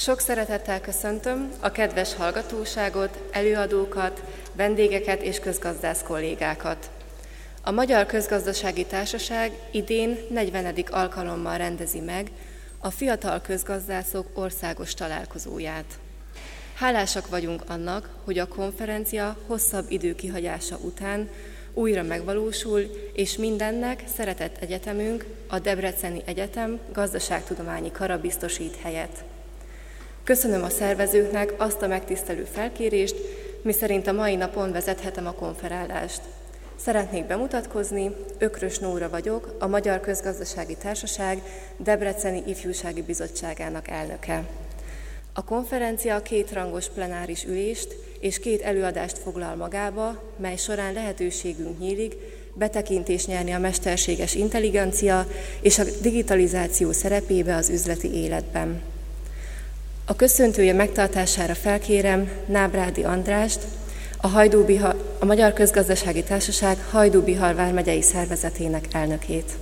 Sok 0.00 0.20
szeretettel 0.20 0.80
köszöntöm 0.80 1.50
a 1.60 1.70
kedves 1.70 2.14
hallgatóságot, 2.14 3.18
előadókat, 3.30 4.22
vendégeket 4.52 5.22
és 5.22 5.38
közgazdász 5.38 6.02
kollégákat. 6.02 6.90
A 7.62 7.70
Magyar 7.70 8.06
Közgazdasági 8.06 8.84
Társaság 8.84 9.52
idén 9.70 10.18
40. 10.30 10.74
alkalommal 10.90 11.56
rendezi 11.56 12.00
meg 12.00 12.30
a 12.78 12.90
Fiatal 12.90 13.40
Közgazdászok 13.40 14.26
országos 14.34 14.94
találkozóját. 14.94 15.98
Hálásak 16.74 17.28
vagyunk 17.28 17.62
annak, 17.66 18.08
hogy 18.24 18.38
a 18.38 18.48
konferencia 18.48 19.36
hosszabb 19.46 19.90
idő 19.90 20.14
kihagyása 20.14 20.76
után 20.76 21.28
újra 21.74 22.02
megvalósul, 22.02 22.80
és 23.12 23.36
mindennek 23.36 24.02
szeretett 24.16 24.56
egyetemünk, 24.56 25.24
a 25.48 25.58
Debreceni 25.58 26.22
Egyetem 26.24 26.78
gazdaságtudományi 26.92 27.90
kara 27.90 28.20
biztosít 28.20 28.76
helyet. 28.82 29.24
Köszönöm 30.30 30.62
a 30.62 30.68
szervezőknek 30.68 31.54
azt 31.56 31.82
a 31.82 31.86
megtisztelő 31.86 32.44
felkérést, 32.52 33.16
miszerint 33.62 34.06
a 34.06 34.12
mai 34.12 34.34
napon 34.34 34.72
vezethetem 34.72 35.26
a 35.26 35.32
konferálást. 35.32 36.20
Szeretnék 36.76 37.26
bemutatkozni, 37.26 38.10
Ökrös 38.38 38.78
Nóra 38.78 39.08
vagyok, 39.08 39.56
a 39.58 39.66
Magyar 39.66 40.00
Közgazdasági 40.00 40.76
Társaság 40.76 41.42
Debreceni 41.76 42.42
Ifjúsági 42.46 43.02
Bizottságának 43.02 43.88
elnöke. 43.88 44.44
A 45.32 45.44
konferencia 45.44 46.22
két 46.22 46.52
rangos 46.52 46.88
plenáris 46.88 47.44
ülést 47.44 47.96
és 48.20 48.38
két 48.38 48.62
előadást 48.62 49.18
foglal 49.18 49.54
magába, 49.54 50.22
mely 50.36 50.56
során 50.56 50.92
lehetőségünk 50.92 51.78
nyílik 51.78 52.14
betekintést 52.54 53.26
nyerni 53.26 53.52
a 53.52 53.58
mesterséges 53.58 54.34
intelligencia 54.34 55.26
és 55.60 55.78
a 55.78 55.84
digitalizáció 56.02 56.92
szerepébe 56.92 57.54
az 57.54 57.68
üzleti 57.68 58.12
életben. 58.14 58.98
A 60.10 60.16
köszöntője 60.16 60.72
megtartására 60.72 61.54
felkérem 61.54 62.30
Nábrádi 62.46 63.04
Andrást, 63.04 63.66
a, 64.16 64.26
Hajdúbihar, 64.26 65.16
a 65.20 65.24
Magyar 65.24 65.52
Közgazdasági 65.52 66.22
Társaság 66.22 66.84
Hajdúbihar 66.90 67.54
vármegyei 67.54 68.02
szervezetének 68.02 68.94
elnökét. 68.94 69.52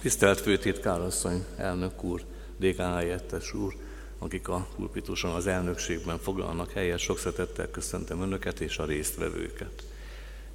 Tisztelt 0.00 0.40
Főtitkárasszony, 0.40 1.44
elnök 1.56 2.04
úr, 2.04 2.22
dékán 2.58 2.94
helyettes 2.94 3.54
úr, 3.54 3.74
akik 4.18 4.48
a 4.48 4.66
pulpituson 4.76 5.34
az 5.34 5.46
elnökségben 5.46 6.18
foglalnak 6.18 6.72
helyet, 6.72 6.98
sok 6.98 7.18
szeretettel 7.18 7.70
köszöntöm 7.70 8.22
Önöket 8.22 8.60
és 8.60 8.78
a 8.78 8.84
résztvevőket. 8.84 9.93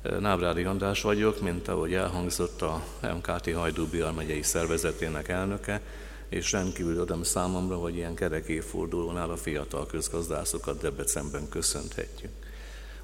Nábrádi 0.01 0.63
András 0.63 1.01
vagyok, 1.01 1.41
mint 1.41 1.67
ahogy 1.67 1.93
elhangzott 1.93 2.61
a 2.61 2.83
MKT 3.01 3.53
Hajdú 3.53 3.87
megyei 4.15 4.41
szervezetének 4.41 5.27
elnöke, 5.27 5.81
és 6.29 6.51
rendkívül 6.51 6.95
öröm 6.95 7.23
számomra, 7.23 7.75
hogy 7.75 7.95
ilyen 7.95 8.15
kerek 8.15 8.47
évfordulónál 8.47 9.29
a 9.29 9.37
fiatal 9.37 9.85
közgazdászokat 9.85 10.81
Debrecenben 10.81 11.49
köszönhetjük. 11.49 12.31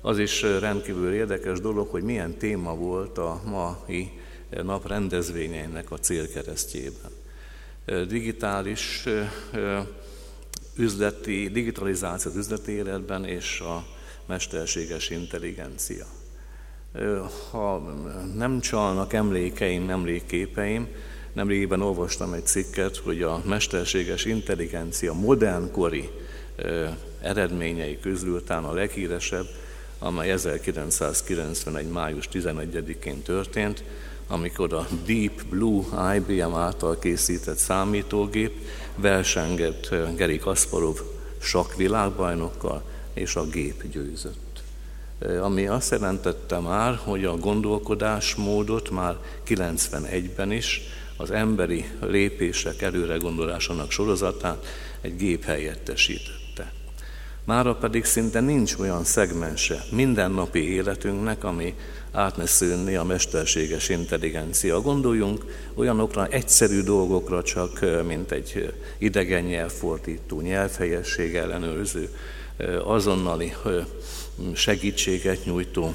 Az 0.01 0.19
is 0.19 0.41
rendkívül 0.41 1.13
érdekes 1.13 1.59
dolog, 1.59 1.88
hogy 1.89 2.03
milyen 2.03 2.38
téma 2.38 2.75
volt 2.75 3.17
a 3.17 3.41
mai 3.45 4.11
nap 4.63 4.88
rendezvényeinek 4.88 5.91
a 5.91 5.97
célkeresztjében. 5.97 7.11
Digitális 8.07 9.03
üzleti, 10.77 11.49
digitalizáció 11.49 12.31
az 12.31 12.38
üzleti 12.38 12.71
életben 12.71 13.25
és 13.25 13.59
a 13.59 13.85
mesterséges 14.25 15.09
intelligencia. 15.09 16.05
Ha 17.51 17.95
nem 18.35 18.59
csalnak 18.59 19.13
emlékeim, 19.13 19.89
emlékképeim, 19.89 20.88
nemrégiben 21.33 21.81
olvastam 21.81 22.33
egy 22.33 22.45
cikket, 22.45 22.97
hogy 22.97 23.21
a 23.21 23.41
mesterséges 23.45 24.25
intelligencia 24.25 25.13
modernkori 25.13 26.09
eredményei 27.22 28.00
közül 28.00 28.44
talán 28.44 28.63
a 28.63 28.73
leghíresebb, 28.73 29.45
amely 30.00 30.31
1991. 30.31 31.88
május 31.88 32.29
11-én 32.33 33.22
történt, 33.22 33.83
amikor 34.27 34.73
a 34.73 34.88
Deep 35.06 35.44
Blue 35.50 35.83
IBM 36.16 36.53
által 36.53 37.00
készített 37.00 37.57
számítógép 37.57 38.51
versengett 38.95 39.95
Geri 40.16 40.38
Kasparov 40.38 41.00
sok 41.39 41.75
világbajnokkal, 41.75 42.83
és 43.13 43.35
a 43.35 43.45
gép 43.45 43.83
győzött. 43.91 44.44
Ami 45.41 45.67
azt 45.67 45.91
jelentette 45.91 46.59
már, 46.59 46.99
hogy 47.03 47.25
a 47.25 47.37
gondolkodásmódot 47.37 48.89
már 48.89 49.15
91-ben 49.47 50.51
is 50.51 50.81
az 51.17 51.31
emberi 51.31 51.85
lépések 52.01 52.81
előre 52.81 53.15
gondolásának 53.17 53.91
sorozatát 53.91 54.65
egy 55.01 55.15
gép 55.15 55.43
helyettesítette. 55.43 56.73
Mára 57.43 57.75
pedig 57.75 58.05
szinte 58.05 58.39
nincs 58.39 58.75
olyan 58.79 59.03
szegmense 59.03 59.83
mindennapi 59.91 60.73
életünknek, 60.73 61.43
ami 61.43 61.75
át 62.11 62.37
ne 62.37 62.45
szűnni 62.45 62.95
a 62.95 63.03
mesterséges 63.03 63.89
intelligencia. 63.89 64.81
Gondoljunk 64.81 65.45
olyanokra, 65.73 66.27
egyszerű 66.27 66.81
dolgokra 66.81 67.43
csak, 67.43 67.85
mint 68.07 68.31
egy 68.31 68.73
idegen 68.97 69.43
nyelvfordító, 69.43 70.41
nyelvhelyesség 70.41 71.35
ellenőrző, 71.35 72.09
azonnali 72.83 73.53
segítséget 74.53 75.46
nyújtó 75.46 75.94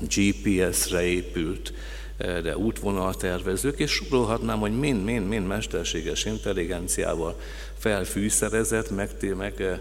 GPS-re 0.00 1.02
épült 1.02 1.72
de 2.16 2.56
útvonaltervezők, 2.56 3.78
és 3.78 3.90
sorolhatnám, 3.90 4.58
hogy 4.58 4.78
mind-mind-mind 4.78 5.46
mesterséges 5.46 6.24
intelligenciával 6.24 7.40
felfűszerezett, 7.78 8.90
meg, 8.90 9.10
meg 9.36 9.80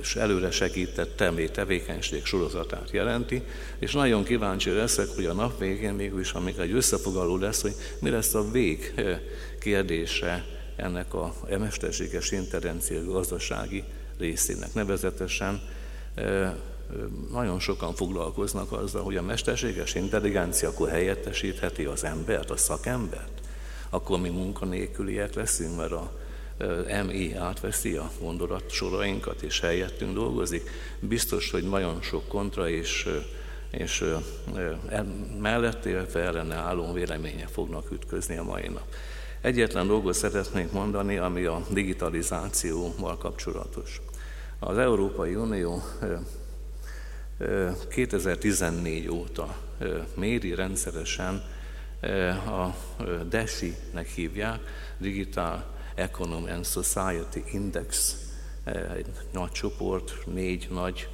és 0.00 0.16
előre 0.16 0.50
segített 0.50 1.16
temlé 1.16 1.46
tevékenység 1.46 2.24
sorozatát 2.24 2.90
jelenti, 2.90 3.42
és 3.78 3.92
nagyon 3.92 4.24
kíváncsi 4.24 4.70
leszek, 4.70 5.08
hogy 5.08 5.24
a 5.24 5.32
nap 5.32 5.58
végén 5.58 5.92
mégis, 5.92 6.32
amikor 6.32 6.62
egy 6.62 6.72
összefoglaló 6.72 7.36
lesz, 7.36 7.62
hogy 7.62 7.74
mi 8.00 8.10
lesz 8.10 8.34
a 8.34 8.50
vég 8.50 8.94
kérdése 9.60 10.44
ennek 10.76 11.14
a 11.14 11.34
mesterséges 11.58 12.30
intelligencia 12.30 13.04
gazdasági 13.04 13.84
részének. 14.18 14.74
Nevezetesen 14.74 15.60
nagyon 17.32 17.60
sokan 17.60 17.94
foglalkoznak 17.94 18.72
azzal, 18.72 19.02
hogy 19.02 19.16
a 19.16 19.22
mesterséges 19.22 19.94
intelligencia 19.94 20.68
akkor 20.68 20.88
helyettesítheti 20.88 21.84
az 21.84 22.04
embert, 22.04 22.50
a 22.50 22.56
szakembert, 22.56 23.40
akkor 23.90 24.20
mi 24.20 24.28
munkanélküliek 24.28 25.34
leszünk, 25.34 25.76
mert 25.76 25.92
a 25.92 26.12
MI 27.06 27.34
átveszi 27.34 27.96
a 27.96 28.10
gondolat 28.20 28.70
sorainkat 28.70 29.42
és 29.42 29.60
helyettünk 29.60 30.14
dolgozik. 30.14 30.70
Biztos, 31.00 31.50
hogy 31.50 31.68
nagyon 31.68 32.02
sok 32.02 32.28
kontra 32.28 32.68
és, 32.68 33.08
és 33.70 34.04
mellett, 35.40 35.84
illetve 35.84 36.20
ellene 36.20 36.54
álló 36.54 36.92
véleménye 36.92 37.46
fognak 37.46 37.90
ütközni 37.90 38.36
a 38.36 38.42
mai 38.42 38.68
nap. 38.68 38.86
Egyetlen 39.40 39.86
dolgot 39.86 40.14
szeretnék 40.14 40.72
mondani, 40.72 41.16
ami 41.16 41.44
a 41.44 41.62
digitalizációval 41.70 43.18
kapcsolatos. 43.18 44.00
Az 44.58 44.78
Európai 44.78 45.34
Unió 45.34 45.82
2014 47.88 49.08
óta 49.08 49.56
méri 50.14 50.54
rendszeresen 50.54 51.42
a 52.46 52.74
DESI-nek 53.28 54.06
hívják, 54.06 54.60
Digital 54.98 55.64
Economy 55.94 56.50
and 56.50 56.66
Society 56.66 57.42
Index, 57.52 58.16
egy 58.94 59.06
nagy 59.32 59.50
csoport, 59.50 60.12
négy 60.26 60.68
nagy 60.70 61.08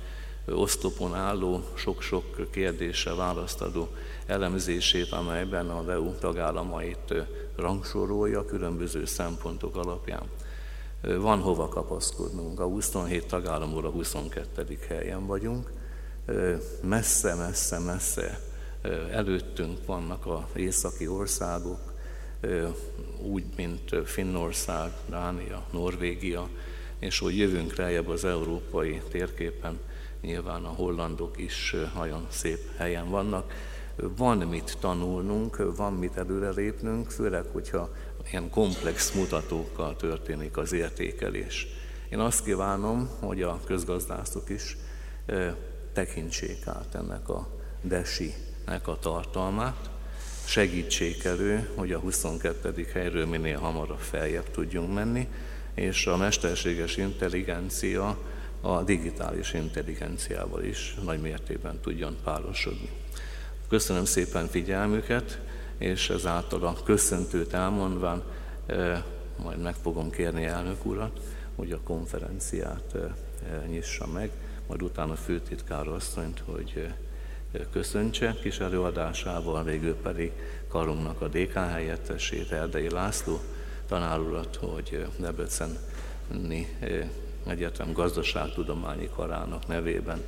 oszlopon 0.47 1.15
álló, 1.15 1.65
sok-sok 1.75 2.51
kérdésre 2.51 3.15
választ 3.15 3.61
adó 3.61 3.89
elemzését, 4.27 5.13
amelyben 5.13 5.69
az 5.69 5.89
EU 5.89 6.15
tagállamait 6.15 7.15
rangsorolja 7.57 8.45
különböző 8.45 9.05
szempontok 9.05 9.77
alapján. 9.77 10.23
Van 11.03 11.41
hova 11.41 11.69
kapaszkodnunk. 11.69 12.61
A 12.61 12.65
27 12.65 13.27
tagállamból 13.27 13.87
a 13.87 13.91
22. 13.91 14.79
helyen 14.89 15.27
vagyunk, 15.27 15.71
messze, 16.83 17.35
messze, 17.35 17.79
messze 17.79 18.41
előttünk 19.11 19.87
vannak 19.87 20.27
a 20.27 20.49
északi 20.55 21.09
országok, 21.09 21.93
úgy, 23.23 23.45
mint 23.57 23.95
Finnország, 24.05 24.91
Dánia, 25.09 25.67
Norvégia, 25.73 26.49
és 26.99 27.19
hogy 27.19 27.39
jövünk 27.39 27.75
rájebb 27.75 28.09
az 28.09 28.25
európai 28.25 29.03
térképen, 29.11 29.79
nyilván 30.21 30.65
a 30.65 30.69
hollandok 30.69 31.39
is 31.39 31.77
nagyon 31.95 32.27
szép 32.31 32.77
helyen 32.77 33.11
vannak. 33.11 33.53
Van 34.17 34.39
mit 34.39 34.77
tanulnunk, 34.81 35.77
van 35.77 35.93
mit 35.93 36.17
előrelépnünk, 36.17 37.11
főleg, 37.11 37.45
hogyha 37.53 37.91
ilyen 38.31 38.51
komplex 38.51 39.13
mutatókkal 39.13 39.97
történik 39.97 40.57
az 40.57 40.73
értékelés. 40.73 41.67
Én 42.09 42.19
azt 42.19 42.45
kívánom, 42.45 43.09
hogy 43.21 43.43
a 43.43 43.61
közgazdászok 43.67 44.49
is 44.49 44.77
tekintsék 45.93 46.67
át 46.67 46.95
ennek 46.95 47.29
a 47.29 47.49
desi-nek 47.83 48.89
a 48.89 48.99
tartalmát, 48.99 49.91
segítsék 50.45 51.25
elő, 51.25 51.71
hogy 51.75 51.93
a 51.93 51.99
22. 51.99 52.87
helyről 52.93 53.27
minél 53.27 53.59
hamarabb 53.59 53.99
feljebb 53.99 54.51
tudjunk 54.51 54.95
menni, 54.95 55.29
és 55.75 56.07
a 56.07 56.17
mesterséges 56.17 56.97
intelligencia 56.97 58.19
a 58.61 58.83
digitális 58.83 59.53
intelligenciával 59.53 60.63
is 60.63 60.95
nagy 61.05 61.21
mértékben 61.21 61.81
tudjon 61.81 62.17
párosodni. 62.25 62.89
Köszönöm 63.69 64.05
szépen 64.05 64.47
figyelmüket, 64.47 65.41
és 65.79 66.11
ezáltal 66.11 66.63
a 66.67 66.83
köszöntőt 66.85 67.53
elmondván 67.53 68.23
eh, 68.67 69.03
majd 69.43 69.63
meg 69.63 69.75
fogom 69.75 70.11
kérni 70.11 70.45
elnök 70.45 70.85
urat, 70.85 71.21
hogy 71.57 71.73
a 71.73 71.81
konferenciát 71.85 72.95
eh, 72.95 73.03
eh, 73.03 73.67
nyissa 73.69 74.07
meg, 74.07 74.31
majd 74.73 74.85
utána 74.85 75.17
főtitkár 75.17 75.89
asszonyt, 75.89 76.43
hogy 76.45 76.93
köszöntse 77.73 78.37
kis 78.43 78.59
előadásával, 78.59 79.65
végül 79.65 79.95
pedig 79.95 80.33
karunknak 80.69 81.21
a 81.21 81.29
DK 81.29 81.53
helyettesét, 81.53 82.53
Erdei 82.53 82.91
László 82.91 83.41
tanárulat, 83.89 84.57
hogy 84.57 85.07
Debreceni 85.19 86.77
Egyetem 87.47 87.93
gazdaságtudományi 87.93 89.09
karának 89.15 89.67
nevében 89.67 90.23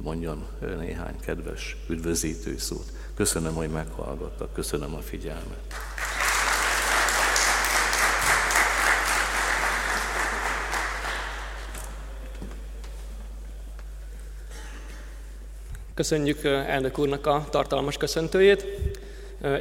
mondjon 0.00 0.46
néhány 0.78 1.20
kedves 1.20 1.76
üdvözítő 1.88 2.58
szót. 2.58 2.92
Köszönöm, 3.14 3.54
hogy 3.54 3.70
meghallgattak, 3.70 4.52
köszönöm 4.52 4.94
a 4.94 5.00
figyelmet. 5.00 5.74
Köszönjük 16.02 16.44
elnök 16.44 16.98
úrnak 16.98 17.26
a 17.26 17.46
tartalmas 17.50 17.96
köszöntőjét. 17.96 18.66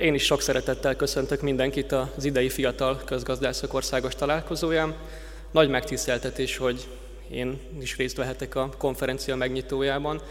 Én 0.02 0.14
is 0.14 0.24
sok 0.24 0.42
szeretettel 0.42 0.96
köszöntök 0.96 1.42
mindenkit 1.42 1.92
az 1.92 2.26
idei 2.26 2.50
Fiatal 2.50 3.02
Közgazdászok 3.06 3.74
Országos 3.74 4.16
Találkozóján. 4.16 4.96
Nagy 5.52 5.70
megtiszteltetés, 5.70 6.58
hogy 6.58 6.88
én 7.32 7.60
is 7.82 7.98
részt 7.98 8.18
vehetek 8.18 8.56
a 8.56 8.70
konferencia 8.78 9.36
megnyitójában, 9.36 10.22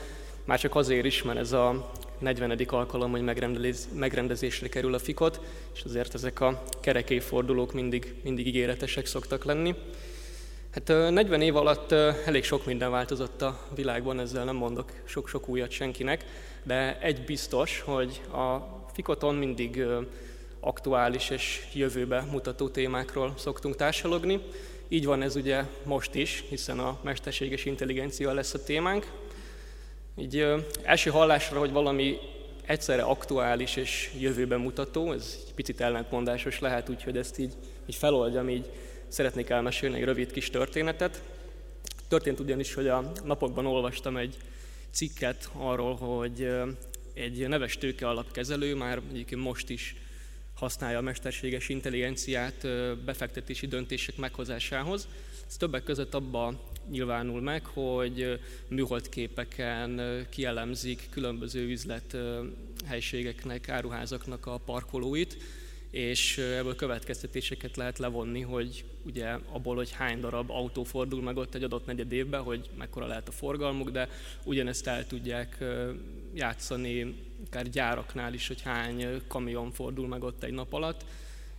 már 0.44 0.58
csak 0.58 0.74
azért 0.74 1.04
is, 1.04 1.22
mert 1.22 1.38
ez 1.38 1.52
a 1.52 1.92
40. 2.18 2.60
alkalom, 2.66 3.10
hogy 3.10 3.22
megrendezésre 3.94 4.68
kerül 4.68 4.94
a 4.94 4.98
fikot, 4.98 5.40
és 5.74 5.82
azért 5.84 6.14
ezek 6.14 6.40
a 6.40 6.62
kerekéfordulók 6.80 7.72
mindig, 7.72 8.14
mindig 8.22 8.46
ígéretesek 8.46 9.06
szoktak 9.06 9.44
lenni. 9.44 9.74
Hát 10.70 10.88
40 10.88 11.40
év 11.40 11.56
alatt 11.56 11.92
elég 12.26 12.44
sok 12.44 12.66
minden 12.66 12.90
változott 12.90 13.42
a 13.42 13.60
világban, 13.74 14.20
ezzel 14.20 14.44
nem 14.44 14.56
mondok 14.56 14.92
sok-sok 15.04 15.48
újat 15.48 15.70
senkinek, 15.70 16.24
de 16.62 16.98
egy 17.00 17.24
biztos, 17.24 17.80
hogy 17.80 18.20
a 18.32 18.56
Fikoton 18.92 19.34
mindig 19.34 19.84
aktuális 20.60 21.30
és 21.30 21.66
jövőbe 21.74 22.20
mutató 22.30 22.68
témákról 22.68 23.34
szoktunk 23.36 23.76
társalogni. 23.76 24.40
Így 24.88 25.04
van 25.04 25.22
ez 25.22 25.36
ugye 25.36 25.64
most 25.84 26.14
is, 26.14 26.44
hiszen 26.48 26.78
a 26.78 26.98
mesterséges 27.02 27.64
intelligencia 27.64 28.32
lesz 28.32 28.54
a 28.54 28.64
témánk. 28.64 29.12
Így 30.16 30.46
első 30.82 31.10
hallásra, 31.10 31.58
hogy 31.58 31.72
valami 31.72 32.18
egyszerre 32.66 33.02
aktuális 33.02 33.76
és 33.76 34.10
jövőbe 34.18 34.56
mutató, 34.56 35.12
ez 35.12 35.38
egy 35.46 35.54
picit 35.54 35.80
ellentmondásos 35.80 36.58
lehet, 36.58 36.88
úgyhogy 36.88 37.16
ezt 37.16 37.38
így, 37.38 37.52
így 37.86 37.94
feloldjam, 37.94 38.48
így 38.48 38.70
szeretnék 39.10 39.48
elmesélni 39.48 39.96
egy 39.96 40.04
rövid 40.04 40.32
kis 40.32 40.50
történetet. 40.50 41.22
Történt 42.08 42.40
ugyanis, 42.40 42.74
hogy 42.74 42.88
a 42.88 43.12
napokban 43.24 43.66
olvastam 43.66 44.16
egy 44.16 44.36
cikket 44.90 45.50
arról, 45.52 45.94
hogy 45.94 46.48
egy 47.14 47.48
neves 47.48 47.78
tőke 47.78 48.08
alapkezelő 48.08 48.74
már 48.74 49.00
egyébként 49.10 49.42
most 49.42 49.70
is 49.70 49.94
használja 50.54 50.98
a 50.98 51.02
mesterséges 51.02 51.68
intelligenciát 51.68 52.66
befektetési 53.04 53.66
döntések 53.66 54.16
meghozásához. 54.16 55.08
Ez 55.48 55.56
többek 55.56 55.82
között 55.82 56.14
abba 56.14 56.60
nyilvánul 56.90 57.40
meg, 57.40 57.64
hogy 57.64 58.40
műholdképeken 58.68 60.26
kielemzik 60.30 61.08
különböző 61.10 61.68
üzlethelységeknek, 61.68 63.68
áruházaknak 63.68 64.46
a 64.46 64.56
parkolóit, 64.56 65.36
és 65.90 66.38
ebből 66.38 66.74
következtetéseket 66.74 67.76
lehet 67.76 67.98
levonni, 67.98 68.40
hogy 68.40 68.84
ugye 69.02 69.28
abból, 69.52 69.76
hogy 69.76 69.90
hány 69.90 70.20
darab 70.20 70.50
autó 70.50 70.84
fordul 70.84 71.22
meg 71.22 71.36
ott 71.36 71.54
egy 71.54 71.62
adott 71.62 71.86
negyed 71.86 72.12
évben, 72.12 72.42
hogy 72.42 72.68
mekkora 72.78 73.06
lehet 73.06 73.28
a 73.28 73.32
forgalmuk, 73.32 73.90
de 73.90 74.08
ugyanezt 74.44 74.86
el 74.86 75.06
tudják 75.06 75.64
játszani 76.34 77.14
akár 77.46 77.68
gyáraknál 77.68 78.34
is, 78.34 78.46
hogy 78.46 78.60
hány 78.62 79.22
kamion 79.28 79.72
fordul 79.72 80.08
meg 80.08 80.22
ott 80.22 80.42
egy 80.42 80.52
nap 80.52 80.72
alatt. 80.72 81.04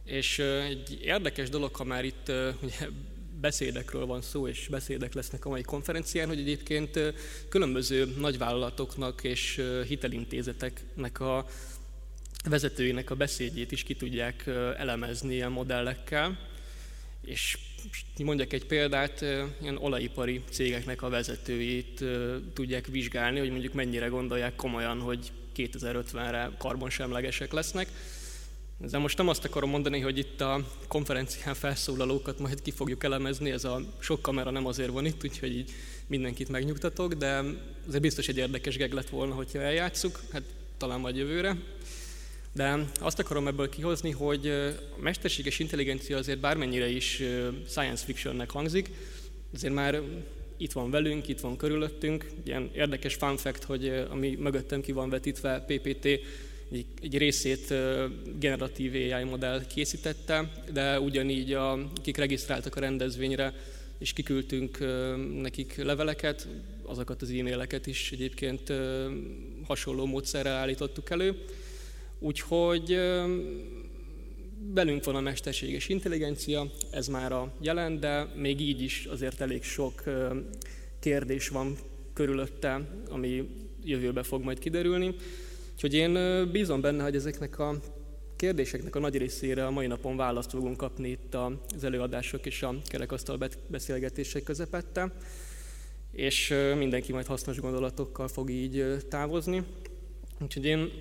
És 0.03 0.39
egy 0.39 0.99
érdekes 1.03 1.49
dolog, 1.49 1.75
ha 1.75 1.83
már 1.83 2.05
itt 2.05 2.31
ugye, 2.63 2.87
beszédekről 3.41 4.05
van 4.05 4.21
szó, 4.21 4.47
és 4.47 4.67
beszédek 4.67 5.13
lesznek 5.13 5.45
a 5.45 5.49
mai 5.49 5.61
konferencián, 5.61 6.27
hogy 6.27 6.39
egyébként 6.39 6.99
különböző 7.49 8.13
nagyvállalatoknak 8.19 9.23
és 9.23 9.61
hitelintézeteknek 9.87 11.19
a 11.19 11.45
vezetőinek 12.49 13.09
a 13.09 13.15
beszédjét 13.15 13.71
is 13.71 13.83
ki 13.83 13.95
tudják 13.95 14.47
elemezni 14.77 15.33
ilyen 15.33 15.51
modellekkel. 15.51 16.49
És 17.25 17.57
mondjak 18.23 18.53
egy 18.53 18.65
példát, 18.65 19.21
ilyen 19.61 19.77
olajipari 19.77 20.41
cégeknek 20.49 21.01
a 21.01 21.09
vezetőjét 21.09 22.03
tudják 22.53 22.87
vizsgálni, 22.87 23.39
hogy 23.39 23.49
mondjuk 23.49 23.73
mennyire 23.73 24.07
gondolják 24.07 24.55
komolyan, 24.55 24.99
hogy 24.99 25.31
2050-re 25.55 26.51
karbonsemlegesek 26.57 27.51
lesznek. 27.51 27.87
De 28.77 28.97
most 28.97 29.17
nem 29.17 29.27
azt 29.27 29.45
akarom 29.45 29.69
mondani, 29.69 29.99
hogy 29.99 30.17
itt 30.17 30.41
a 30.41 30.67
konferencián 30.87 31.53
felszólalókat 31.53 32.39
majd 32.39 32.61
ki 32.61 32.71
fogjuk 32.71 33.03
elemezni, 33.03 33.51
ez 33.51 33.63
a 33.63 33.81
sok 33.99 34.21
kamera 34.21 34.51
nem 34.51 34.65
azért 34.65 34.89
van 34.89 35.05
itt, 35.05 35.23
úgyhogy 35.23 35.55
így 35.55 35.71
mindenkit 36.07 36.49
megnyugtatok, 36.49 37.13
de 37.13 37.43
azért 37.87 38.01
biztos 38.01 38.27
egy 38.27 38.37
érdekes 38.37 38.77
geg 38.77 38.93
lett 38.93 39.09
volna, 39.09 39.33
hogyha 39.33 39.61
eljátszuk, 39.61 40.19
hát 40.31 40.43
talán 40.77 40.99
majd 40.99 41.15
jövőre. 41.15 41.57
De 42.53 42.87
azt 42.99 43.19
akarom 43.19 43.47
ebből 43.47 43.69
kihozni, 43.69 44.11
hogy 44.11 44.47
a 44.97 45.01
mesterséges 45.01 45.59
intelligencia 45.59 46.17
azért 46.17 46.39
bármennyire 46.39 46.89
is 46.89 47.21
science 47.67 48.05
fictionnek 48.05 48.49
hangzik, 48.49 48.89
azért 49.53 49.73
már 49.73 50.01
itt 50.57 50.71
van 50.71 50.91
velünk, 50.91 51.27
itt 51.27 51.39
van 51.39 51.57
körülöttünk. 51.57 52.25
Ilyen 52.43 52.69
érdekes 52.73 53.15
fun 53.15 53.37
fact, 53.37 53.63
hogy 53.63 54.05
ami 54.09 54.35
mögöttem 54.39 54.81
ki 54.81 54.91
van 54.91 55.09
vetítve, 55.09 55.65
PPT 55.67 56.05
egy, 57.01 57.17
részét 57.17 57.73
generatív 58.39 58.93
AI 58.93 59.23
modell 59.23 59.65
készítette, 59.67 60.51
de 60.71 60.99
ugyanígy 60.99 61.53
a, 61.53 61.71
akik 61.71 62.17
regisztráltak 62.17 62.75
a 62.75 62.79
rendezvényre, 62.79 63.53
és 63.97 64.13
kiküldtünk 64.13 64.77
nekik 65.41 65.75
leveleket, 65.75 66.47
azokat 66.83 67.21
az 67.21 67.29
e-maileket 67.29 67.87
is 67.87 68.11
egyébként 68.11 68.73
hasonló 69.67 70.05
módszerrel 70.05 70.55
állítottuk 70.55 71.09
elő. 71.09 71.45
Úgyhogy 72.23 72.99
belünk 74.73 75.03
van 75.03 75.15
a 75.15 75.21
mesterséges 75.21 75.89
intelligencia, 75.89 76.71
ez 76.91 77.07
már 77.07 77.31
a 77.31 77.53
jelen, 77.61 77.99
de 77.99 78.27
még 78.35 78.61
így 78.61 78.81
is 78.81 79.05
azért 79.05 79.41
elég 79.41 79.63
sok 79.63 80.03
kérdés 80.99 81.47
van 81.47 81.77
körülötte, 82.13 82.89
ami 83.09 83.47
jövőbe 83.83 84.23
fog 84.23 84.43
majd 84.43 84.59
kiderülni. 84.59 85.15
Úgyhogy 85.73 85.93
én 85.93 86.17
bízom 86.51 86.81
benne, 86.81 87.03
hogy 87.03 87.15
ezeknek 87.15 87.59
a 87.59 87.79
kérdéseknek 88.35 88.95
a 88.95 88.99
nagy 88.99 89.17
részére 89.17 89.65
a 89.65 89.71
mai 89.71 89.87
napon 89.87 90.17
választ 90.17 90.49
fogunk 90.49 90.77
kapni 90.77 91.09
itt 91.09 91.35
az 91.75 91.83
előadások 91.83 92.45
és 92.45 92.63
a 92.63 92.75
kerekasztal 92.85 93.49
beszélgetések 93.67 94.43
közepette, 94.43 95.13
és 96.11 96.53
mindenki 96.77 97.11
majd 97.11 97.25
hasznos 97.25 97.59
gondolatokkal 97.59 98.27
fog 98.27 98.49
így 98.49 98.85
távozni. 99.09 99.63
Úgyhogy 100.41 100.65
én 100.65 100.91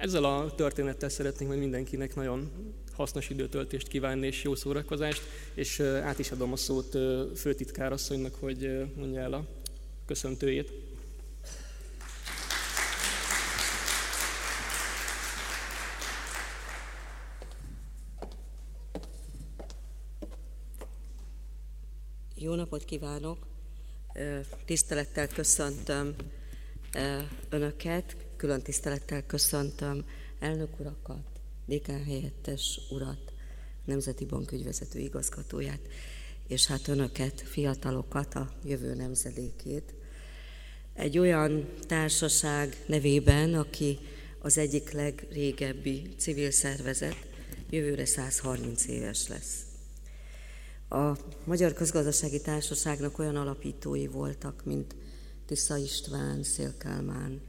ezzel 0.00 0.24
a 0.24 0.54
történettel 0.54 1.08
szeretnénk 1.08 1.50
majd 1.50 1.62
mindenkinek 1.62 2.14
nagyon 2.14 2.50
hasznos 2.92 3.30
időtöltést 3.30 3.88
kívánni 3.88 4.26
és 4.26 4.42
jó 4.42 4.54
szórakozást, 4.54 5.22
és 5.54 5.80
át 5.80 6.18
is 6.18 6.30
adom 6.30 6.52
a 6.52 6.56
szót 6.56 6.98
főtitkárasszonynak, 7.36 8.34
hogy 8.34 8.86
mondja 8.96 9.20
el 9.20 9.32
a 9.32 9.46
köszöntőjét. 10.06 10.72
Jó 22.34 22.54
napot 22.54 22.84
kívánok! 22.84 23.38
Tisztelettel 24.64 25.28
köszöntöm 25.28 26.14
Önöket, 27.48 28.16
külön 28.40 28.62
tisztelettel 28.62 29.26
köszöntöm 29.26 30.04
elnök 30.38 30.80
urakat, 30.80 31.24
dékán 31.66 32.04
helyettes 32.04 32.80
urat, 32.90 33.32
Nemzeti 33.84 34.24
Bank 34.24 34.52
ügyvezető 34.52 34.98
igazgatóját, 34.98 35.80
és 36.46 36.66
hát 36.66 36.88
önöket, 36.88 37.40
fiatalokat, 37.40 38.34
a 38.34 38.52
jövő 38.64 38.94
nemzedékét. 38.94 39.94
Egy 40.94 41.18
olyan 41.18 41.68
társaság 41.86 42.76
nevében, 42.86 43.54
aki 43.54 43.98
az 44.38 44.58
egyik 44.58 44.90
legrégebbi 44.90 46.14
civil 46.18 46.50
szervezet, 46.50 47.26
jövőre 47.70 48.04
130 48.04 48.86
éves 48.86 49.28
lesz. 49.28 49.62
A 50.88 51.16
Magyar 51.44 51.72
Közgazdasági 51.72 52.40
Társaságnak 52.40 53.18
olyan 53.18 53.36
alapítói 53.36 54.06
voltak, 54.06 54.64
mint 54.64 54.96
Tisza 55.46 55.76
István, 55.76 56.42
Szélkálmán, 56.42 57.48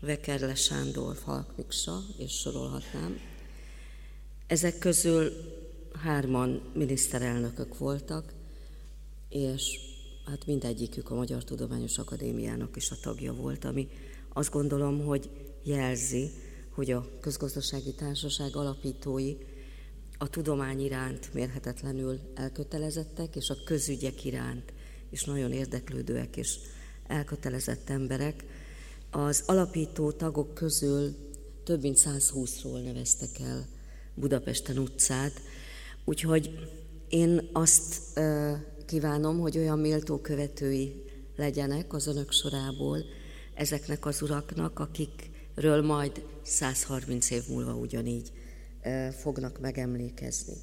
Vekerle 0.00 0.54
Sándor, 0.54 1.16
Falk 1.16 1.56
Miksa, 1.56 2.02
és 2.16 2.32
sorolhatnám. 2.32 3.20
Ezek 4.46 4.78
közül 4.78 5.32
hárman 5.92 6.62
miniszterelnökök 6.74 7.78
voltak, 7.78 8.32
és 9.28 9.78
hát 10.26 10.46
mindegyikük 10.46 11.10
a 11.10 11.14
Magyar 11.14 11.44
Tudományos 11.44 11.98
Akadémiának 11.98 12.76
is 12.76 12.90
a 12.90 12.96
tagja 13.02 13.32
volt, 13.32 13.64
ami 13.64 13.88
azt 14.32 14.50
gondolom, 14.50 15.04
hogy 15.04 15.30
jelzi, 15.62 16.30
hogy 16.70 16.90
a 16.90 17.08
közgazdasági 17.20 17.94
társaság 17.94 18.56
alapítói 18.56 19.36
a 20.18 20.28
tudomány 20.28 20.80
iránt 20.80 21.34
mérhetetlenül 21.34 22.20
elkötelezettek, 22.34 23.36
és 23.36 23.50
a 23.50 23.62
közügyek 23.64 24.24
iránt 24.24 24.72
is 25.10 25.24
nagyon 25.24 25.52
érdeklődőek 25.52 26.36
és 26.36 26.58
elkötelezett 27.06 27.90
emberek. 27.90 28.44
Az 29.10 29.42
alapító 29.46 30.12
tagok 30.12 30.54
közül 30.54 31.14
több 31.64 31.82
mint 31.82 31.98
120-ról 32.04 32.84
neveztek 32.84 33.40
el 33.40 33.66
Budapesten 34.14 34.78
utcát, 34.78 35.32
úgyhogy 36.04 36.50
én 37.08 37.48
azt 37.52 38.20
kívánom, 38.86 39.38
hogy 39.38 39.58
olyan 39.58 39.78
méltó 39.78 40.18
követői 40.18 41.04
legyenek 41.36 41.92
az 41.92 42.06
önök 42.06 42.32
sorából 42.32 43.04
ezeknek 43.54 44.06
az 44.06 44.22
uraknak, 44.22 44.78
akikről 44.78 45.82
majd 45.82 46.24
130 46.42 47.30
év 47.30 47.42
múlva 47.48 47.74
ugyanígy 47.74 48.32
fognak 49.10 49.60
megemlékezni. 49.60 50.54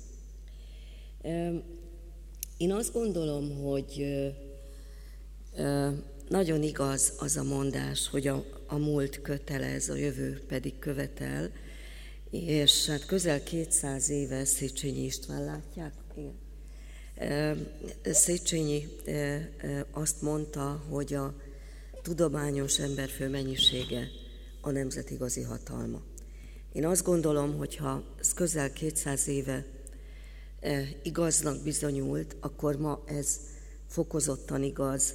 Én 2.57 2.71
azt 2.71 2.93
gondolom, 2.93 3.63
hogy 3.63 4.05
nagyon 6.29 6.63
igaz 6.63 7.13
az 7.19 7.37
a 7.37 7.43
mondás, 7.43 8.07
hogy 8.07 8.27
a, 8.27 8.45
a 8.67 8.77
múlt 8.77 9.21
kötelez, 9.21 9.89
a 9.89 9.95
jövő 9.95 10.41
pedig 10.47 10.79
követel, 10.79 11.51
és 12.31 12.85
hát 12.85 13.05
közel 13.05 13.43
200 13.43 14.09
éve 14.09 14.45
Széchenyi 14.45 15.03
István 15.03 15.43
látják? 15.43 15.93
Igen. 16.15 17.67
Széchenyi 18.03 18.87
azt 19.91 20.21
mondta, 20.21 20.83
hogy 20.89 21.13
a 21.13 21.33
tudományos 22.01 22.79
emberfő 22.79 23.29
mennyisége 23.29 24.07
a 24.61 24.71
nemzet 24.71 25.09
igazi 25.09 25.41
hatalma. 25.41 26.01
Én 26.73 26.85
azt 26.85 27.03
gondolom, 27.03 27.57
hogy 27.57 27.75
ha 27.75 28.03
ez 28.19 28.33
közel 28.33 28.73
200 28.73 29.27
éve 29.27 29.65
igaznak 31.03 31.63
bizonyult, 31.63 32.35
akkor 32.39 32.75
ma 32.75 33.03
ez 33.05 33.39
fokozottan 33.87 34.63
igaz 34.63 35.13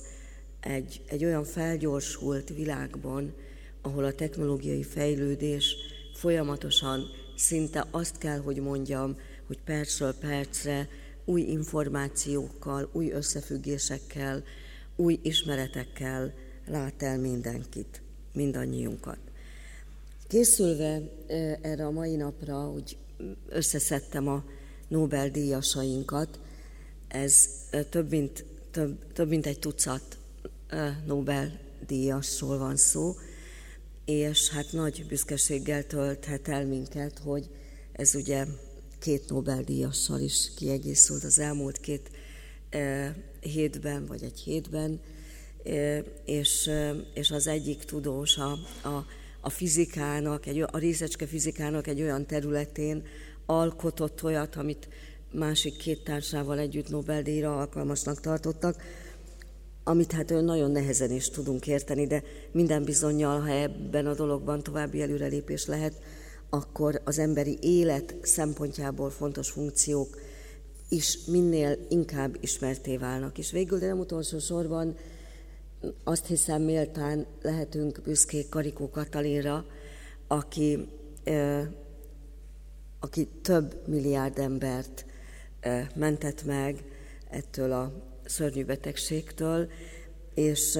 egy, 0.62 1.00
egy 1.06 1.24
olyan 1.24 1.44
felgyorsult 1.44 2.48
világban, 2.48 3.34
ahol 3.82 4.04
a 4.04 4.14
technológiai 4.14 4.82
fejlődés 4.82 5.76
folyamatosan 6.14 7.10
szinte 7.36 7.86
azt 7.90 8.18
kell, 8.18 8.38
hogy 8.38 8.56
mondjam, 8.56 9.16
hogy 9.46 9.58
percről 9.64 10.14
percre 10.14 10.88
új 11.24 11.40
információkkal, 11.40 12.88
új 12.92 13.10
összefüggésekkel, 13.10 14.42
új 14.96 15.18
ismeretekkel 15.22 16.32
lát 16.66 17.02
el 17.02 17.18
mindenkit, 17.18 18.02
mindannyiunkat. 18.32 19.18
Készülve 20.28 21.00
erre 21.62 21.86
a 21.86 21.90
mai 21.90 22.16
napra, 22.16 22.60
hogy 22.60 22.96
összeszedtem 23.48 24.28
a 24.28 24.44
Nobel-díjasainkat, 24.88 26.40
ez 27.08 27.48
több 27.90 28.10
mint, 28.10 28.44
több, 28.70 29.12
több 29.12 29.28
mint 29.28 29.46
egy 29.46 29.58
tucat 29.58 30.18
Nobel-díjasról 31.06 32.58
van 32.58 32.76
szó, 32.76 33.16
és 34.04 34.48
hát 34.50 34.72
nagy 34.72 35.04
büszkeséggel 35.08 35.86
tölthet 35.86 36.48
el 36.48 36.66
minket, 36.66 37.18
hogy 37.18 37.48
ez 37.92 38.14
ugye 38.14 38.46
két 38.98 39.28
Nobel-díjassal 39.28 40.20
is 40.20 40.50
kiegészült 40.56 41.24
az 41.24 41.38
elmúlt 41.38 41.78
két 41.78 42.10
hétben, 43.40 44.06
vagy 44.06 44.22
egy 44.22 44.40
hétben, 44.40 45.00
és, 46.24 46.70
és 47.14 47.30
az 47.30 47.46
egyik 47.46 47.84
tudós 47.84 48.36
a, 48.36 48.52
a, 48.82 49.06
a 49.40 49.50
fizikának, 49.50 50.46
egy, 50.46 50.60
a 50.60 50.78
részecske 50.78 51.26
fizikának 51.26 51.86
egy 51.86 52.00
olyan 52.00 52.26
területén 52.26 53.02
alkotott 53.46 54.22
olyat, 54.22 54.56
amit 54.56 54.88
másik 55.32 55.76
két 55.76 56.04
társával 56.04 56.58
együtt 56.58 56.88
Nobel-díjra 56.88 57.58
alkalmasnak 57.58 58.20
tartottak, 58.20 58.82
amit 59.84 60.12
hát 60.12 60.28
nagyon 60.28 60.70
nehezen 60.70 61.10
is 61.10 61.28
tudunk 61.28 61.66
érteni, 61.66 62.06
de 62.06 62.22
minden 62.52 62.84
bizonyal, 62.84 63.40
ha 63.40 63.50
ebben 63.50 64.06
a 64.06 64.14
dologban 64.14 64.62
további 64.62 65.00
előrelépés 65.00 65.66
lehet, 65.66 66.02
akkor 66.50 67.00
az 67.04 67.18
emberi 67.18 67.58
élet 67.60 68.14
szempontjából 68.22 69.10
fontos 69.10 69.50
funkciók 69.50 70.16
is 70.88 71.18
minél 71.26 71.78
inkább 71.88 72.36
ismerté 72.40 72.96
válnak. 72.96 73.38
És 73.38 73.50
végül, 73.50 73.78
de 73.78 73.86
nem 73.86 73.98
utolsó 73.98 74.38
sorban 74.38 74.96
azt 76.04 76.26
hiszem 76.26 76.62
méltán 76.62 77.26
lehetünk 77.42 78.00
büszkék 78.04 78.48
Karikó 78.48 78.90
Katalinra, 78.90 79.64
aki, 80.26 80.88
aki 83.00 83.28
több 83.42 83.88
milliárd 83.88 84.38
embert 84.38 85.04
mentett 85.94 86.44
meg 86.44 86.84
ettől 87.30 87.72
a 87.72 88.11
szörnyű 88.32 88.64
betegségtől, 88.64 89.70
és 90.34 90.76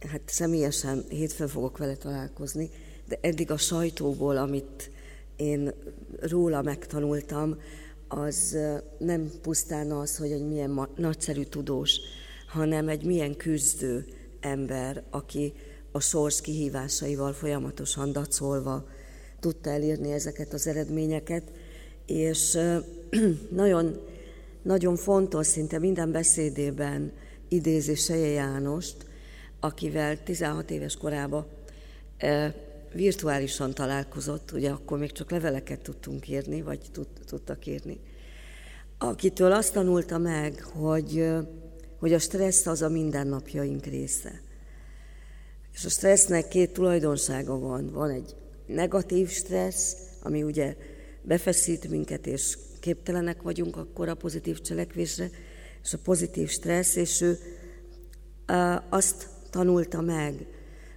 hát 0.00 0.20
személyesen 0.24 1.04
hétfőn 1.08 1.48
fogok 1.48 1.78
vele 1.78 1.96
találkozni, 1.96 2.70
de 3.08 3.18
eddig 3.20 3.50
a 3.50 3.56
sajtóból, 3.56 4.36
amit 4.36 4.90
én 5.36 5.72
róla 6.20 6.62
megtanultam, 6.62 7.60
az 8.08 8.58
nem 8.98 9.30
pusztán 9.42 9.90
az, 9.90 10.16
hogy 10.16 10.30
egy 10.30 10.46
milyen 10.48 10.88
nagyszerű 10.96 11.42
tudós, 11.42 12.00
hanem 12.48 12.88
egy 12.88 13.04
milyen 13.04 13.36
küzdő 13.36 14.06
ember, 14.40 15.02
aki 15.10 15.52
a 15.92 16.00
sors 16.00 16.40
kihívásaival 16.40 17.32
folyamatosan 17.32 18.12
dacolva 18.12 18.86
tudta 19.40 19.70
elérni 19.70 20.12
ezeket 20.12 20.52
az 20.52 20.66
eredményeket, 20.66 21.42
és 22.06 22.58
nagyon, 23.50 24.00
nagyon 24.62 24.96
fontos, 24.96 25.46
szinte 25.46 25.78
minden 25.78 26.12
beszédében 26.12 27.12
idézi 27.48 27.94
Seje 27.94 28.28
Jánost, 28.28 28.96
akivel 29.60 30.22
16 30.22 30.70
éves 30.70 30.96
korában 30.96 31.46
virtuálisan 32.92 33.74
találkozott, 33.74 34.52
ugye 34.52 34.70
akkor 34.70 34.98
még 34.98 35.12
csak 35.12 35.30
leveleket 35.30 35.80
tudtunk 35.80 36.28
írni, 36.28 36.62
vagy 36.62 36.80
tud, 36.92 37.06
tudtak 37.26 37.66
írni, 37.66 38.00
akitől 38.98 39.52
azt 39.52 39.72
tanulta 39.72 40.18
meg, 40.18 40.62
hogy, 40.62 41.28
hogy 41.98 42.12
a 42.12 42.18
stressz 42.18 42.66
az 42.66 42.82
a 42.82 42.88
mindennapjaink 42.88 43.84
része. 43.84 44.40
És 45.72 45.84
a 45.84 45.88
stressznek 45.88 46.48
két 46.48 46.72
tulajdonsága 46.72 47.58
van. 47.58 47.90
Van 47.92 48.10
egy 48.10 48.34
negatív 48.66 49.28
stressz, 49.28 49.96
ami 50.22 50.42
ugye 50.42 50.76
befeszít 51.22 51.88
minket, 51.88 52.26
és 52.26 52.58
képtelenek 52.82 53.42
vagyunk 53.42 53.76
akkor 53.76 54.08
a 54.08 54.14
pozitív 54.14 54.60
cselekvésre, 54.60 55.30
és 55.82 55.92
a 55.92 55.98
pozitív 55.98 56.48
stressz, 56.48 56.96
és 56.96 57.20
ő 57.20 57.38
azt 58.88 59.28
tanulta 59.50 60.00
meg, 60.00 60.46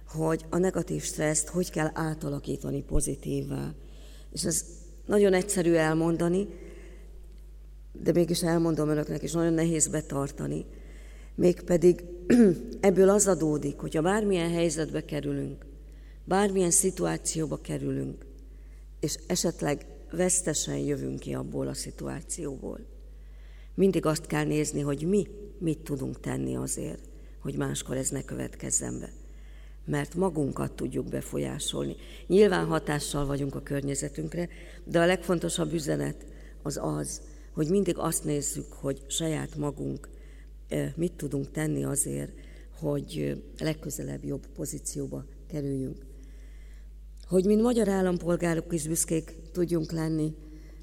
hogy 0.08 0.44
a 0.50 0.58
negatív 0.58 1.02
stresszt 1.02 1.48
hogy 1.48 1.70
kell 1.70 1.90
átalakítani 1.92 2.82
pozitívvá. 2.82 3.74
És 4.32 4.44
ez 4.44 4.64
nagyon 5.06 5.32
egyszerű 5.32 5.72
elmondani, 5.72 6.48
de 7.92 8.12
mégis 8.12 8.42
elmondom 8.42 8.88
önöknek, 8.88 9.22
és 9.22 9.32
nagyon 9.32 9.52
nehéz 9.52 9.88
betartani. 9.88 10.64
Mégpedig 11.34 12.04
ebből 12.80 13.08
az 13.08 13.26
adódik, 13.26 13.78
hogyha 13.78 14.02
bármilyen 14.02 14.50
helyzetbe 14.50 15.04
kerülünk, 15.04 15.66
bármilyen 16.24 16.70
szituációba 16.70 17.56
kerülünk, 17.56 18.26
és 19.00 19.18
esetleg 19.26 19.86
vesztesen 20.16 20.76
jövünk 20.76 21.18
ki 21.18 21.34
abból 21.34 21.66
a 21.66 21.74
szituációból. 21.74 22.80
Mindig 23.74 24.06
azt 24.06 24.26
kell 24.26 24.44
nézni, 24.44 24.80
hogy 24.80 25.02
mi 25.08 25.26
mit 25.58 25.78
tudunk 25.78 26.20
tenni 26.20 26.56
azért, 26.56 27.08
hogy 27.40 27.56
máskor 27.56 27.96
ez 27.96 28.10
ne 28.10 28.24
következzen 28.24 28.98
be 28.98 29.12
mert 29.86 30.14
magunkat 30.14 30.72
tudjuk 30.72 31.08
befolyásolni. 31.08 31.96
Nyilván 32.26 32.66
hatással 32.66 33.26
vagyunk 33.26 33.54
a 33.54 33.62
környezetünkre, 33.62 34.48
de 34.84 35.00
a 35.00 35.06
legfontosabb 35.06 35.72
üzenet 35.72 36.26
az 36.62 36.78
az, 36.82 37.22
hogy 37.52 37.68
mindig 37.68 37.98
azt 37.98 38.24
nézzük, 38.24 38.72
hogy 38.72 39.04
saját 39.06 39.56
magunk 39.56 40.08
mit 40.94 41.12
tudunk 41.12 41.50
tenni 41.50 41.84
azért, 41.84 42.32
hogy 42.80 43.42
legközelebb 43.58 44.24
jobb 44.24 44.46
pozícióba 44.46 45.24
kerüljünk. 45.48 46.05
Hogy 47.28 47.44
mint 47.44 47.62
magyar 47.62 47.88
állampolgárok 47.88 48.72
is 48.72 48.86
büszkék 48.86 49.36
tudjunk 49.52 49.92
lenni 49.92 50.34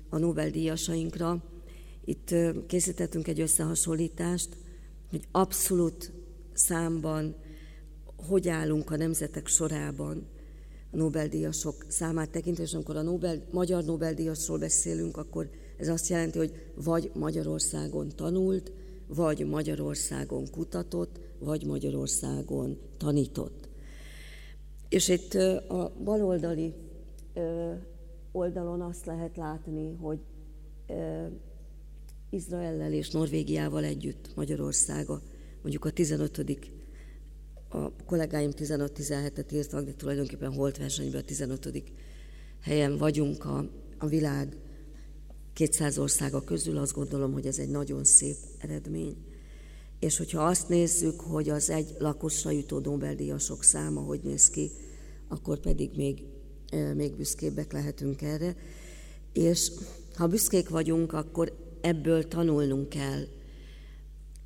a 0.10 0.18
Nobel-díjasainkra, 0.18 1.44
itt 2.06 2.36
készítettünk 2.68 3.28
egy 3.28 3.40
összehasonlítást, 3.40 4.58
hogy 5.10 5.28
abszolút 5.32 6.12
számban 6.54 7.36
hogy 8.28 8.48
állunk 8.48 8.92
a 8.92 8.96
nemzetek 8.96 9.48
sorában 9.48 10.28
a 10.92 10.98
Nobel-díjasok 10.98 11.86
számát 11.88 12.30
tekintve, 12.30 12.64
és 12.64 12.74
amikor 12.74 12.96
a 12.96 13.02
Nobel, 13.02 13.44
magyar 13.52 13.84
Nobel-díjasról 13.84 14.58
beszélünk, 14.58 15.18
akkor 15.18 15.50
ez 15.78 15.88
azt 15.88 16.08
jelenti, 16.08 16.38
hogy 16.38 16.72
vagy 16.76 17.12
Magyarországon 17.14 18.10
tanult, 18.16 18.72
vagy 19.08 19.46
Magyarországon 19.46 20.50
kutatott, 20.52 21.20
vagy 21.40 21.66
Magyarországon 21.66 22.78
tanított. 22.98 23.63
És 24.94 25.08
itt 25.08 25.34
a 25.70 25.94
baloldali 26.04 26.74
oldalon 28.32 28.82
azt 28.82 29.06
lehet 29.06 29.38
látni, 29.38 29.96
hogy 29.96 30.20
Izraellel 32.30 32.94
és 32.94 33.10
Norvégiával 33.10 33.84
együtt 33.84 34.36
Magyarországa 34.36 35.22
mondjuk 35.62 35.86
a 35.86 35.90
15 35.90 36.66
a 37.70 37.92
kollégáim 38.06 38.52
15-17-et 38.56 39.54
írtak, 39.54 39.86
de 39.86 39.94
tulajdonképpen 39.94 40.54
holt 40.54 40.78
versenyben 40.78 41.22
a 41.22 41.26
15 41.26 41.84
helyen 42.62 42.98
vagyunk 42.98 43.46
a, 43.46 43.70
a 43.98 44.08
világ 44.08 44.58
200 45.54 45.98
országa 45.98 46.44
közül, 46.44 46.78
azt 46.78 46.94
gondolom, 46.94 47.34
hogy 47.34 47.46
ez 47.46 47.60
egy 47.60 47.70
nagyon 47.70 48.04
szép 48.04 48.38
eredmény. 48.58 49.16
És 50.04 50.18
hogyha 50.18 50.46
azt 50.46 50.70
nézzük, 50.70 51.20
hogy 51.20 51.50
az 51.50 51.70
egy 51.70 51.96
lakosra 52.00 52.52
jutó 52.52 52.80
Nobel-díjasok 52.80 53.64
száma 53.64 54.02
hogy 54.02 54.20
néz 54.24 54.50
ki, 54.50 54.72
akkor 55.28 55.60
pedig 55.60 55.92
még, 55.96 56.24
még 56.96 57.16
büszkébbek 57.16 57.74
lehetünk 57.74 58.22
erre. 58.22 58.56
És 59.34 59.72
ha 60.16 60.28
büszkék 60.28 60.70
vagyunk, 60.70 61.14
akkor 61.14 61.54
ebből 61.82 62.28
tanulnunk 62.28 62.90
kell, 62.90 63.28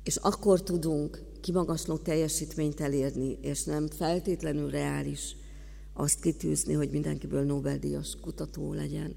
és 0.02 0.16
akkor 0.16 0.62
tudunk 0.62 1.22
kimagasló 1.40 1.96
teljesítményt 1.96 2.80
elérni, 2.80 3.38
és 3.40 3.64
nem 3.64 3.88
feltétlenül 3.88 4.70
reális 4.70 5.36
azt 5.92 6.20
kitűzni, 6.20 6.72
hogy 6.72 6.90
mindenkiből 6.90 7.42
Nobel-díjas 7.42 8.16
kutató 8.20 8.72
legyen, 8.72 9.16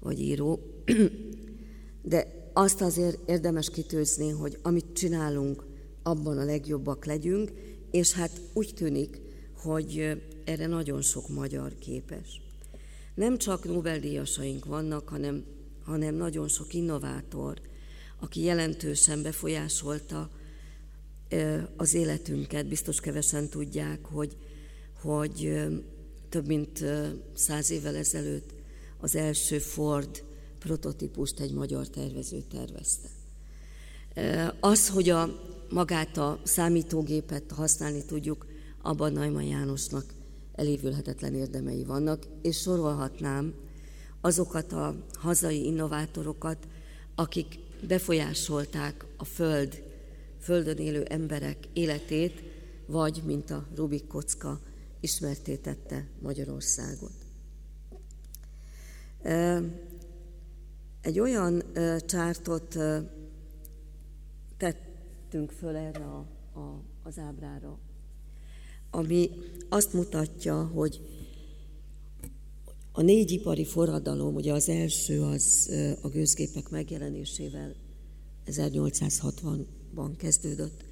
vagy 0.00 0.20
író. 0.20 0.60
De 2.02 2.43
azt 2.56 2.80
azért 2.80 3.30
érdemes 3.30 3.70
kitűzni, 3.70 4.30
hogy 4.30 4.58
amit 4.62 4.92
csinálunk, 4.92 5.64
abban 6.02 6.38
a 6.38 6.44
legjobbak 6.44 7.04
legyünk, 7.04 7.52
és 7.90 8.12
hát 8.12 8.40
úgy 8.52 8.72
tűnik, 8.74 9.20
hogy 9.56 10.22
erre 10.44 10.66
nagyon 10.66 11.02
sok 11.02 11.28
magyar 11.28 11.78
képes. 11.78 12.42
Nem 13.14 13.38
csak 13.38 13.64
Nobel-díjasaink 13.64 14.64
vannak, 14.64 15.08
hanem, 15.08 15.44
hanem 15.84 16.14
nagyon 16.14 16.48
sok 16.48 16.74
innovátor, 16.74 17.60
aki 18.20 18.42
jelentősen 18.42 19.22
befolyásolta 19.22 20.30
az 21.76 21.94
életünket. 21.94 22.68
Biztos 22.68 23.00
kevesen 23.00 23.48
tudják, 23.48 24.04
hogy, 24.04 24.36
hogy 25.00 25.62
több 26.28 26.46
mint 26.46 26.84
száz 27.34 27.70
évvel 27.70 27.96
ezelőtt 27.96 28.50
az 29.00 29.16
első 29.16 29.58
Ford 29.58 30.24
prototípust 30.64 31.40
egy 31.40 31.52
magyar 31.52 31.88
tervező 31.88 32.42
tervezte. 32.50 33.08
Az, 34.60 34.88
hogy 34.88 35.08
a, 35.08 35.28
magát 35.70 36.16
a 36.16 36.40
számítógépet 36.42 37.50
használni 37.50 38.04
tudjuk, 38.04 38.46
abban 38.82 39.12
Najman 39.12 39.42
Jánosnak 39.42 40.04
elévülhetetlen 40.52 41.34
érdemei 41.34 41.84
vannak, 41.84 42.26
és 42.42 42.60
sorolhatnám 42.60 43.54
azokat 44.20 44.72
a 44.72 44.94
hazai 45.12 45.64
innovátorokat, 45.64 46.66
akik 47.14 47.58
befolyásolták 47.86 49.04
a 49.16 49.24
Föld, 49.24 49.82
Földön 50.40 50.76
élő 50.76 51.02
emberek 51.02 51.56
életét, 51.72 52.42
vagy, 52.86 53.22
mint 53.24 53.50
a 53.50 53.66
Rubik 53.74 54.06
kocka, 54.06 54.60
ismertétette 55.00 56.06
Magyarországot. 56.20 57.12
Egy 61.04 61.20
olyan 61.20 61.62
csártot 62.06 62.78
tettünk 64.56 65.50
föl 65.50 65.76
erre 65.76 66.04
a, 66.04 66.26
a, 66.60 66.82
az 67.02 67.18
ábrára, 67.18 67.78
ami 68.90 69.30
azt 69.68 69.92
mutatja, 69.92 70.64
hogy 70.64 71.00
a 72.92 73.02
négy 73.02 73.30
ipari 73.30 73.64
forradalom, 73.64 74.34
ugye 74.34 74.52
az 74.52 74.68
első 74.68 75.22
az 75.22 75.70
a 76.02 76.08
gőzgépek 76.08 76.70
megjelenésével 76.70 77.74
1860-ban 78.46 80.10
kezdődött, 80.16 80.84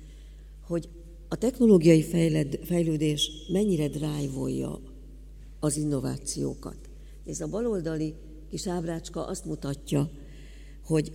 hogy 0.61 0.89
a 1.29 1.37
technológiai 1.37 2.03
fejled, 2.03 2.59
fejlődés 2.65 3.31
mennyire 3.53 3.89
drive 3.89 4.79
az 5.61 5.77
innovációkat. 5.77 6.79
Ez 7.27 7.41
a 7.41 7.47
baloldali 7.47 8.15
kis 8.53 8.67
ábrácska 8.67 9.27
azt 9.27 9.45
mutatja, 9.45 10.11
hogy 10.85 11.13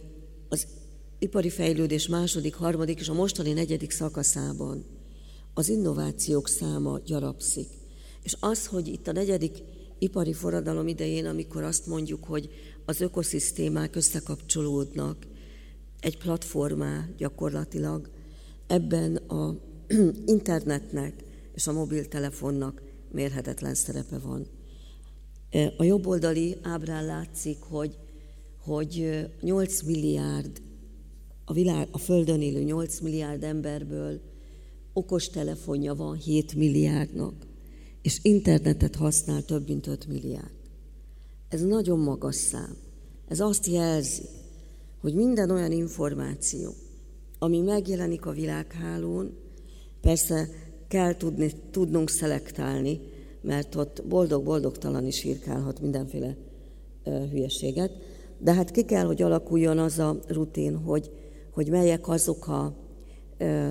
az 0.49 0.67
ipari 1.19 1.49
fejlődés 1.49 2.07
második, 2.07 2.55
harmadik 2.55 2.99
és 2.99 3.09
a 3.09 3.13
mostani 3.13 3.53
negyedik 3.53 3.91
szakaszában 3.91 4.85
az 5.53 5.69
innovációk 5.69 6.47
száma 6.47 6.99
gyarapszik. 7.05 7.67
És 8.23 8.35
az, 8.39 8.65
hogy 8.65 8.87
itt 8.87 9.07
a 9.07 9.11
negyedik 9.11 9.63
ipari 9.99 10.33
forradalom 10.33 10.87
idején, 10.87 11.25
amikor 11.25 11.63
azt 11.63 11.87
mondjuk, 11.87 12.23
hogy 12.23 12.49
az 12.85 13.01
ökoszisztémák 13.01 13.95
összekapcsolódnak 13.95 15.27
egy 15.99 16.17
platformá 16.17 17.09
gyakorlatilag, 17.17 18.09
ebben 18.67 19.15
a 19.15 19.55
internetnek 20.25 21.23
és 21.53 21.67
a 21.67 21.73
mobiltelefonnak 21.73 22.81
mérhetetlen 23.11 23.73
szerepe 23.73 24.17
van. 24.17 24.56
A 25.77 25.83
jobboldali 25.83 26.57
ábrán 26.61 27.05
látszik, 27.05 27.57
hogy, 27.59 27.97
hogy 28.59 29.25
8 29.41 29.81
milliárd, 29.81 30.61
a, 31.45 31.53
világ, 31.53 31.87
a 31.91 31.97
Földön 31.97 32.41
élő 32.41 32.63
8 32.63 32.99
milliárd 32.99 33.43
emberből 33.43 34.21
okos 34.93 35.29
telefonja 35.29 35.95
van 35.95 36.15
7 36.15 36.55
milliárdnak, 36.55 37.33
és 38.01 38.19
internetet 38.21 38.95
használ 38.95 39.43
több 39.43 39.67
mint 39.67 39.87
5 39.87 40.07
milliárd. 40.07 40.51
Ez 41.49 41.61
nagyon 41.61 41.99
magas 41.99 42.35
szám. 42.35 42.77
Ez 43.27 43.39
azt 43.39 43.65
jelzi, 43.65 44.23
hogy 45.01 45.13
minden 45.13 45.49
olyan 45.49 45.71
információ, 45.71 46.73
ami 47.39 47.59
megjelenik 47.59 48.25
a 48.25 48.31
világhálón, 48.31 49.37
persze 50.01 50.49
kell 50.87 51.15
tudni, 51.15 51.51
tudnunk 51.71 52.09
szelektálni, 52.09 52.99
mert 53.41 53.75
ott 53.75 54.03
boldog-boldogtalan 54.07 55.05
is 55.05 55.23
írkálhat 55.23 55.79
mindenféle 55.79 56.37
hülyeséget, 57.31 57.91
de 58.39 58.53
hát 58.53 58.71
ki 58.71 58.85
kell, 58.85 59.05
hogy 59.05 59.21
alakuljon 59.21 59.77
az 59.77 59.99
a 59.99 60.19
rutin, 60.27 60.75
hogy, 60.75 61.11
hogy 61.51 61.69
melyek 61.69 62.07
azok 62.07 62.47
a 62.47 62.75
ö, 63.37 63.69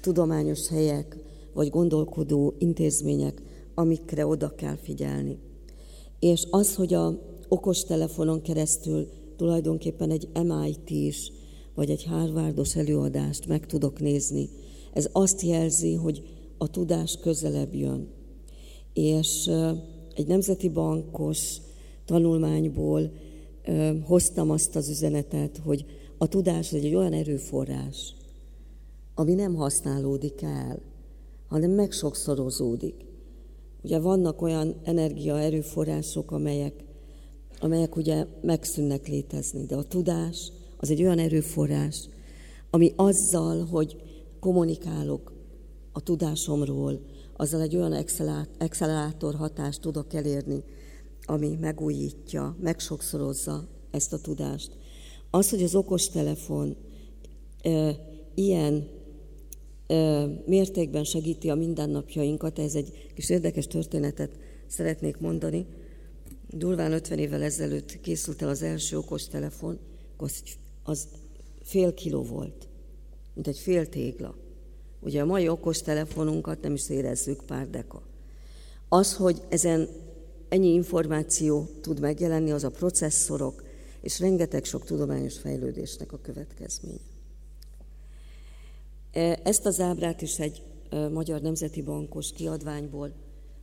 tudományos 0.00 0.68
helyek, 0.68 1.16
vagy 1.54 1.70
gondolkodó 1.70 2.54
intézmények, 2.58 3.42
amikre 3.74 4.26
oda 4.26 4.54
kell 4.54 4.76
figyelni. 4.76 5.38
És 6.18 6.46
az, 6.50 6.74
hogy 6.74 6.94
a 6.94 7.18
okostelefonon 7.48 8.42
keresztül 8.42 9.08
tulajdonképpen 9.36 10.10
egy 10.10 10.28
MIT 10.44 10.90
is, 10.90 11.32
vagy 11.74 11.90
egy 11.90 12.04
Harvardos 12.04 12.76
előadást 12.76 13.46
meg 13.46 13.66
tudok 13.66 14.00
nézni, 14.00 14.48
ez 14.92 15.08
azt 15.12 15.42
jelzi, 15.42 15.94
hogy 15.94 16.22
a 16.58 16.68
tudás 16.70 17.18
közelebb 17.20 17.74
jön. 17.74 18.08
És 18.92 19.50
egy 20.14 20.26
nemzeti 20.26 20.68
bankos 20.68 21.56
tanulmányból 22.04 23.12
hoztam 24.04 24.50
azt 24.50 24.76
az 24.76 24.88
üzenetet, 24.88 25.60
hogy 25.64 25.84
a 26.18 26.26
tudás 26.26 26.72
egy 26.72 26.94
olyan 26.94 27.12
erőforrás, 27.12 28.14
ami 29.14 29.34
nem 29.34 29.54
használódik 29.54 30.42
el, 30.42 30.78
hanem 31.46 31.70
megsokszorozódik. 31.70 32.94
Ugye 33.82 33.98
vannak 33.98 34.42
olyan 34.42 34.74
energia 34.82 35.40
erőforrások, 35.40 36.30
amelyek, 36.30 36.84
amelyek 37.60 37.96
ugye 37.96 38.26
megszűnnek 38.42 39.08
létezni, 39.08 39.64
de 39.64 39.74
a 39.74 39.82
tudás 39.82 40.52
az 40.76 40.90
egy 40.90 41.02
olyan 41.02 41.18
erőforrás, 41.18 42.08
ami 42.70 42.92
azzal, 42.96 43.64
hogy 43.64 43.96
kommunikálok 44.40 45.32
a 45.92 46.00
tudásomról, 46.00 47.00
azzal 47.42 47.60
egy 47.60 47.76
olyan 47.76 48.04
accelerátor 48.58 49.34
hatást 49.34 49.80
tudok 49.80 50.14
elérni, 50.14 50.64
ami 51.22 51.56
megújítja, 51.60 52.56
megsokszorozza 52.60 53.68
ezt 53.90 54.12
a 54.12 54.20
tudást. 54.20 54.76
Az, 55.30 55.50
hogy 55.50 55.62
az 55.62 55.74
okostelefon 55.74 56.76
e, 57.62 57.96
ilyen 58.34 58.88
e, 59.86 60.26
mértékben 60.46 61.04
segíti 61.04 61.50
a 61.50 61.54
mindennapjainkat, 61.54 62.58
ez 62.58 62.74
egy 62.74 63.10
kis 63.14 63.30
érdekes 63.30 63.66
történetet 63.66 64.38
szeretnék 64.66 65.18
mondani. 65.18 65.66
Durván 66.48 66.92
50 66.92 67.18
évvel 67.18 67.42
ezelőtt 67.42 68.00
készült 68.00 68.42
el 68.42 68.48
az 68.48 68.62
első 68.62 68.96
okos 68.98 69.28
telefon, 69.28 69.78
az 70.82 71.08
fél 71.62 71.94
kiló 71.94 72.22
volt, 72.22 72.68
mint 73.34 73.46
egy 73.46 73.58
fél 73.58 73.88
tégla. 73.88 74.41
Ugye 75.02 75.20
a 75.20 75.24
mai 75.24 75.48
okos 75.48 75.82
telefonunkat 75.82 76.62
nem 76.62 76.74
is 76.74 76.88
érezzük 76.88 77.44
pár 77.46 77.68
deka. 77.70 78.02
Az, 78.88 79.14
hogy 79.16 79.42
ezen 79.48 79.88
ennyi 80.48 80.72
információ 80.72 81.68
tud 81.80 82.00
megjelenni, 82.00 82.50
az 82.50 82.64
a 82.64 82.70
processzorok 82.70 83.62
és 84.00 84.20
rengeteg 84.20 84.64
sok 84.64 84.84
tudományos 84.84 85.38
fejlődésnek 85.38 86.12
a 86.12 86.18
következménye. 86.22 86.98
E, 89.12 89.40
ezt 89.42 89.66
az 89.66 89.80
ábrát 89.80 90.22
is 90.22 90.38
egy 90.38 90.62
e, 90.90 91.08
Magyar 91.08 91.40
Nemzeti 91.40 91.82
Bankos 91.82 92.32
kiadványból 92.32 93.12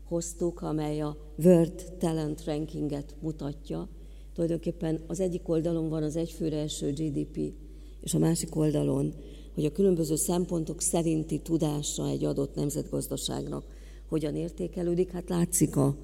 hoztuk, 0.03 0.61
amely 0.61 1.01
a 1.01 1.17
World 1.43 1.93
Talent 1.99 2.43
Rankinget 2.45 3.15
mutatja. 3.21 3.87
Tulajdonképpen 4.33 5.03
az 5.07 5.19
egyik 5.19 5.49
oldalon 5.49 5.89
van 5.89 6.03
az 6.03 6.15
egyfőre 6.15 6.57
eső 6.57 6.91
GDP, 6.91 7.53
és 8.01 8.13
a 8.13 8.19
másik 8.19 8.55
oldalon, 8.55 9.13
hogy 9.59 9.67
a 9.67 9.71
különböző 9.71 10.15
szempontok 10.15 10.81
szerinti 10.81 11.39
tudása 11.39 12.07
egy 12.07 12.25
adott 12.25 12.55
nemzetgazdaságnak 12.55 13.63
hogyan 14.07 14.35
értékelődik. 14.35 15.11
Hát 15.11 15.29
látszik, 15.29 15.75
a, 15.75 15.95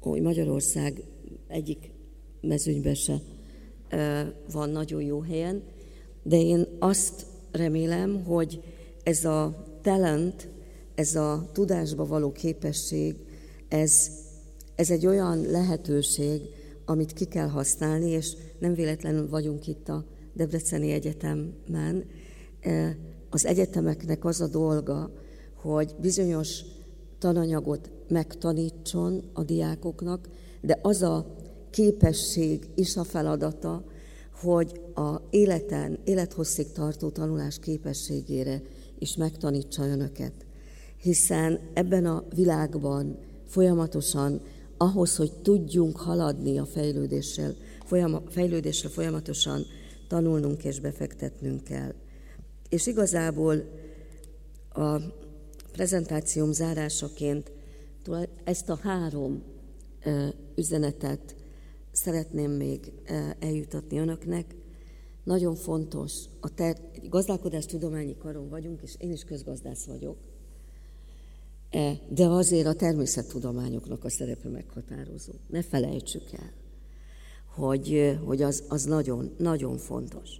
hogy 0.00 0.22
Magyarország 0.22 1.04
egyik 1.46 1.90
mezőnyben 2.40 2.94
se 2.94 3.20
van 4.52 4.70
nagyon 4.70 5.02
jó 5.02 5.20
helyen, 5.20 5.62
de 6.22 6.40
én 6.40 6.66
azt 6.78 7.26
remélem, 7.52 8.24
hogy 8.24 8.60
ez 9.02 9.24
a 9.24 9.64
talent, 9.82 10.48
ez 10.94 11.14
a 11.14 11.50
tudásba 11.52 12.06
való 12.06 12.32
képesség, 12.32 13.14
ez, 13.68 14.10
ez 14.74 14.90
egy 14.90 15.06
olyan 15.06 15.40
lehetőség, 15.40 16.40
amit 16.84 17.12
ki 17.12 17.24
kell 17.24 17.48
használni, 17.48 18.10
és 18.10 18.32
nem 18.58 18.74
véletlenül 18.74 19.28
vagyunk 19.28 19.66
itt 19.66 19.88
a 19.88 20.04
Debreceni 20.34 20.90
Egyetemen. 20.90 22.04
Az 23.30 23.46
egyetemeknek 23.46 24.24
az 24.24 24.40
a 24.40 24.46
dolga, 24.46 25.10
hogy 25.54 25.94
bizonyos 26.00 26.60
tananyagot 27.18 27.90
megtanítson 28.08 29.30
a 29.32 29.42
diákoknak, 29.42 30.28
de 30.60 30.78
az 30.82 31.02
a 31.02 31.36
képesség 31.70 32.68
is 32.74 32.96
a 32.96 33.04
feladata, 33.04 33.84
hogy 34.40 34.80
a 34.94 35.20
életen, 35.30 35.98
élethosszig 36.04 36.72
tartó 36.72 37.08
tanulás 37.08 37.58
képességére 37.58 38.62
is 38.98 39.16
megtanítsa 39.16 39.86
önöket. 39.86 40.32
Hiszen 40.96 41.60
ebben 41.74 42.06
a 42.06 42.24
világban 42.34 43.18
folyamatosan 43.46 44.40
ahhoz, 44.76 45.16
hogy 45.16 45.32
tudjunk 45.42 45.96
haladni 45.96 46.58
a 46.58 46.64
fejlődéssel, 46.64 47.54
folyama, 47.84 48.22
fejlődésre 48.28 48.88
folyamatosan 48.88 49.62
tanulnunk 50.08 50.64
és 50.64 50.80
befektetnünk 50.80 51.64
kell. 51.64 51.94
És 52.70 52.86
igazából 52.86 53.68
a 54.72 54.98
prezentációm 55.72 56.52
zárásaként 56.52 57.52
ezt 58.44 58.68
a 58.68 58.78
három 58.82 59.42
üzenetet 60.54 61.36
szeretném 61.92 62.50
még 62.50 62.92
eljutatni 63.38 63.98
önöknek. 63.98 64.54
Nagyon 65.24 65.54
fontos, 65.54 66.24
a 66.40 66.54
ter- 66.54 67.08
gazdálkodás 67.08 67.66
tudományi 67.66 68.16
karon 68.16 68.48
vagyunk, 68.48 68.82
és 68.82 68.94
én 68.98 69.12
is 69.12 69.24
közgazdász 69.24 69.84
vagyok, 69.84 70.16
de 72.08 72.26
azért 72.26 72.66
a 72.66 72.74
természettudományoknak 72.74 74.04
a 74.04 74.10
szerepe 74.10 74.48
meghatározó. 74.48 75.32
Ne 75.46 75.62
felejtsük 75.62 76.32
el, 76.32 76.52
hogy, 77.54 78.18
hogy 78.24 78.42
az, 78.42 78.64
az 78.68 78.84
nagyon, 78.84 79.34
nagyon 79.38 79.76
fontos. 79.76 80.38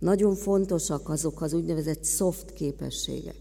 Nagyon 0.00 0.34
fontosak 0.34 1.08
azok 1.08 1.40
az 1.40 1.52
úgynevezett 1.52 2.04
soft 2.04 2.52
képességek, 2.52 3.38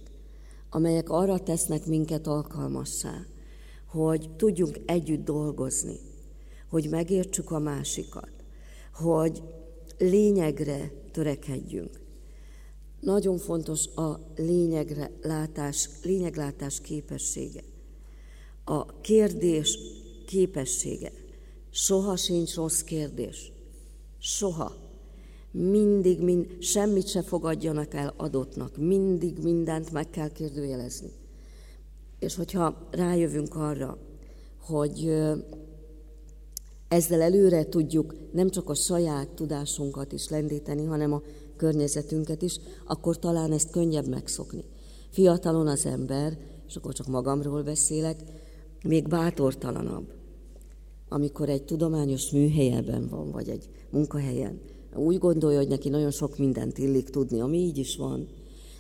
amelyek 0.70 1.10
arra 1.10 1.40
tesznek 1.40 1.86
minket 1.86 2.28
alkalmassá, 2.28 3.26
hogy 3.86 4.30
tudjunk 4.36 4.80
együtt 4.86 5.26
dolgozni, 5.26 6.00
hogy 6.70 6.90
megértsük 6.90 7.52
a 7.52 7.60
másikat, 7.60 8.32
hogy 8.94 9.44
lényegre 9.98 10.92
törekedjünk. 11.12 12.02
Nagyon 13.00 13.38
fontos 13.38 13.88
a 13.88 14.20
lényegre 14.36 15.12
látás, 15.22 15.90
lényeglátás 16.04 16.82
képessége. 16.82 17.64
A 18.64 19.02
kérdés 19.02 19.78
képessége. 20.26 21.12
Soha 21.70 22.16
sincs 22.16 22.56
rossz 22.56 22.82
kérdés. 22.82 23.52
Soha. 24.18 24.89
Mindig, 25.52 26.22
mind, 26.22 26.62
semmit 26.62 27.08
se 27.08 27.22
fogadjanak 27.22 27.94
el 27.94 28.14
adottnak. 28.18 28.78
Mindig 28.78 29.38
mindent 29.44 29.92
meg 29.92 30.10
kell 30.10 30.30
kérdőjelezni. 30.30 31.12
És 32.20 32.36
hogyha 32.36 32.88
rájövünk 32.92 33.56
arra, 33.56 33.98
hogy 34.62 35.12
ezzel 36.88 37.22
előre 37.22 37.70
tudjuk 37.70 38.16
nem 38.32 38.50
csak 38.50 38.70
a 38.70 38.76
saját 38.76 39.30
tudásunkat 39.30 40.12
is 40.12 40.30
lendíteni, 40.30 40.86
hanem 40.86 41.14
a 41.14 41.22
környezetünket 41.56 42.42
is, 42.42 42.60
akkor 42.86 43.20
talán 43.20 43.52
ezt 43.52 43.72
könnyebb 43.72 44.08
megszokni. 44.08 44.64
Fiatalon 45.10 45.68
az 45.68 45.86
ember, 45.86 46.38
és 46.68 46.76
akkor 46.76 46.94
csak 46.94 47.08
magamról 47.08 47.64
beszélek, 47.64 48.20
még 48.84 49.08
bátortalanabb, 49.08 50.14
amikor 51.10 51.50
egy 51.50 51.64
tudományos 51.64 52.32
műhelyeben 52.32 53.08
van, 53.08 53.32
vagy 53.32 53.50
egy 53.50 53.70
munkahelyen. 53.90 54.60
Úgy 54.96 55.18
gondolja, 55.18 55.58
hogy 55.58 55.68
neki 55.68 55.90
nagyon 55.90 56.12
sok 56.12 56.38
mindent 56.38 56.78
illik 56.78 57.10
tudni, 57.10 57.42
ami 57.42 57.58
így 57.58 57.78
is 57.78 57.98
van, 57.98 58.28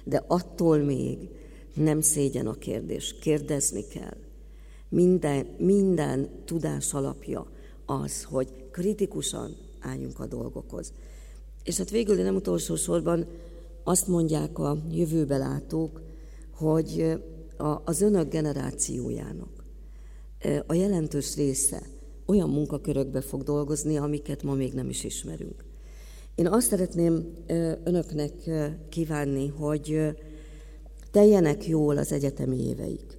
de 0.03 0.23
attól 0.27 0.77
még 0.77 1.29
nem 1.75 2.01
szégyen 2.01 2.47
a 2.47 2.53
kérdés, 2.53 3.15
kérdezni 3.21 3.87
kell. 3.87 4.17
Minden, 4.89 5.47
minden 5.57 6.29
tudás 6.45 6.93
alapja 6.93 7.47
az, 7.85 8.23
hogy 8.23 8.47
kritikusan 8.71 9.55
álljunk 9.79 10.19
a 10.19 10.25
dolgokhoz. 10.25 10.93
És 11.63 11.77
hát 11.77 11.89
végül, 11.89 12.15
de 12.15 12.23
nem 12.23 12.35
utolsó 12.35 12.75
sorban 12.75 13.27
azt 13.83 14.07
mondják 14.07 14.59
a 14.59 14.77
jövőbe 14.91 15.37
látók, 15.37 16.01
hogy 16.53 17.19
az 17.83 18.01
önök 18.01 18.29
generációjának 18.29 19.63
a 20.67 20.73
jelentős 20.73 21.35
része 21.35 21.81
olyan 22.25 22.49
munkakörökbe 22.49 23.21
fog 23.21 23.43
dolgozni, 23.43 23.97
amiket 23.97 24.43
ma 24.43 24.53
még 24.53 24.73
nem 24.73 24.89
is 24.89 25.03
ismerünk. 25.03 25.68
Én 26.39 26.47
azt 26.47 26.67
szeretném 26.67 27.33
önöknek 27.83 28.33
kívánni, 28.89 29.47
hogy 29.47 30.15
teljenek 31.11 31.67
jól 31.67 31.97
az 31.97 32.11
egyetemi 32.11 32.67
éveik. 32.67 33.17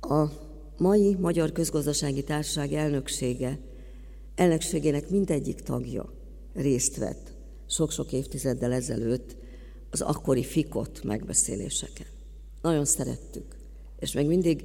A 0.00 0.26
mai 0.78 1.14
Magyar 1.14 1.52
Közgazdasági 1.52 2.22
Társaság 2.22 2.72
elnöksége 2.72 3.58
elnökségének 4.34 5.10
mindegyik 5.10 5.60
tagja 5.60 6.12
részt 6.54 6.96
vett 6.96 7.32
sok-sok 7.66 8.12
évtizeddel 8.12 8.72
ezelőtt 8.72 9.36
az 9.90 10.00
akkori 10.00 10.44
fikott 10.44 11.04
megbeszéléseken. 11.04 12.06
Nagyon 12.62 12.84
szerettük, 12.84 13.56
és 13.98 14.12
még 14.12 14.26
mindig 14.26 14.64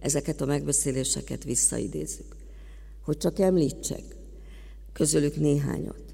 ezeket 0.00 0.40
a 0.40 0.46
megbeszéléseket 0.46 1.44
visszaidézzük. 1.44 2.36
Hogy 3.02 3.16
csak 3.16 3.38
említsek 3.38 4.16
közülük 4.92 5.36
néhányat. 5.36 6.07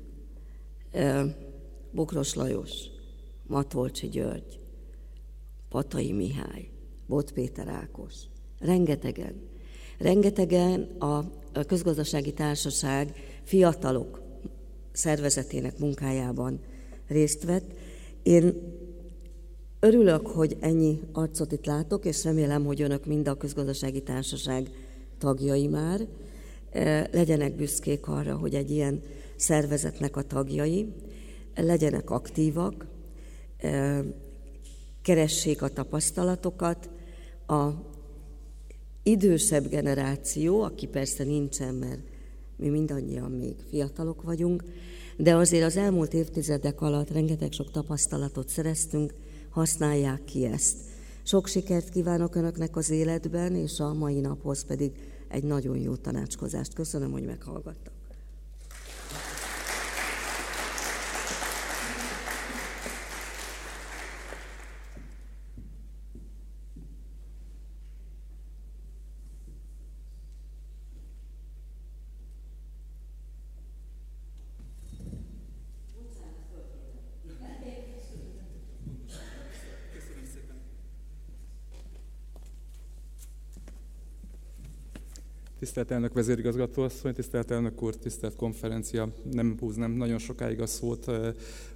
Bokros 1.90 2.34
Lajos, 2.34 2.70
Matolcsi 3.46 4.08
György, 4.08 4.58
Patai 5.68 6.12
Mihály, 6.12 6.68
Bot 7.06 7.32
Péter 7.32 7.68
Ákos, 7.68 8.14
rengetegen. 8.58 9.34
Rengetegen 9.98 10.80
a 10.98 11.24
közgazdasági 11.66 12.32
társaság 12.32 13.12
fiatalok 13.44 14.22
szervezetének 14.92 15.78
munkájában 15.78 16.60
részt 17.06 17.44
vett. 17.44 17.72
Én 18.22 18.54
örülök, 19.80 20.26
hogy 20.26 20.56
ennyi 20.60 21.00
arcot 21.12 21.52
itt 21.52 21.66
látok, 21.66 22.04
és 22.04 22.24
remélem, 22.24 22.64
hogy 22.64 22.82
önök 22.82 23.06
mind 23.06 23.28
a 23.28 23.34
közgazdasági 23.34 24.02
társaság 24.02 24.70
tagjai 25.18 25.66
már. 25.66 26.06
Legyenek 27.12 27.56
büszkék 27.56 28.06
arra, 28.06 28.36
hogy 28.36 28.54
egy 28.54 28.70
ilyen 28.70 29.02
szervezetnek 29.36 30.16
a 30.16 30.22
tagjai, 30.22 30.94
legyenek 31.54 32.10
aktívak, 32.10 32.86
keressék 35.02 35.62
a 35.62 35.68
tapasztalatokat, 35.68 36.90
a 37.46 37.68
idősebb 39.02 39.68
generáció, 39.68 40.62
aki 40.62 40.86
persze 40.86 41.24
nincsen, 41.24 41.74
mert 41.74 42.00
mi 42.56 42.68
mindannyian 42.68 43.30
még 43.30 43.56
fiatalok 43.68 44.22
vagyunk, 44.22 44.64
de 45.16 45.34
azért 45.34 45.64
az 45.64 45.76
elmúlt 45.76 46.14
évtizedek 46.14 46.80
alatt 46.80 47.10
rengeteg 47.10 47.52
sok 47.52 47.70
tapasztalatot 47.70 48.48
szereztünk, 48.48 49.14
használják 49.50 50.24
ki 50.24 50.44
ezt. 50.44 50.76
Sok 51.22 51.46
sikert 51.46 51.88
kívánok 51.88 52.34
Önöknek 52.34 52.76
az 52.76 52.90
életben, 52.90 53.54
és 53.54 53.80
a 53.80 53.94
mai 53.94 54.20
naphoz 54.20 54.64
pedig 54.64 54.92
egy 55.28 55.44
nagyon 55.44 55.76
jó 55.76 55.96
tanácskozást. 55.96 56.74
Köszönöm, 56.74 57.12
hogy 57.12 57.24
meghallgattak. 57.24 57.93
Tisztelt 85.64 85.90
elnök 85.90 86.12
vezérigazgató 86.12 86.82
asszony, 86.82 87.14
tisztelt 87.14 87.50
elnök 87.50 87.82
úr, 87.82 87.96
tisztelt 87.96 88.36
konferencia, 88.36 89.08
nem 89.32 89.56
húznám 89.60 89.90
nagyon 89.90 90.18
sokáig 90.18 90.60
a 90.60 90.66
szót. 90.66 91.06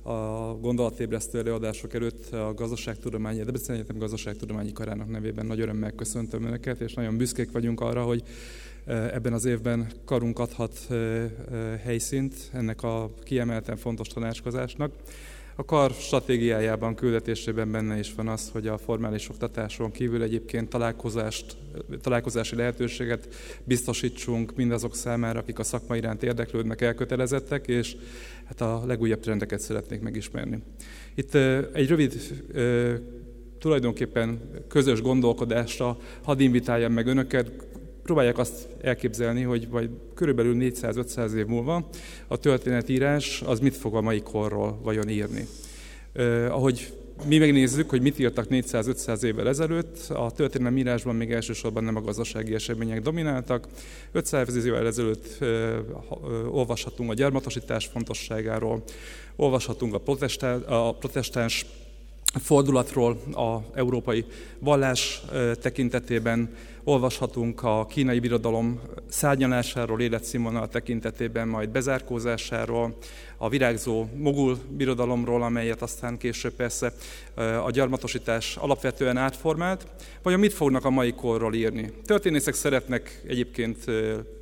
A 0.03 0.57
gondolatébresztő 0.61 1.39
előadások 1.39 1.95
előtt 1.95 2.33
a 2.33 2.55
gazdaságtudományi, 2.55 3.39
Debrecen 3.39 3.75
Egyetem 3.75 3.99
gazdaságtudományi 3.99 4.73
karának 4.73 5.09
nevében 5.09 5.47
nagy 5.47 5.61
örömmel 5.61 5.93
köszöntöm 5.93 6.45
Önöket, 6.45 6.81
és 6.81 6.95
nagyon 6.95 7.17
büszkék 7.17 7.53
vagyunk 7.53 7.81
arra, 7.81 8.03
hogy 8.03 8.23
ebben 8.87 9.33
az 9.33 9.45
évben 9.45 9.87
karunk 10.05 10.39
adhat 10.39 10.89
helyszínt 11.83 12.35
ennek 12.53 12.83
a 12.83 13.11
kiemelten 13.23 13.77
fontos 13.77 14.09
tanácskozásnak. 14.09 14.93
A 15.61 15.65
kar 15.65 15.91
stratégiájában, 15.91 16.95
küldetésében 16.95 17.71
benne 17.71 17.99
is 17.99 18.15
van 18.15 18.29
az, 18.29 18.51
hogy 18.53 18.67
a 18.67 18.79
formális 18.79 19.29
oktatáson 19.29 19.91
kívül 19.91 20.23
egyébként 20.23 20.69
találkozást, 20.69 21.57
találkozási 22.01 22.57
lehetőséget 22.57 23.29
biztosítsunk 23.65 24.57
mindazok 24.57 24.95
számára, 24.95 25.39
akik 25.39 25.59
a 25.59 25.63
szakma 25.63 25.97
iránt 25.97 26.23
érdeklődnek, 26.23 26.81
elkötelezettek, 26.81 27.67
és 27.67 27.97
hát 28.45 28.61
a 28.61 28.83
legújabb 28.87 29.21
trendeket 29.21 29.61
szeretnék 29.61 30.01
megismerni. 30.01 30.63
Itt 31.15 31.35
egy 31.73 31.89
rövid 31.89 32.15
tulajdonképpen 33.59 34.41
közös 34.69 35.01
gondolkodásra 35.01 35.97
hadd 36.23 36.41
invitáljam 36.41 36.93
meg 36.93 37.07
önöket, 37.07 37.53
próbálják 38.09 38.39
azt 38.39 38.69
elképzelni, 38.81 39.43
hogy 39.43 39.69
vagy 39.69 39.91
körülbelül 40.15 40.57
400-500 40.59 41.33
év 41.33 41.47
múlva 41.47 41.89
a 42.27 42.37
történetírás 42.37 43.43
az 43.47 43.61
mit 43.61 43.77
fog 43.77 43.95
a 43.95 44.01
mai 44.01 44.21
korról 44.21 44.79
vajon 44.83 45.09
írni. 45.09 45.47
Eh, 46.13 46.55
ahogy 46.55 46.93
mi 47.27 47.39
megnézzük, 47.39 47.91
hogy 47.91 48.03
mit 48.03 48.19
írtak 48.19 48.47
400-500 48.51 49.23
évvel 49.23 49.49
ezelőtt, 49.49 49.99
a 50.09 50.31
történelmi 50.31 50.81
írásban 50.81 51.15
még 51.15 51.33
elsősorban 51.33 51.85
nem 51.85 51.97
a 51.97 52.01
gazdasági 52.01 52.55
események 52.55 53.03
domináltak. 53.03 53.69
500 54.13 54.65
évvel 54.65 54.87
ezelőtt 54.87 55.43
eh, 55.43 55.77
olvashatunk 56.51 57.11
a 57.11 57.15
gyarmatosítás 57.15 57.87
fontosságáról, 57.87 58.83
olvashatunk 59.37 59.95
a, 59.95 59.99
protestáns, 59.99 60.63
a 60.67 60.95
protestáns 60.95 61.67
fordulatról 62.35 63.21
a 63.33 63.59
európai 63.75 64.25
vallás 64.59 65.23
tekintetében, 65.61 66.55
olvashatunk 66.85 67.63
a 67.63 67.87
kínai 67.87 68.19
birodalom 68.19 68.81
szárnyalásáról, 69.09 70.01
életszínvonal 70.01 70.69
tekintetében, 70.69 71.49
majd 71.49 71.69
bezárkózásáról, 71.69 72.97
a 73.37 73.49
virágzó 73.49 74.07
mogul 74.17 74.59
birodalomról, 74.69 75.43
amelyet 75.43 75.83
aztán 75.83 76.19
később 76.19 76.53
persze 76.53 76.93
a 77.65 77.71
gyarmatosítás 77.71 78.57
alapvetően 78.57 79.17
átformált, 79.17 79.87
vagy 80.23 80.39
mit 80.39 80.53
fognak 80.53 80.85
a 80.85 80.91
mai 80.91 81.13
korról 81.13 81.55
írni. 81.55 81.93
Történészek 82.05 82.55
szeretnek 82.55 83.23
egyébként 83.27 83.85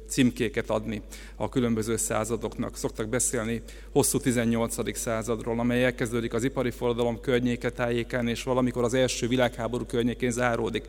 címkéket 0.09 0.71
adni 0.71 1.03
a 1.37 1.49
különböző 1.49 1.97
századoknak. 1.97 2.77
Szoktak 2.77 3.09
beszélni 3.09 3.63
hosszú 3.93 4.19
18. 4.19 4.97
századról, 4.97 5.59
amely 5.59 5.85
elkezdődik 5.85 6.35
az 6.35 6.45
ipari 6.45 6.71
forradalom 6.71 7.21
környéke 7.21 7.71
tájékán, 7.71 8.29
és 8.29 8.43
valamikor 8.43 8.85
az 8.85 8.95
első 8.95 9.29
világháború 9.29 9.85
környékén 9.85 10.31
záródik. 10.31 10.85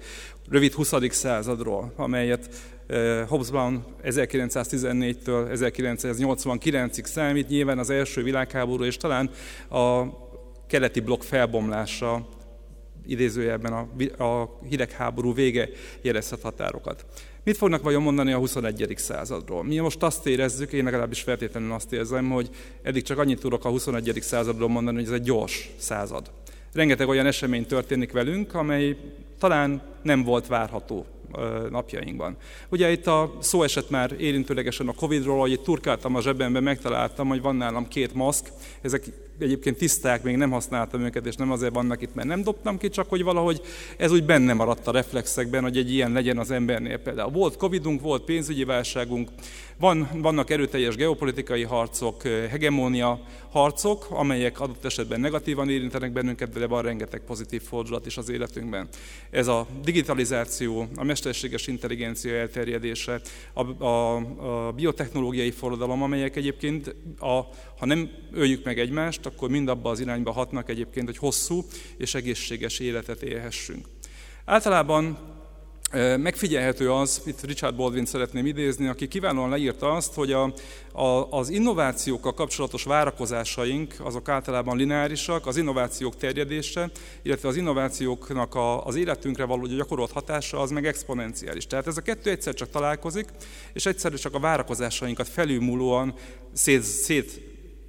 Rövid 0.50 0.74
20. 0.74 0.94
századról, 1.10 1.94
amelyet 1.96 2.50
Hobsbawm 3.28 3.86
1914-től 4.04 5.50
1989-ig 5.54 7.04
számít, 7.04 7.48
nyilván 7.48 7.80
az 7.80 7.90
első 7.90 8.24
világháború, 8.24 8.84
és 8.84 8.98
talán 8.98 9.30
a 9.70 10.04
keleti 10.68 11.00
blokk 11.00 11.22
felbomlása 11.22 12.28
idézőjelben 13.06 13.74
a, 13.74 14.24
a 14.24 14.60
hidegháború 14.70 15.34
vége 15.34 15.70
jelezhet 16.02 16.42
határokat. 16.42 17.06
Mit 17.48 17.58
fognak 17.58 17.82
vajon 17.82 18.02
mondani 18.02 18.32
a 18.32 18.38
21. 18.38 18.94
századról? 18.96 19.64
Mi 19.64 19.78
most 19.78 20.04
azt 20.04 20.28
érezzük, 20.28 20.72
én 20.72 20.84
legalábbis 20.84 21.22
feltétlenül 21.22 21.72
azt 21.72 21.94
érzem, 21.94 22.30
hogy 22.30 22.50
eddig 22.82 23.04
csak 23.04 23.18
annyit 23.18 23.40
tudok 23.40 23.66
a 23.66 23.70
21. 23.70 24.18
századról 24.22 24.70
mondani, 24.70 24.98
hogy 24.98 25.06
ez 25.06 25.14
egy 25.14 25.22
gyors 25.22 25.70
század. 25.78 26.32
Rengeteg 26.74 27.08
olyan 27.08 27.26
esemény 27.26 27.66
történik 27.66 28.12
velünk, 28.12 28.54
amely 28.54 28.98
talán 29.40 29.82
nem 30.02 30.24
volt 30.24 30.48
várható 30.48 31.06
napjainkban. 31.70 32.38
Ugye 32.70 32.92
itt 32.92 33.08
a 33.08 33.38
szó 33.40 33.64
esett 33.64 33.90
már 33.90 34.16
érintőlegesen 34.18 34.88
a 34.88 34.94
Covid-ról, 34.94 35.40
hogy 35.40 35.52
itt 35.52 35.64
turkáltam 35.64 36.16
a 36.16 36.22
zsebembe, 36.22 36.60
megtaláltam, 36.60 37.28
hogy 37.28 37.42
van 37.42 37.56
nálam 37.56 37.88
két 37.88 38.14
maszk, 38.14 38.46
ezek 38.82 39.06
egyébként 39.40 39.78
tiszták, 39.78 40.24
még 40.24 40.36
nem 40.36 40.52
használtam 40.52 41.02
őket, 41.02 41.26
és 41.26 41.36
nem 41.36 41.52
azért 41.52 41.74
vannak 41.74 42.02
itt, 42.02 42.16
mert 42.16 42.28
nem 42.28 42.44
dobtam 42.44 42.78
ki, 42.78 42.90
csak 42.90 43.10
hogy 43.10 43.24
valahogy 43.24 43.62
ez 43.98 44.12
úgy 44.12 44.26
benne 44.26 44.54
maradt 44.54 44.88
a 44.88 44.92
reflexekben, 44.92 45.64
hogy 45.64 45.78
egy 45.78 45.94
ilyen 45.94 46.12
legyen 46.12 46.38
az 46.38 46.52
embernél 46.52 46.98
például. 46.98 47.32
Volt 47.32 47.58
Covidunk, 47.58 48.02
volt 48.02 48.24
pénzügyi 48.24 48.64
válságunk, 48.64 49.30
van, 49.80 50.10
vannak 50.14 50.50
erőteljes 50.50 50.96
geopolitikai 50.96 51.64
harcok, 51.64 52.22
hegemónia 52.24 53.22
harcok, 53.50 54.08
amelyek 54.10 54.60
adott 54.60 54.86
esetben 54.86 55.20
negatívan 55.20 55.70
érintenek 55.70 56.12
bennünket, 56.12 56.50
de 56.50 56.68
van 56.68 56.82
rengeteg 56.82 57.22
pozitív 57.26 57.62
fordulat 57.62 58.06
is 58.06 58.18
az 58.18 58.30
életünkben. 58.30 58.88
Ez 59.30 59.48
a 59.48 59.68
digitalizáció, 59.84 60.88
a 60.96 61.04
mesterséges 61.04 61.68
intelligencia 61.68 62.36
elterjedése, 62.36 63.22
a, 63.54 63.84
a, 63.84 64.16
a 64.68 64.72
biotechnológiai 64.72 65.52
forradalom, 65.52 66.02
amelyek 66.02 66.36
egyébként, 66.36 66.96
a, 67.20 67.42
ha 67.78 67.86
nem 67.86 68.10
öljük 68.34 68.64
meg 68.64 68.80
egymást, 68.80 69.26
akkor 69.28 69.50
mind 69.50 69.68
abba 69.68 69.90
az 69.90 70.00
irányba 70.00 70.32
hatnak 70.32 70.70
egyébként, 70.70 71.06
hogy 71.06 71.18
hosszú 71.18 71.66
és 71.98 72.16
egészséges 72.16 72.80
életet 72.80 73.22
élhessünk. 73.22 73.88
Általában 74.46 75.18
Megfigyelhető 76.18 76.92
az, 76.92 77.22
itt 77.26 77.42
Richard 77.42 77.76
Baldwin 77.76 78.06
szeretném 78.06 78.46
idézni, 78.46 78.88
aki 78.88 79.08
kiválóan 79.08 79.50
leírta 79.50 79.92
azt, 79.92 80.14
hogy 80.14 80.32
a, 80.32 80.54
a, 80.92 81.32
az 81.32 81.50
innovációkkal 81.50 82.34
kapcsolatos 82.34 82.84
várakozásaink 82.84 83.96
azok 84.00 84.30
általában 84.30 84.78
lineárisak, 84.78 85.46
az 85.46 85.58
innovációk 85.58 86.16
terjedése, 86.16 86.92
illetve 87.22 87.48
az 87.48 87.56
innovációknak 87.56 88.56
a, 88.56 88.86
az 88.86 88.96
életünkre 88.96 89.44
való 89.44 89.66
gyakorolt 89.66 90.12
hatása 90.12 90.60
az 90.60 90.72
meg 90.72 90.86
exponenciális. 90.86 91.68
Tehát 91.68 91.88
ez 91.88 91.98
a 91.98 92.02
kettő 92.02 92.30
egyszer 92.30 92.54
csak 92.54 92.70
találkozik, 92.70 93.28
és 93.74 93.86
egyszerű 93.86 94.16
csak 94.16 94.34
a 94.34 94.40
várakozásainkat 94.40 95.28
felülmúlóan 95.28 96.14
szét, 96.54 96.82
szét 96.82 97.42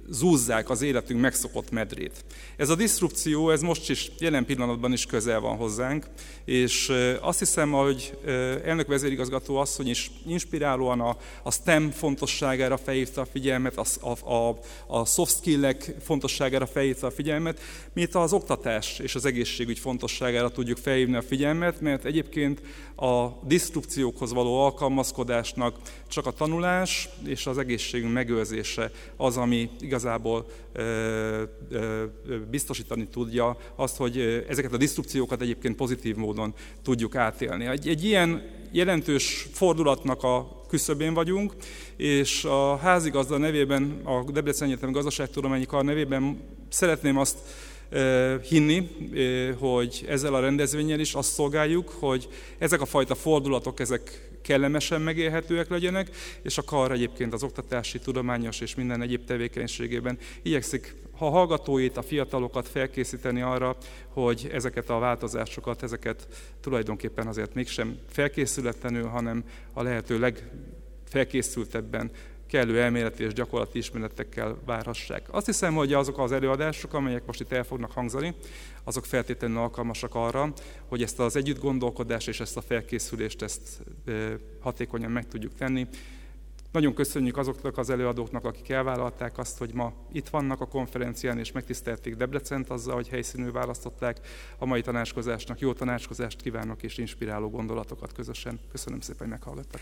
zúzzák 0.09 0.69
az 0.69 0.81
életünk 0.81 1.21
megszokott 1.21 1.71
medrét. 1.71 2.25
Ez 2.57 2.69
a 2.69 2.75
diszrupció, 2.75 3.49
ez 3.49 3.61
most 3.61 3.89
is, 3.89 4.11
jelen 4.19 4.45
pillanatban 4.45 4.93
is 4.93 5.05
közel 5.05 5.39
van 5.39 5.57
hozzánk, 5.57 6.05
és 6.45 6.91
azt 7.21 7.39
hiszem, 7.39 7.71
hogy 7.71 8.17
elnök 8.65 8.87
vezérigazgató 8.87 9.55
asszony 9.55 9.87
is 9.87 10.11
inspirálóan 10.27 10.99
a, 10.99 11.17
a 11.43 11.51
STEM 11.51 11.91
fontosságára 11.91 12.77
felhívta 12.77 13.21
a 13.21 13.25
figyelmet, 13.25 13.77
a, 13.77 14.31
a, 14.33 14.59
a 14.87 15.05
soft 15.05 15.35
skill-ek 15.35 15.95
fontosságára 16.03 16.65
felhívta 16.65 17.07
a 17.07 17.11
figyelmet, 17.11 17.59
mi 17.93 18.01
itt 18.01 18.15
az 18.15 18.33
oktatás 18.33 18.99
és 18.99 19.15
az 19.15 19.25
egészségügy 19.25 19.79
fontosságára 19.79 20.49
tudjuk 20.49 20.77
felhívni 20.77 21.15
a 21.15 21.21
figyelmet, 21.21 21.81
mert 21.81 22.05
egyébként 22.05 22.61
a 22.95 23.27
diszrupciókhoz 23.43 24.33
való 24.33 24.63
alkalmazkodásnak 24.63 25.75
csak 26.07 26.25
a 26.25 26.31
tanulás 26.31 27.09
és 27.25 27.45
az 27.45 27.57
egészségünk 27.57 28.13
megőrzése 28.13 28.91
az, 29.17 29.37
ami 29.37 29.69
igazából 29.99 30.45
biztosítani 32.49 33.07
tudja 33.07 33.57
azt, 33.75 33.97
hogy 33.97 34.43
ezeket 34.47 34.73
a 34.73 34.77
disztrukciókat 34.77 35.41
egyébként 35.41 35.75
pozitív 35.75 36.15
módon 36.15 36.53
tudjuk 36.83 37.15
átélni. 37.15 37.65
Egy, 37.65 37.87
egy 37.87 38.03
ilyen 38.03 38.41
jelentős 38.71 39.47
fordulatnak 39.51 40.23
a 40.23 40.61
küszöbén 40.67 41.13
vagyunk, 41.13 41.53
és 41.95 42.43
a 42.43 42.77
házigazda 42.77 43.37
nevében, 43.37 44.01
a 44.03 44.31
Debrecen 44.31 44.67
Egyetem 44.67 44.91
Gazdaságtudományi 44.91 45.65
Kar 45.65 45.83
nevében 45.83 46.41
szeretném 46.69 47.17
azt 47.17 47.37
hinni, 48.43 48.87
hogy 49.59 50.05
ezzel 50.07 50.33
a 50.33 50.39
rendezvényel 50.39 50.99
is 50.99 51.13
azt 51.13 51.33
szolgáljuk, 51.33 51.89
hogy 51.89 52.27
ezek 52.57 52.81
a 52.81 52.85
fajta 52.85 53.15
fordulatok, 53.15 53.79
ezek 53.79 54.28
kellemesen 54.49 55.01
megélhetőek 55.01 55.69
legyenek, 55.69 56.09
és 56.41 56.57
a 56.57 56.61
kar 56.61 56.91
egyébként 56.91 57.33
az 57.33 57.43
oktatási, 57.43 57.99
tudományos 57.99 58.59
és 58.59 58.75
minden 58.75 59.01
egyéb 59.01 59.25
tevékenységében 59.25 60.17
igyekszik 60.41 60.95
ha 61.17 61.29
hallgatóit, 61.29 61.97
a 61.97 62.01
fiatalokat 62.01 62.67
felkészíteni 62.67 63.41
arra, 63.41 63.77
hogy 64.07 64.49
ezeket 64.53 64.89
a 64.89 64.99
változásokat, 64.99 65.83
ezeket 65.83 66.27
tulajdonképpen 66.61 67.27
azért 67.27 67.53
mégsem 67.53 67.97
felkészületlenül, 68.09 69.07
hanem 69.07 69.43
a 69.73 69.83
lehető 69.83 70.19
legfelkészültebben 70.19 72.11
kellő 72.49 72.81
elméleti 72.81 73.23
és 73.23 73.33
gyakorlati 73.33 73.77
ismeretekkel 73.77 74.57
várhassák. 74.65 75.27
Azt 75.31 75.45
hiszem, 75.45 75.75
hogy 75.75 75.93
azok 75.93 76.19
az 76.19 76.31
előadások, 76.31 76.93
amelyek 76.93 77.25
most 77.25 77.41
itt 77.41 77.51
el 77.51 77.63
fognak 77.63 77.91
hangzani, 77.91 78.35
azok 78.83 79.05
feltétlenül 79.05 79.57
alkalmasak 79.57 80.15
arra, 80.15 80.53
hogy 80.87 81.03
ezt 81.03 81.19
az 81.19 81.35
együttgondolkodást 81.35 82.27
és 82.27 82.39
ezt 82.39 82.57
a 82.57 82.61
felkészülést 82.61 83.41
ezt 83.41 83.81
hatékonyan 84.59 85.11
meg 85.11 85.27
tudjuk 85.27 85.55
tenni. 85.55 85.87
Nagyon 86.71 86.93
köszönjük 86.93 87.37
azoknak 87.37 87.77
az 87.77 87.89
előadóknak, 87.89 88.45
akik 88.45 88.69
elvállalták 88.69 89.37
azt, 89.37 89.57
hogy 89.57 89.73
ma 89.73 89.93
itt 90.11 90.29
vannak 90.29 90.61
a 90.61 90.67
konferencián, 90.67 91.39
és 91.39 91.51
megtisztelték 91.51 92.15
Debrecent 92.15 92.69
azzal, 92.69 92.95
hogy 92.95 93.09
helyszínű 93.09 93.51
választották 93.51 94.19
a 94.57 94.65
mai 94.65 94.81
tanácskozásnak. 94.81 95.59
Jó 95.59 95.73
tanácskozást 95.73 96.41
kívánok, 96.41 96.83
és 96.83 96.97
inspiráló 96.97 97.49
gondolatokat 97.49 98.13
közösen. 98.13 98.59
Köszönöm 98.71 98.99
szépen, 98.99 99.19
hogy 99.19 99.29
meghallgattak. 99.29 99.81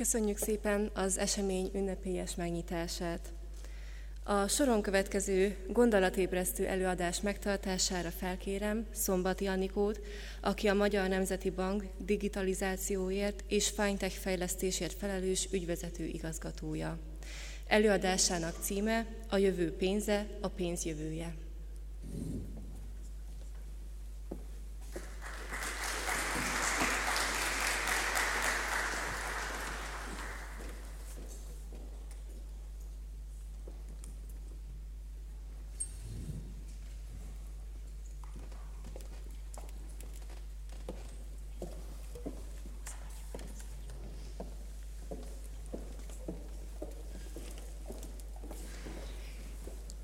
Köszönjük 0.00 0.38
szépen 0.38 0.90
az 0.94 1.18
esemény 1.18 1.70
ünnepélyes 1.74 2.34
megnyitását. 2.34 3.32
A 4.24 4.46
soron 4.46 4.82
következő 4.82 5.56
gondolatébresztő 5.68 6.66
előadás 6.66 7.20
megtartására 7.20 8.10
felkérem 8.10 8.86
Szombati 8.92 9.46
Anikót, 9.46 10.00
aki 10.40 10.68
a 10.68 10.74
Magyar 10.74 11.08
Nemzeti 11.08 11.50
Bank 11.50 11.84
digitalizációért 11.98 13.44
és 13.48 13.68
fintech 13.68 14.16
fejlesztésért 14.16 14.92
felelős 14.92 15.48
ügyvezető 15.52 16.04
igazgatója. 16.04 16.98
Előadásának 17.66 18.56
címe 18.60 19.06
A 19.28 19.36
jövő 19.36 19.72
pénze, 19.72 20.26
a 20.40 20.48
pénz 20.48 20.84
jövője. 20.84 21.34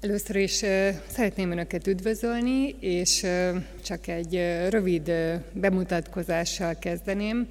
Először 0.06 0.36
is 0.36 0.64
szeretném 1.06 1.50
Önöket 1.50 1.86
üdvözölni, 1.86 2.76
és 2.80 3.26
csak 3.84 4.06
egy 4.06 4.40
rövid 4.68 5.12
bemutatkozással 5.52 6.74
kezdeném. 6.78 7.48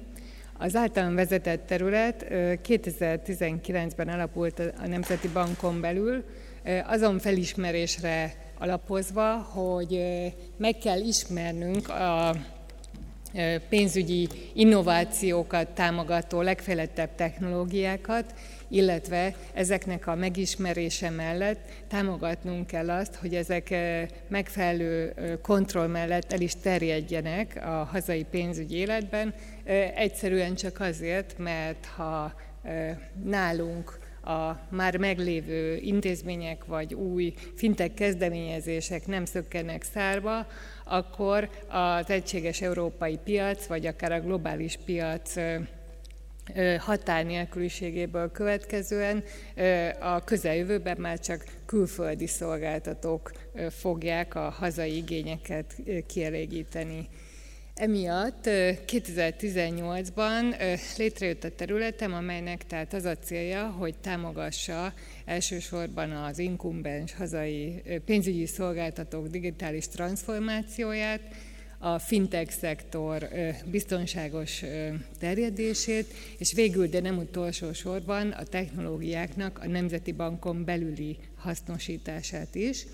Az 0.58 0.76
általán 0.76 1.14
vezetett 1.14 1.66
terület 1.66 2.26
2019-ben 2.30 4.08
alapult 4.08 4.58
a 4.58 4.86
Nemzeti 4.86 5.28
Bankon 5.28 5.80
belül, 5.80 6.24
azon 6.86 7.18
felismerésre 7.18 8.34
alapozva, 8.58 9.32
hogy 9.34 10.00
meg 10.56 10.78
kell 10.78 11.00
ismernünk 11.00 11.88
a 11.88 12.36
pénzügyi 13.68 14.28
innovációkat 14.52 15.68
támogató 15.68 16.40
legfejlettebb 16.40 17.14
technológiákat, 17.14 18.34
illetve 18.68 19.34
ezeknek 19.54 20.06
a 20.06 20.14
megismerése 20.14 21.10
mellett 21.10 21.68
támogatnunk 21.88 22.66
kell 22.66 22.90
azt, 22.90 23.14
hogy 23.14 23.34
ezek 23.34 23.74
megfelelő 24.28 25.14
kontroll 25.42 25.86
mellett 25.86 26.32
el 26.32 26.40
is 26.40 26.52
terjedjenek 26.62 27.60
a 27.64 27.88
hazai 27.92 28.26
pénzügyi 28.30 28.76
életben, 28.76 29.34
egyszerűen 29.94 30.54
csak 30.54 30.80
azért, 30.80 31.34
mert 31.38 31.86
ha 31.96 32.34
nálunk 33.24 33.98
a 34.26 34.60
már 34.68 34.96
meglévő 34.96 35.76
intézmények 35.76 36.64
vagy 36.64 36.94
új 36.94 37.34
fintek 37.54 37.94
kezdeményezések 37.94 39.06
nem 39.06 39.24
szökkenek 39.24 39.82
szárba, 39.82 40.46
akkor 40.88 41.50
az 41.68 42.10
egységes 42.10 42.60
európai 42.60 43.18
piac, 43.24 43.66
vagy 43.66 43.86
akár 43.86 44.12
a 44.12 44.20
globális 44.20 44.78
piac 44.84 45.34
határnélküliségéből 46.78 48.30
következően 48.32 49.24
a 50.00 50.24
közeljövőben 50.24 50.96
már 50.98 51.18
csak 51.18 51.44
külföldi 51.66 52.26
szolgáltatók 52.26 53.32
fogják 53.70 54.34
a 54.34 54.50
hazai 54.50 54.96
igényeket 54.96 55.74
kielégíteni. 56.06 57.08
Emiatt 57.76 58.44
2018-ban 58.86 60.56
létrejött 60.96 61.44
a 61.44 61.54
területem, 61.54 62.12
amelynek 62.12 62.66
tehát 62.66 62.92
az 62.92 63.04
a 63.04 63.16
célja, 63.16 63.66
hogy 63.66 63.94
támogassa 63.98 64.92
elsősorban 65.24 66.10
az 66.10 66.38
inkumbens 66.38 67.14
hazai 67.14 67.82
pénzügyi 68.04 68.46
szolgáltatók 68.46 69.26
digitális 69.26 69.88
transformációját, 69.88 71.20
a 71.78 71.98
fintech 71.98 72.52
szektor 72.52 73.28
biztonságos 73.70 74.62
terjedését, 75.18 76.14
és 76.38 76.52
végül, 76.52 76.86
de 76.86 77.00
nem 77.00 77.18
utolsó 77.18 77.72
sorban 77.72 78.30
a 78.30 78.44
technológiáknak 78.44 79.58
a 79.62 79.66
Nemzeti 79.66 80.12
Bankon 80.12 80.64
belüli 80.64 81.16
hasznosítását 81.36 82.54
is, 82.54 82.86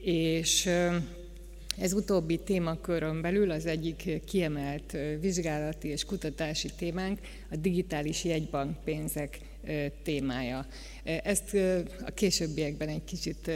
és 0.00 0.68
ez 1.78 1.92
utóbbi 1.92 2.38
témakörön 2.38 3.20
belül 3.20 3.50
az 3.50 3.66
egyik 3.66 4.20
kiemelt 4.24 4.96
vizsgálati 5.20 5.88
és 5.88 6.04
kutatási 6.04 6.70
témánk 6.78 7.18
a 7.50 7.56
digitális 7.56 8.24
jegybankpénzek 8.24 9.38
témája. 10.02 10.66
Ezt 11.04 11.56
a 12.06 12.10
későbbiekben 12.10 12.88
egy 12.88 13.04
kicsit 13.04 13.50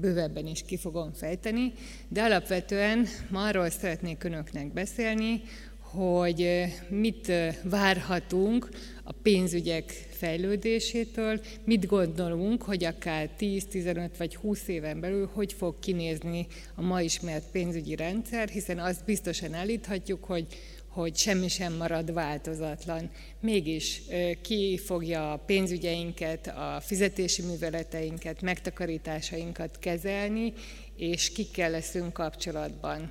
bővebben 0.00 0.46
is 0.46 0.62
ki 0.66 0.76
fogom 0.76 1.12
fejteni, 1.12 1.72
de 2.08 2.22
alapvetően 2.22 3.06
ma 3.30 3.46
arról 3.46 3.70
szeretnék 3.70 4.24
önöknek 4.24 4.72
beszélni, 4.72 5.42
hogy 5.80 6.64
mit 6.88 7.32
várhatunk 7.62 8.68
a 9.04 9.12
pénzügyek 9.12 10.08
fejlődésétől, 10.22 11.40
mit 11.64 11.86
gondolunk, 11.86 12.62
hogy 12.62 12.84
akár 12.84 13.30
10-15 13.38 14.10
vagy 14.18 14.36
20 14.36 14.68
éven 14.68 15.00
belül 15.00 15.30
hogy 15.32 15.52
fog 15.52 15.78
kinézni 15.78 16.46
a 16.74 16.82
ma 16.82 17.00
ismert 17.00 17.50
pénzügyi 17.52 17.96
rendszer, 17.96 18.48
hiszen 18.48 18.78
azt 18.78 19.04
biztosan 19.04 19.54
állíthatjuk, 19.54 20.24
hogy 20.24 20.46
hogy 20.88 21.16
semmi 21.16 21.48
sem 21.48 21.72
marad 21.72 22.12
változatlan. 22.12 23.10
Mégis 23.40 24.02
ki 24.42 24.78
fogja 24.78 25.32
a 25.32 25.36
pénzügyeinket, 25.36 26.46
a 26.46 26.80
fizetési 26.80 27.42
műveleteinket, 27.42 28.42
megtakarításainkat 28.42 29.78
kezelni, 29.78 30.52
és 30.96 31.32
kikkel 31.32 31.70
leszünk 31.70 32.12
kapcsolatban. 32.12 33.10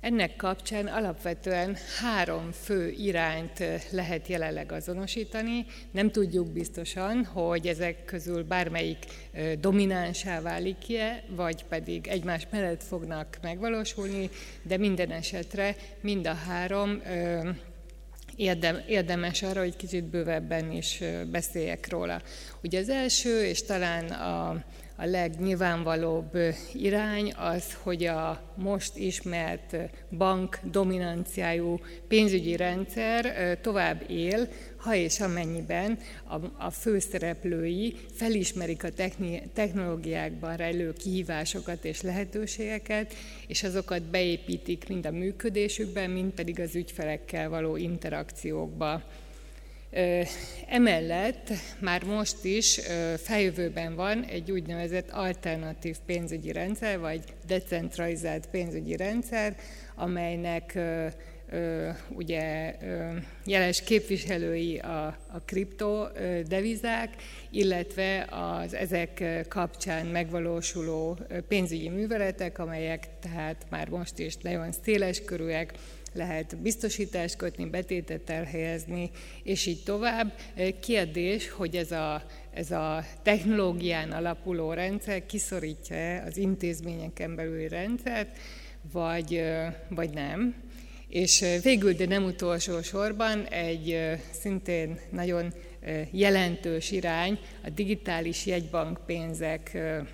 Ennek 0.00 0.36
kapcsán 0.36 0.86
alapvetően 0.86 1.76
három 2.00 2.52
fő 2.52 2.90
irányt 2.90 3.64
lehet 3.90 4.28
jelenleg 4.28 4.72
azonosítani. 4.72 5.66
Nem 5.90 6.10
tudjuk 6.10 6.52
biztosan, 6.52 7.24
hogy 7.24 7.66
ezek 7.66 8.04
közül 8.04 8.44
bármelyik 8.44 8.98
dominánsá 9.60 10.40
válik 10.40 10.78
ki 10.78 10.98
vagy 11.28 11.64
pedig 11.64 12.06
egymás 12.06 12.46
mellett 12.50 12.82
fognak 12.82 13.38
megvalósulni, 13.42 14.30
de 14.62 14.76
minden 14.76 15.10
esetre 15.10 15.76
mind 16.00 16.26
a 16.26 16.34
három 16.34 17.02
érdemes 18.86 19.42
arra, 19.42 19.60
hogy 19.60 19.76
kicsit 19.76 20.04
bővebben 20.04 20.72
is 20.72 21.02
beszéljek 21.30 21.90
róla. 21.90 22.22
Ugye 22.62 22.78
az 22.78 22.88
első, 22.88 23.44
és 23.44 23.64
talán 23.64 24.08
a 24.08 24.64
a 25.00 25.06
legnyilvánvalóbb 25.06 26.38
irány 26.72 27.32
az, 27.36 27.76
hogy 27.82 28.04
a 28.04 28.42
most 28.54 28.96
ismert 28.96 29.76
bank 30.10 30.58
dominanciájú 30.62 31.80
pénzügyi 32.08 32.56
rendszer 32.56 33.58
tovább 33.60 34.04
él, 34.08 34.48
ha 34.76 34.94
és 34.94 35.20
amennyiben 35.20 35.98
a, 36.28 36.64
a 36.64 36.70
főszereplői 36.70 37.96
felismerik 38.14 38.84
a 38.84 38.88
technológiákban 39.52 40.56
rejlő 40.56 40.92
kihívásokat 40.92 41.84
és 41.84 42.02
lehetőségeket, 42.02 43.14
és 43.46 43.62
azokat 43.62 44.02
beépítik 44.02 44.88
mind 44.88 45.06
a 45.06 45.10
működésükben, 45.10 46.10
mind 46.10 46.32
pedig 46.32 46.60
az 46.60 46.74
ügyfelekkel 46.74 47.48
való 47.48 47.76
interakciókba. 47.76 49.02
Emellett 50.66 51.52
már 51.78 52.04
most 52.04 52.44
is 52.44 52.80
feljövőben 53.16 53.94
van 53.94 54.24
egy 54.24 54.50
úgynevezett 54.50 55.10
alternatív 55.10 55.96
pénzügyi 56.06 56.52
rendszer, 56.52 56.98
vagy 56.98 57.22
decentralizált 57.46 58.46
pénzügyi 58.50 58.96
rendszer, 58.96 59.56
amelynek 59.94 60.78
ugye 62.08 62.74
jeles 63.44 63.82
képviselői 63.82 64.78
a, 64.78 65.06
a 65.06 65.40
kriptodevizák, 65.44 67.14
illetve 67.50 68.26
az 68.30 68.74
ezek 68.74 69.24
kapcsán 69.48 70.06
megvalósuló 70.06 71.18
pénzügyi 71.48 71.88
műveletek, 71.88 72.58
amelyek 72.58 73.08
tehát 73.20 73.66
már 73.70 73.88
most 73.88 74.18
is 74.18 74.36
nagyon 74.36 74.72
széles 74.72 75.24
körűek, 75.24 75.72
lehet 76.18 76.56
biztosítást 76.56 77.36
kötni, 77.36 77.64
betétet 77.64 78.30
elhelyezni, 78.30 79.10
és 79.42 79.66
így 79.66 79.82
tovább. 79.84 80.32
Kérdés, 80.80 81.50
hogy 81.50 81.76
ez 81.76 81.92
a, 81.92 82.22
ez 82.54 82.70
a 82.70 83.04
technológián 83.22 84.12
alapuló 84.12 84.72
rendszer 84.72 85.26
kiszorítja 85.26 86.22
az 86.22 86.36
intézményeken 86.36 87.34
belüli 87.34 87.68
rendszert, 87.68 88.38
vagy, 88.92 89.42
vagy 89.88 90.10
nem. 90.10 90.54
És 91.08 91.44
végül, 91.62 91.92
de 91.92 92.06
nem 92.06 92.24
utolsó 92.24 92.82
sorban 92.82 93.44
egy 93.44 93.98
szintén 94.30 94.98
nagyon 95.10 95.52
jelentős 96.10 96.90
irány 96.90 97.38
a 97.64 97.70
digitális 97.70 98.46
jegybankpénzekre 98.46 100.06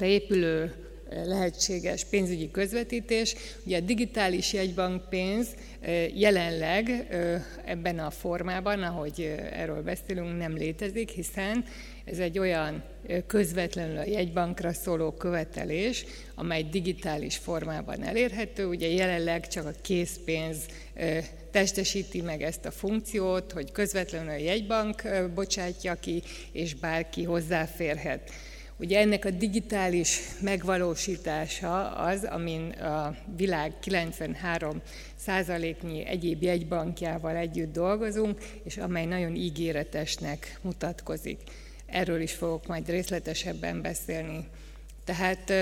épülő 0.00 0.85
lehetséges 1.10 2.04
pénzügyi 2.04 2.50
közvetítés. 2.50 3.34
Ugye 3.64 3.76
a 3.76 3.80
digitális 3.80 4.52
jegybankpénz 4.52 5.46
jelenleg 6.14 7.06
ebben 7.64 7.98
a 7.98 8.10
formában, 8.10 8.82
ahogy 8.82 9.34
erről 9.52 9.82
beszélünk, 9.82 10.38
nem 10.38 10.56
létezik, 10.56 11.10
hiszen 11.10 11.64
ez 12.04 12.18
egy 12.18 12.38
olyan 12.38 12.84
közvetlenül 13.26 13.96
a 13.96 14.04
jegybankra 14.04 14.72
szóló 14.72 15.12
követelés, 15.12 16.04
amely 16.34 16.62
digitális 16.62 17.36
formában 17.36 18.02
elérhető. 18.02 18.66
Ugye 18.66 18.88
jelenleg 18.88 19.48
csak 19.48 19.66
a 19.66 19.80
készpénz 19.82 20.58
testesíti 21.50 22.20
meg 22.20 22.42
ezt 22.42 22.64
a 22.64 22.70
funkciót, 22.70 23.52
hogy 23.52 23.72
közvetlenül 23.72 24.30
a 24.30 24.36
jegybank 24.36 25.02
bocsátja 25.34 25.94
ki, 25.94 26.22
és 26.52 26.74
bárki 26.74 27.22
hozzáférhet. 27.22 28.30
Ugye 28.78 28.98
ennek 28.98 29.24
a 29.24 29.30
digitális 29.30 30.20
megvalósítása 30.40 31.90
az, 31.90 32.24
amin 32.24 32.70
a 32.70 33.16
világ 33.36 33.72
93 33.80 34.82
százaléknyi 35.16 36.04
egyéb 36.06 36.42
jegybankjával 36.42 37.36
együtt 37.36 37.72
dolgozunk, 37.72 38.38
és 38.64 38.76
amely 38.76 39.04
nagyon 39.04 39.34
ígéretesnek 39.34 40.58
mutatkozik. 40.62 41.40
Erről 41.86 42.20
is 42.20 42.32
fogok 42.32 42.66
majd 42.66 42.88
részletesebben 42.88 43.82
beszélni. 43.82 44.48
Tehát 45.04 45.52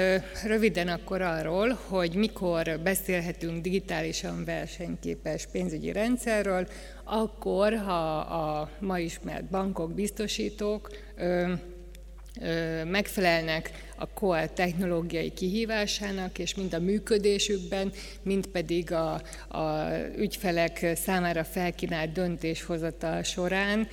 röviden 0.45 0.89
akkor 0.89 1.23
arról, 1.23 1.79
hogy 1.89 2.15
mikor 2.15 2.81
beszélhetünk 2.83 3.62
digitálisan 3.62 4.45
versenyképes 4.45 5.47
pénzügyi 5.53 5.93
rendszerről, 5.93 6.69
akkor, 7.05 7.75
ha 7.75 8.19
a 8.19 8.71
ma 8.81 8.99
ismert 8.99 9.45
bankok, 9.45 9.95
biztosítók 9.95 10.91
megfelelnek 12.85 13.70
a 13.97 14.09
COA 14.09 14.53
technológiai 14.53 15.32
kihívásának, 15.32 16.39
és 16.39 16.55
mind 16.55 16.74
a 16.74 16.78
működésükben, 16.78 17.93
mind 18.22 18.47
pedig 18.47 18.93
a, 18.93 19.12
a 19.49 19.89
ügyfelek 20.16 20.87
számára 20.95 21.45
felkínált 21.45 22.12
döntéshozatal 22.12 23.22
során. 23.22 23.89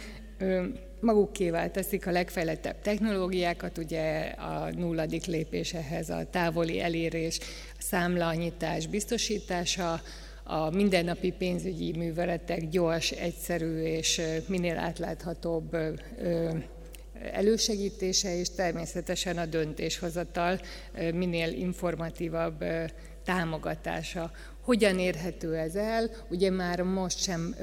Magukévá 1.00 1.68
teszik 1.68 2.08
a 2.08 2.12
legfejlettebb 2.12 2.82
technológiákat, 2.82 3.78
ugye 3.78 4.20
a 4.22 4.70
nulladik 4.76 5.26
lépés 5.26 5.74
ehhez 5.74 6.10
a 6.10 6.28
távoli 6.32 6.82
elérés, 6.82 7.40
a 7.78 7.82
számlanyítás 7.82 8.88
biztosítása, 8.88 10.02
a 10.44 10.70
mindennapi 10.70 11.32
pénzügyi 11.32 11.94
műveletek 11.98 12.70
gyors, 12.70 13.12
egyszerű 13.12 13.82
és 13.82 14.22
minél 14.48 14.78
átláthatóbb 14.78 15.78
elősegítése, 17.32 18.38
és 18.38 18.50
természetesen 18.50 19.38
a 19.38 19.46
döntéshozatal 19.46 20.60
minél 21.14 21.54
informatívabb 21.54 22.64
támogatása. 23.26 24.32
Hogyan 24.62 25.00
érhető 25.00 25.56
ez 25.56 25.76
el? 25.76 26.10
Ugye 26.30 26.50
már 26.50 26.82
most 26.82 27.22
sem 27.22 27.56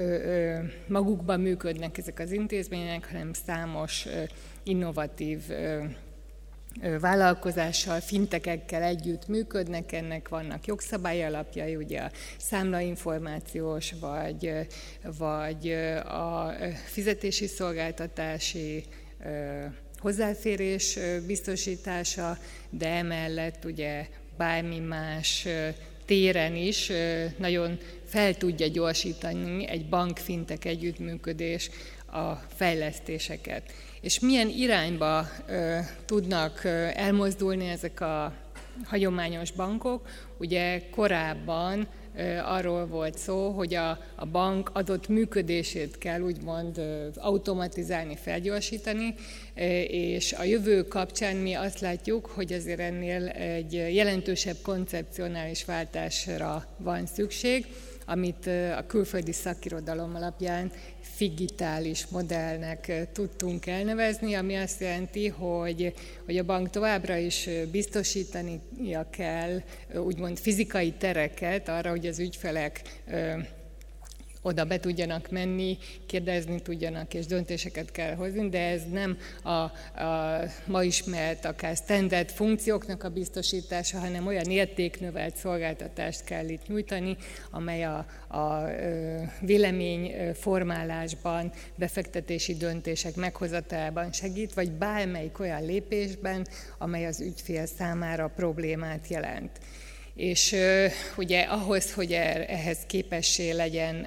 magukban 0.88 1.40
működnek 1.40 1.98
ezek 1.98 2.18
az 2.18 2.32
intézmények, 2.32 3.10
hanem 3.10 3.32
számos 3.32 4.06
innovatív 4.62 5.40
vállalkozással, 7.00 8.00
fintekekkel 8.00 8.82
együtt 8.82 9.28
működnek, 9.28 9.92
ennek 9.92 10.28
vannak 10.28 10.66
jogszabály 10.66 11.24
alapjai, 11.24 11.76
ugye 11.76 12.00
a 12.00 12.10
számlainformációs, 12.38 13.94
vagy, 14.00 14.52
vagy 15.18 15.72
a 16.04 16.54
fizetési 16.84 17.46
szolgáltatási 17.46 18.84
hozzáférés 19.98 20.98
biztosítása, 21.26 22.38
de 22.70 22.88
emellett 22.88 23.64
ugye 23.64 24.06
bármi 24.36 24.78
más 24.78 25.46
téren 26.04 26.56
is 26.56 26.92
nagyon 27.36 27.78
fel 28.04 28.34
tudja 28.34 28.66
gyorsítani 28.66 29.68
egy 29.68 29.88
bankfintek 29.88 30.64
együttműködés 30.64 31.70
a 32.12 32.32
fejlesztéseket. 32.34 33.62
És 34.00 34.20
milyen 34.20 34.48
irányba 34.48 35.26
tudnak 36.04 36.64
elmozdulni 36.94 37.68
ezek 37.68 38.00
a 38.00 38.34
hagyományos 38.84 39.52
bankok? 39.52 40.08
Ugye 40.38 40.88
korábban 40.90 41.86
arról 42.44 42.86
volt 42.86 43.18
szó, 43.18 43.50
hogy 43.50 43.74
a, 43.74 43.98
a 44.14 44.26
bank 44.26 44.70
adott 44.72 45.08
működését 45.08 45.98
kell 45.98 46.20
úgymond 46.20 46.80
automatizálni, 47.16 48.16
felgyorsítani, 48.16 49.14
és 49.88 50.32
a 50.32 50.42
jövő 50.42 50.82
kapcsán 50.82 51.36
mi 51.36 51.54
azt 51.54 51.80
látjuk, 51.80 52.26
hogy 52.26 52.52
azért 52.52 52.80
ennél 52.80 53.26
egy 53.28 53.72
jelentősebb 53.72 54.56
koncepcionális 54.62 55.64
váltásra 55.64 56.64
van 56.76 57.06
szükség, 57.06 57.66
amit 58.08 58.46
a 58.76 58.84
külföldi 58.86 59.32
szakirodalom 59.32 60.14
alapján 60.14 60.72
figitális 61.00 62.06
modellnek 62.06 63.08
tudtunk 63.12 63.66
elnevezni, 63.66 64.34
ami 64.34 64.54
azt 64.56 64.80
jelenti, 64.80 65.28
hogy, 65.28 65.94
hogy 66.24 66.36
a 66.36 66.44
bank 66.44 66.70
továbbra 66.70 67.16
is 67.16 67.48
biztosítania 67.70 69.10
kell 69.10 69.62
úgymond 69.94 70.38
fizikai 70.38 70.92
tereket 70.92 71.68
arra, 71.68 71.90
hogy 71.90 72.06
az 72.06 72.18
ügyfelek 72.18 72.82
oda 74.42 74.64
be 74.64 74.80
tudjanak 74.80 75.30
menni, 75.30 75.78
kérdezni 76.06 76.60
tudjanak, 76.60 77.14
és 77.14 77.26
döntéseket 77.26 77.90
kell 77.90 78.14
hozni, 78.14 78.48
de 78.48 78.60
ez 78.60 78.82
nem 78.90 79.18
a, 79.42 79.50
a 79.50 79.72
ma 80.66 80.82
ismert 80.82 81.44
akár 81.44 81.76
standard 81.76 82.30
funkcióknak 82.30 83.04
a 83.04 83.08
biztosítása, 83.08 83.98
hanem 83.98 84.26
olyan 84.26 84.50
értéknövelt 84.50 85.36
szolgáltatást 85.36 86.24
kell 86.24 86.48
itt 86.48 86.66
nyújtani, 86.66 87.16
amely 87.50 87.84
a, 87.84 88.06
a 88.28 88.64
véleményformálásban, 89.40 91.52
befektetési 91.74 92.54
döntések 92.54 93.14
meghozatában 93.14 94.12
segít, 94.12 94.54
vagy 94.54 94.72
bármelyik 94.72 95.40
olyan 95.40 95.64
lépésben, 95.64 96.46
amely 96.78 97.06
az 97.06 97.20
ügyfél 97.20 97.66
számára 97.66 98.32
problémát 98.36 99.08
jelent. 99.08 99.50
És 100.18 100.56
ugye 101.16 101.40
ahhoz, 101.40 101.92
hogy 101.92 102.12
e, 102.12 102.44
ehhez 102.48 102.78
képessé 102.86 103.50
legyen 103.50 104.06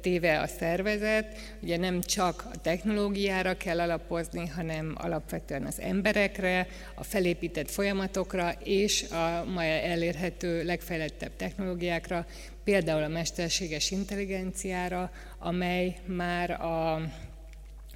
téve 0.00 0.40
a 0.40 0.46
szervezet, 0.46 1.36
ugye 1.62 1.76
nem 1.76 2.00
csak 2.00 2.44
a 2.52 2.60
technológiára 2.60 3.56
kell 3.56 3.80
alapozni, 3.80 4.46
hanem 4.46 4.94
alapvetően 4.98 5.64
az 5.66 5.80
emberekre, 5.80 6.66
a 6.94 7.04
felépített 7.04 7.70
folyamatokra 7.70 8.52
és 8.64 9.04
a 9.10 9.44
ma 9.44 9.64
elérhető 9.64 10.64
legfejlettebb 10.64 11.36
technológiákra, 11.36 12.26
például 12.64 13.02
a 13.02 13.08
mesterséges 13.08 13.90
intelligenciára, 13.90 15.10
amely 15.38 15.96
már 16.06 16.50
a, 16.50 16.94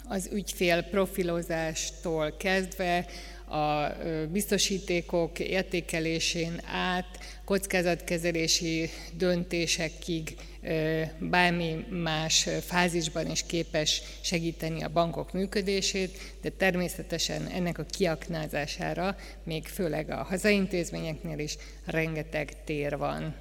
az 0.09 0.29
ügyfél 0.33 0.83
profilozástól 0.83 2.37
kezdve 2.37 3.07
a 3.49 3.97
biztosítékok 4.33 5.39
értékelésén 5.39 6.61
át 6.73 7.19
kockázatkezelési 7.45 8.91
döntésekig 9.17 10.37
bármi 11.19 11.87
más 11.91 12.49
fázisban 12.61 13.31
is 13.31 13.47
képes 13.47 14.03
segíteni 14.21 14.83
a 14.83 14.93
bankok 14.93 15.33
működését, 15.33 16.19
de 16.43 16.49
természetesen 16.51 17.47
ennek 17.47 17.79
a 17.79 17.85
kiaknázására 17.85 19.17
még 19.45 19.67
főleg 19.67 20.11
a 20.11 20.23
hazaintézményeknél 20.23 21.39
is 21.39 21.57
rengeteg 21.85 22.65
tér 22.65 22.97
van. 22.97 23.35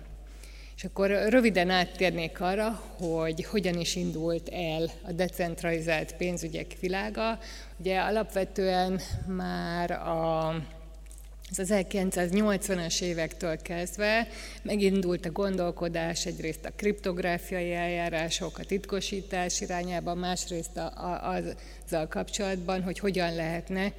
És 0.77 0.83
akkor 0.83 1.09
röviden 1.29 1.69
áttérnék 1.69 2.41
arra, 2.41 2.69
hogy 2.97 3.45
hogyan 3.45 3.79
is 3.79 3.95
indult 3.95 4.49
el 4.49 4.91
a 5.01 5.11
decentralizált 5.11 6.15
pénzügyek 6.15 6.75
világa. 6.79 7.39
Ugye 7.77 7.99
alapvetően 7.99 8.99
már 9.27 9.91
a 9.91 10.47
az 11.49 11.73
1980-as 11.73 13.01
évektől 13.01 13.57
kezdve 13.61 14.27
megindult 14.61 15.25
a 15.25 15.31
gondolkodás 15.31 16.25
egyrészt 16.25 16.65
a 16.65 16.71
kriptográfiai 16.75 17.73
eljárások, 17.73 18.57
a 18.57 18.63
titkosítás 18.63 19.61
irányában, 19.61 20.17
másrészt 20.17 20.77
a, 20.77 20.85
a, 20.85 21.33
azzal 21.33 22.07
kapcsolatban, 22.07 22.83
hogy 22.83 22.99
hogyan 22.99 23.35
lehetne 23.35 23.93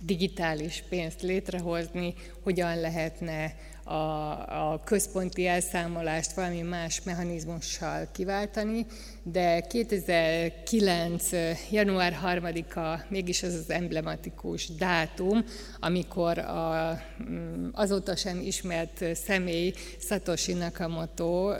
digitális 0.00 0.84
pénzt 0.88 1.22
létrehozni, 1.22 2.14
hogyan 2.42 2.80
lehetne 2.80 3.54
a, 3.84 4.72
a 4.72 4.80
központi 4.84 5.46
elszámolást 5.46 6.32
valami 6.32 6.60
más 6.60 7.02
mechanizmussal 7.02 8.08
kiváltani, 8.12 8.86
de 9.22 9.60
2009. 9.60 11.28
január 11.70 12.18
3-a 12.24 13.04
mégis 13.08 13.42
az 13.42 13.54
az 13.54 13.70
emblematikus 13.70 14.68
dátum, 14.68 15.44
amikor 15.80 16.38
a, 16.38 16.98
mm, 17.30 17.68
azóta 17.72 18.16
sem 18.16 18.40
ismert 18.40 19.04
személy 19.14 19.72
Satoshi 20.00 20.52
Nakamoto 20.52 21.52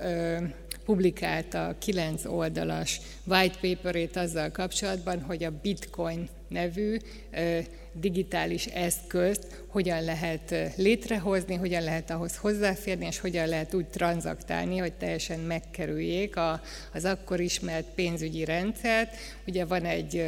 publikálta 0.84 1.74
kilenc 1.78 2.24
oldalas 2.24 3.00
white 3.24 3.58
paperét 3.60 4.16
azzal 4.16 4.50
kapcsolatban, 4.50 5.22
hogy 5.22 5.44
a 5.44 5.52
bitcoin 5.62 6.28
nevű 6.48 6.96
digitális 7.92 8.66
eszközt 8.66 9.64
hogyan 9.66 10.04
lehet 10.04 10.54
létrehozni, 10.76 11.54
hogyan 11.54 11.82
lehet 11.82 12.10
ahhoz 12.10 12.36
hozzáférni, 12.36 13.06
és 13.06 13.18
hogyan 13.18 13.48
lehet 13.48 13.74
úgy 13.74 13.86
tranzaktálni, 13.86 14.76
hogy 14.76 14.92
teljesen 14.92 15.40
megkerüljék 15.40 16.36
a, 16.36 16.60
az 16.92 17.04
akkor 17.04 17.40
ismert 17.40 17.86
pénzügyi 17.94 18.44
rendszert. 18.44 19.14
Ugye 19.46 19.64
van 19.64 19.84
egy 19.84 20.24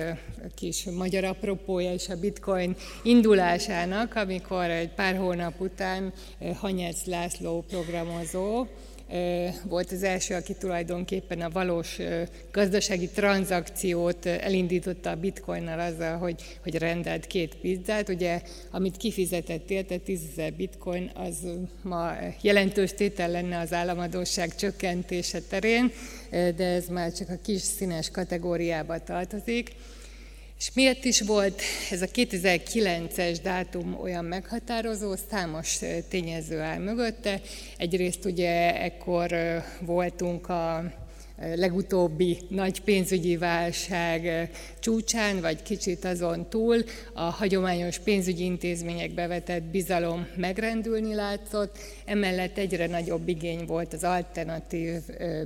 kis 0.55 0.85
magyar 0.85 1.25
apropója 1.25 1.93
is 1.93 2.09
a 2.09 2.17
bitcoin 2.17 2.77
indulásának, 3.03 4.15
amikor 4.15 4.65
egy 4.65 4.91
pár 4.91 5.17
hónap 5.17 5.61
után 5.61 6.13
Hanyec 6.55 7.05
László 7.05 7.65
programozó, 7.69 8.67
volt 9.65 9.93
az 9.93 10.03
első, 10.03 10.35
aki 10.35 10.55
tulajdonképpen 10.55 11.41
a 11.41 11.51
valós 11.51 11.99
gazdasági 12.53 13.09
tranzakciót 13.09 14.27
elindította 14.27 15.11
a 15.11 15.17
bitcoinnal 15.17 15.81
azzal, 15.81 16.17
hogy, 16.17 16.43
hogy 16.63 16.79
rendelt 16.79 17.27
két 17.27 17.55
pizzát. 17.55 18.09
Ugye, 18.09 18.43
amit 18.71 18.97
kifizetett 18.97 19.71
érte, 19.71 19.97
10 19.97 20.21
bitcoin, 20.57 21.11
az 21.15 21.37
ma 21.83 22.13
jelentős 22.41 22.93
tétel 22.93 23.31
lenne 23.31 23.59
az 23.59 23.73
államadóság 23.73 24.55
csökkentése 24.55 25.41
terén, 25.41 25.93
de 26.31 26.65
ez 26.65 26.89
már 26.89 27.13
csak 27.13 27.29
a 27.29 27.39
kis 27.43 27.61
színes 27.61 28.11
kategóriába 28.11 29.03
tartozik. 29.03 29.71
És 30.59 30.73
miért 30.75 31.05
is 31.05 31.21
volt 31.21 31.63
ez 31.91 32.03
a 32.03 32.07
2009-es 32.07 33.39
dátum 33.43 33.99
olyan 34.01 34.25
meghatározó? 34.25 35.15
Számos 35.31 35.79
tényező 36.09 36.61
áll 36.61 36.79
mögötte. 36.79 37.41
Egyrészt 37.77 38.25
ugye 38.25 38.81
ekkor 38.83 39.35
voltunk 39.81 40.49
a 40.49 40.93
legutóbbi 41.55 42.39
nagy 42.49 42.81
pénzügyi 42.81 43.37
válság 43.37 44.51
csúcsán, 44.79 45.41
vagy 45.41 45.63
kicsit 45.63 46.05
azon 46.05 46.49
túl 46.49 46.85
a 47.13 47.23
hagyományos 47.23 47.99
pénzügyi 47.99 48.45
intézményekbe 48.45 49.27
vetett 49.27 49.63
bizalom 49.63 50.27
megrendülni 50.37 51.15
látszott, 51.15 51.79
emellett 52.05 52.59
egyre 52.59 52.87
nagyobb 52.87 53.29
igény 53.29 53.65
volt 53.67 53.93
az 53.93 54.05
alternatív 54.05 55.01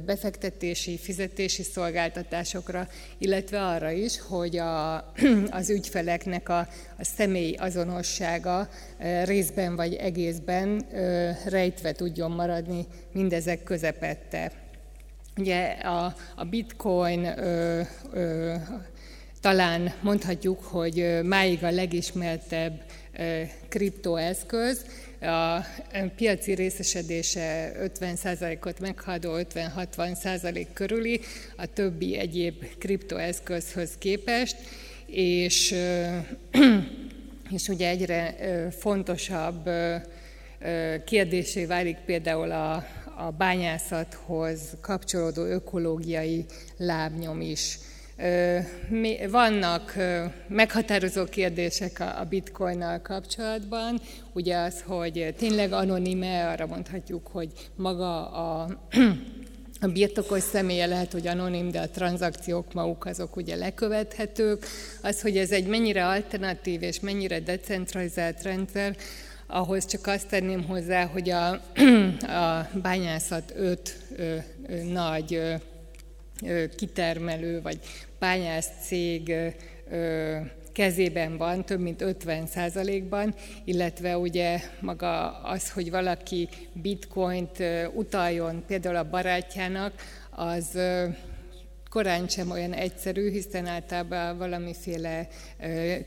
befektetési, 0.07 0.99
fizetési 0.99 1.63
szolgáltatásokra, 1.63 2.89
illetve 3.19 3.67
arra 3.67 3.91
is, 3.91 4.21
hogy 4.21 4.57
a, 4.57 4.97
az 5.51 5.71
ügyfeleknek 5.71 6.49
a, 6.49 6.59
a 6.99 7.05
személy 7.05 7.55
azonossága 7.55 8.69
részben 9.25 9.77
vagy 9.77 9.95
egészben 9.95 10.87
rejtve 11.45 11.93
tudjon 11.93 12.31
maradni 12.31 12.87
mindezek 13.13 13.63
közepette. 13.63 14.67
Ugye 15.39 15.67
a, 15.67 16.15
a 16.35 16.45
bitcoin 16.45 17.25
ö, 17.25 17.81
ö, 18.13 18.55
talán 19.41 19.93
mondhatjuk, 20.01 20.65
hogy 20.65 21.19
máig 21.23 21.65
a 21.65 21.71
legismertebb 21.71 22.83
kriptoeszköz, 23.69 24.85
a 25.21 25.65
piaci 26.17 26.53
részesedése 26.53 27.73
50%-ot 28.01 28.81
meghaladó 28.81 29.31
50-60% 29.37 30.67
körüli 30.73 31.21
a 31.57 31.67
többi 31.67 32.17
egyéb 32.17 32.65
kriptoeszközhöz 32.79 33.91
képest, 33.99 34.57
és, 35.07 35.75
és 37.57 37.69
ugye 37.69 37.89
egyre 37.89 38.35
fontosabb 38.71 39.71
kérdésé 41.05 41.65
válik 41.65 41.97
például 41.97 42.51
a, 42.51 42.87
a 43.19 43.31
bányászathoz 43.31 44.61
kapcsolódó 44.81 45.43
ökológiai 45.43 46.45
lábnyom 46.77 47.41
is. 47.41 47.79
Vannak 49.31 49.95
meghatározó 50.49 51.25
kérdések 51.25 52.01
a 52.01 52.27
bitcoinnal 52.29 53.01
kapcsolatban, 53.01 54.01
ugye 54.33 54.57
az, 54.57 54.83
hogy 54.87 55.35
tényleg 55.39 55.73
anonime, 55.73 56.49
arra 56.49 56.67
mondhatjuk, 56.67 57.27
hogy 57.27 57.53
maga 57.77 58.31
a 58.31 58.69
a 59.81 59.87
birtokos 59.87 60.43
személye 60.43 60.87
lehet, 60.87 61.13
hogy 61.13 61.27
anonim, 61.27 61.71
de 61.71 61.81
a 61.81 61.91
tranzakciók 61.91 62.73
maguk 62.73 63.07
azok 63.07 63.37
ugye 63.37 63.57
lekövethetők. 63.57 64.67
Az, 65.03 65.21
hogy 65.21 65.37
ez 65.37 65.51
egy 65.51 65.67
mennyire 65.67 66.07
alternatív 66.07 66.83
és 66.83 67.01
mennyire 67.01 67.41
decentralizált 67.41 68.43
rendszer, 68.43 68.97
ahhoz 69.51 69.87
csak 69.87 70.07
azt 70.07 70.29
tenném 70.29 70.65
hozzá, 70.65 71.05
hogy 71.05 71.31
a, 71.31 71.61
a 72.49 72.69
bányászat 72.83 73.53
öt 73.57 73.99
ö, 74.17 74.37
ö, 74.67 74.83
nagy 74.83 75.35
ö, 75.35 76.65
kitermelő 76.77 77.63
vagy 77.63 77.79
bányász 78.19 78.69
cég 78.83 79.35
ö, 79.91 80.37
kezében 80.73 81.37
van, 81.37 81.65
több 81.65 81.81
mint 81.81 82.03
50 82.03 82.47
százalékban, 82.47 83.35
illetve 83.65 84.19
ugye 84.19 84.61
maga 84.81 85.41
az, 85.43 85.71
hogy 85.71 85.91
valaki 85.91 86.49
bitcoint 86.73 87.63
utaljon 87.95 88.65
például 88.67 88.97
a 88.97 89.11
barátjának, 89.11 89.93
az 90.31 90.79
korán 91.91 92.29
sem 92.29 92.51
olyan 92.51 92.73
egyszerű, 92.73 93.31
hiszen 93.31 93.67
általában 93.67 94.39
valamiféle 94.39 95.29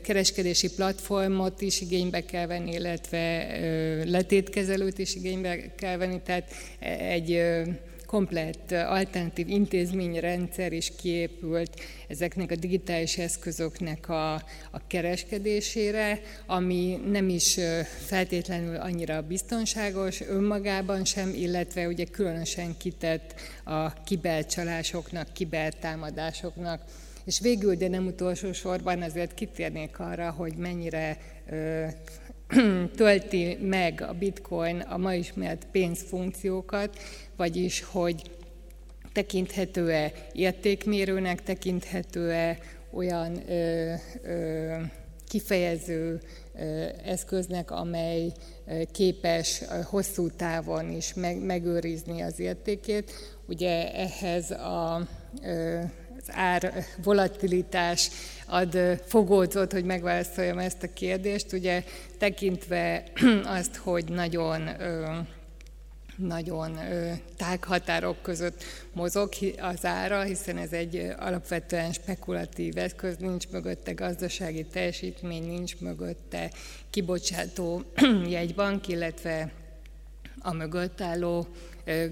kereskedési 0.02 0.74
platformot 0.74 1.60
is 1.60 1.80
igénybe 1.80 2.24
kell 2.24 2.46
venni, 2.46 2.72
illetve 2.72 3.46
letétkezelőt 4.04 4.98
is 4.98 5.14
igénybe 5.14 5.74
kell 5.74 5.96
venni, 5.96 6.20
tehát 6.24 6.50
egy 6.98 7.42
komplett 8.12 8.72
alternatív 8.72 9.48
intézményrendszer 9.48 10.72
is 10.72 10.92
kiépült 10.96 11.80
ezeknek 12.08 12.50
a 12.50 12.56
digitális 12.56 13.18
eszközöknek 13.18 14.08
a, 14.08 14.34
a 14.70 14.86
kereskedésére, 14.86 16.20
ami 16.46 17.00
nem 17.10 17.28
is 17.28 17.58
feltétlenül 18.06 18.76
annyira 18.76 19.22
biztonságos 19.22 20.20
önmagában 20.20 21.04
sem, 21.04 21.34
illetve 21.34 21.86
ugye 21.86 22.04
különösen 22.04 22.76
kitett 22.76 23.34
a 23.64 24.02
kibercsalásoknak, 24.02 25.32
kibertámadásoknak. 25.32 26.82
És 27.24 27.40
végül, 27.40 27.74
de 27.74 27.88
nem 27.88 28.06
utolsó 28.06 28.52
sorban 28.52 29.02
azért 29.02 29.34
kitérnék 29.34 29.98
arra, 29.98 30.30
hogy 30.30 30.54
mennyire 30.56 31.18
tölti 32.96 33.58
meg 33.60 34.04
a 34.08 34.12
bitcoin 34.12 34.80
a 34.80 34.96
ma 34.96 35.14
ismert 35.14 35.66
pénzfunkciókat, 35.70 36.98
vagyis 37.36 37.82
hogy 37.82 38.22
tekinthető-e 39.12 40.12
értékmérőnek, 40.32 41.42
tekinthető-e 41.42 42.58
olyan 42.92 43.50
ö, 43.50 43.94
ö, 44.22 44.76
kifejező 45.28 46.20
eszköznek, 47.04 47.70
amely 47.70 48.32
képes 48.92 49.62
hosszú 49.84 50.30
távon 50.30 50.90
is 50.90 51.14
meg, 51.14 51.44
megőrizni 51.44 52.20
az 52.20 52.38
értékét. 52.38 53.12
Ugye 53.46 53.94
ehhez 53.94 54.50
a 54.50 55.08
az 56.26 56.34
ár 56.34 56.84
volatilitás 57.02 58.10
ad 58.46 58.78
fogódzót, 59.06 59.72
hogy 59.72 59.84
megválaszoljam 59.84 60.58
ezt 60.58 60.82
a 60.82 60.92
kérdést. 60.92 61.52
Ugye 61.52 61.84
tekintve 62.18 63.02
azt, 63.58 63.76
hogy 63.76 64.04
nagyon 64.08 64.68
nagyon 66.16 66.78
tág 67.36 67.64
határok 67.64 68.22
között 68.22 68.64
mozog 68.92 69.28
az 69.60 69.84
ára, 69.84 70.22
hiszen 70.22 70.56
ez 70.56 70.72
egy 70.72 71.12
alapvetően 71.18 71.92
spekulatív 71.92 72.78
eszköz, 72.78 73.16
nincs 73.16 73.48
mögötte 73.48 73.92
gazdasági 73.92 74.64
teljesítmény, 74.64 75.46
nincs 75.46 75.78
mögötte 75.78 76.50
kibocsátó 76.90 77.82
jegybank, 78.28 78.88
illetve 78.88 79.52
a 80.38 80.52
mögött 80.52 81.00
álló 81.00 81.46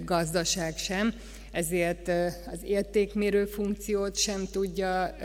gazdaság 0.04 0.76
sem, 0.76 1.14
ezért 1.50 2.08
az 2.52 2.62
értékmérő 2.64 3.44
funkciót 3.44 4.16
sem 4.16 4.46
tudja 4.52 5.16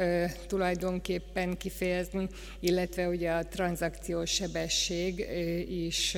tulajdonképpen 0.47 1.57
kifejezni, 1.57 2.27
illetve 2.59 3.07
ugye 3.07 3.31
a 3.31 3.47
tranzakciós 3.47 4.31
sebesség 4.31 5.25
is 5.69 6.17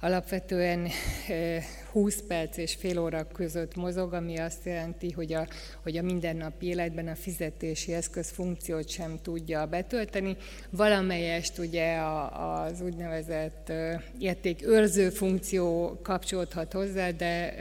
alapvetően 0.00 0.88
20 1.92 2.22
perc 2.28 2.56
és 2.56 2.74
fél 2.74 2.98
óra 2.98 3.26
között 3.26 3.76
mozog, 3.76 4.12
ami 4.12 4.38
azt 4.38 4.64
jelenti, 4.64 5.10
hogy 5.10 5.32
a, 5.32 5.46
hogy 5.82 5.96
a 5.96 6.02
mindennapi 6.02 6.66
életben 6.66 7.08
a 7.08 7.14
fizetési 7.14 7.92
eszköz 7.92 8.30
funkciót 8.30 8.88
sem 8.88 9.18
tudja 9.22 9.66
betölteni. 9.66 10.36
Valamelyest 10.70 11.58
ugye 11.58 11.96
az 12.32 12.80
úgynevezett 12.80 13.72
értékőrző 14.18 15.10
funkció 15.10 15.98
kapcsolódhat 16.02 16.72
hozzá, 16.72 17.10
de 17.10 17.54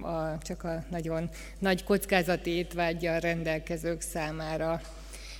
a, 0.00 0.38
csak 0.38 0.64
a 0.64 0.84
nagyon 0.90 1.30
nagy 1.58 1.84
kockázati 1.84 2.50
étvágyjal 2.50 3.18
rendelkezők 3.18 4.00
számára 4.00 4.80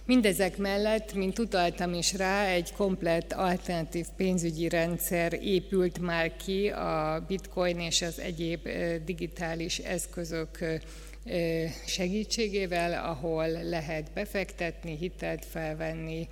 Mindezek 0.07 0.57
mellett, 0.57 1.15
mint 1.15 1.39
utaltam 1.39 1.95
is 1.95 2.15
rá, 2.15 2.47
egy 2.47 2.73
komplett 2.73 3.33
alternatív 3.33 4.07
pénzügyi 4.17 4.69
rendszer 4.69 5.33
épült 5.33 5.99
már 5.99 6.37
ki 6.37 6.69
a 6.69 7.25
bitcoin 7.29 7.81
és 7.81 8.03
az 8.03 8.21
egyéb 8.21 8.69
digitális 9.05 9.79
eszközök 9.79 10.59
segítségével, 11.87 13.05
ahol 13.05 13.49
lehet 13.49 14.13
befektetni, 14.15 14.97
hitelt 14.97 15.45
felvenni, 15.45 16.29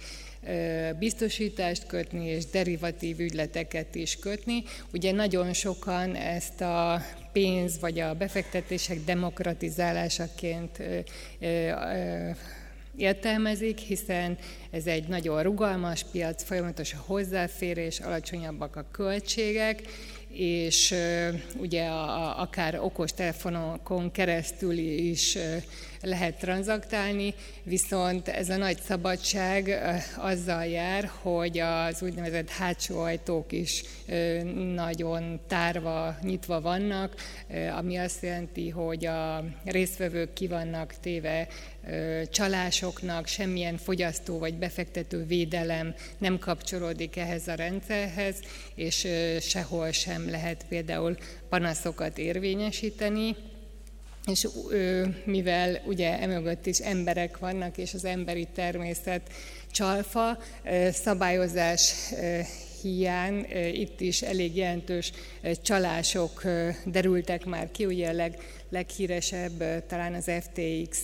biztosítást 0.98 1.86
kötni 1.86 2.26
és 2.26 2.46
derivatív 2.46 3.18
ügyleteket 3.18 3.94
is 3.94 4.16
kötni. 4.16 4.62
Ugye 4.92 5.12
nagyon 5.12 5.52
sokan 5.52 6.14
ezt 6.14 6.60
a 6.60 7.02
pénz 7.32 7.80
vagy 7.80 8.00
a 8.00 8.14
befektetések 8.14 9.04
demokratizálásaként 9.04 10.82
értelmezik, 13.00 13.78
hiszen 13.78 14.38
ez 14.70 14.86
egy 14.86 15.08
nagyon 15.08 15.42
rugalmas 15.42 16.04
piac, 16.12 16.42
folyamatos 16.42 16.92
a 16.92 17.02
hozzáférés, 17.06 18.00
alacsonyabbak 18.00 18.76
a 18.76 18.86
költségek, 18.90 19.82
és 20.32 20.94
ugye 21.58 21.84
a, 21.84 22.40
akár 22.40 22.78
okos 22.80 23.12
telefonokon 23.12 24.10
keresztül 24.10 24.78
is 24.78 25.38
lehet 26.02 26.38
tranzaktálni, 26.38 27.34
viszont 27.62 28.28
ez 28.28 28.48
a 28.48 28.56
nagy 28.56 28.80
szabadság 28.80 29.82
azzal 30.16 30.64
jár, 30.64 31.10
hogy 31.22 31.58
az 31.58 32.02
úgynevezett 32.02 32.48
hátsó 32.48 33.00
ajtók 33.00 33.52
is 33.52 33.84
nagyon 34.74 35.40
tárva, 35.46 36.16
nyitva 36.22 36.60
vannak, 36.60 37.14
ami 37.76 37.96
azt 37.96 38.22
jelenti, 38.22 38.68
hogy 38.68 39.06
a 39.06 39.44
résztvevők 39.64 40.32
ki 40.32 40.46
vannak 40.46 40.94
téve 41.00 41.48
csalásoknak, 42.30 43.26
semmilyen 43.26 43.76
fogyasztó 43.76 44.38
vagy 44.38 44.54
befektető 44.54 45.24
védelem 45.24 45.94
nem 46.18 46.38
kapcsolódik 46.38 47.16
ehhez 47.16 47.48
a 47.48 47.54
rendszerhez, 47.54 48.36
és 48.74 49.06
sehol 49.40 49.92
sem 49.92 50.30
lehet 50.30 50.64
például 50.68 51.16
panaszokat 51.48 52.18
érvényesíteni 52.18 53.36
és 54.26 54.48
mivel 55.24 55.82
ugye 55.86 56.20
emögött 56.20 56.66
is 56.66 56.78
emberek 56.78 57.38
vannak, 57.38 57.78
és 57.78 57.94
az 57.94 58.04
emberi 58.04 58.48
természet 58.54 59.22
csalfa, 59.70 60.38
szabályozás 60.90 61.94
hiány, 62.82 63.46
itt 63.72 64.00
is 64.00 64.22
elég 64.22 64.56
jelentős 64.56 65.12
csalások 65.62 66.42
derültek 66.84 67.44
már 67.44 67.70
ki, 67.70 67.84
ugye 67.84 68.08
a 68.08 68.12
leg, 68.12 68.36
leghíresebb 68.68 69.86
talán 69.86 70.14
az 70.14 70.30
FTX 70.40 71.02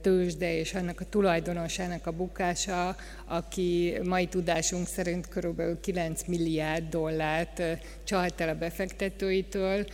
tőzsde 0.00 0.56
és 0.56 0.74
annak 0.74 1.00
a 1.00 1.08
tulajdonosának 1.08 2.06
a 2.06 2.12
bukása, 2.12 2.96
aki 3.24 3.94
mai 4.04 4.26
tudásunk 4.26 4.86
szerint 4.86 5.28
kb. 5.28 5.62
9 5.80 6.22
milliárd 6.26 6.88
dollárt 6.88 7.62
csalt 8.04 8.40
el 8.40 8.48
a 8.48 8.54
befektetőitől, 8.54 9.86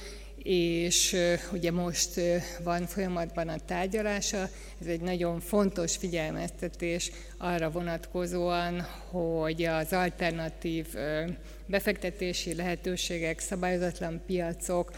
és 0.45 1.17
ugye 1.53 1.71
most 1.71 2.21
van 2.63 2.87
folyamatban 2.87 3.49
a 3.49 3.59
tárgyalása. 3.67 4.49
Ez 4.81 4.87
egy 4.87 5.01
nagyon 5.01 5.41
fontos 5.41 5.97
figyelmeztetés 5.97 7.11
arra 7.39 7.71
vonatkozóan, 7.71 8.81
hogy 9.11 9.65
az 9.65 9.93
alternatív 9.93 10.87
befektetési 11.67 12.55
lehetőségek, 12.55 13.39
szabályozatlan 13.39 14.23
piacok 14.27 14.91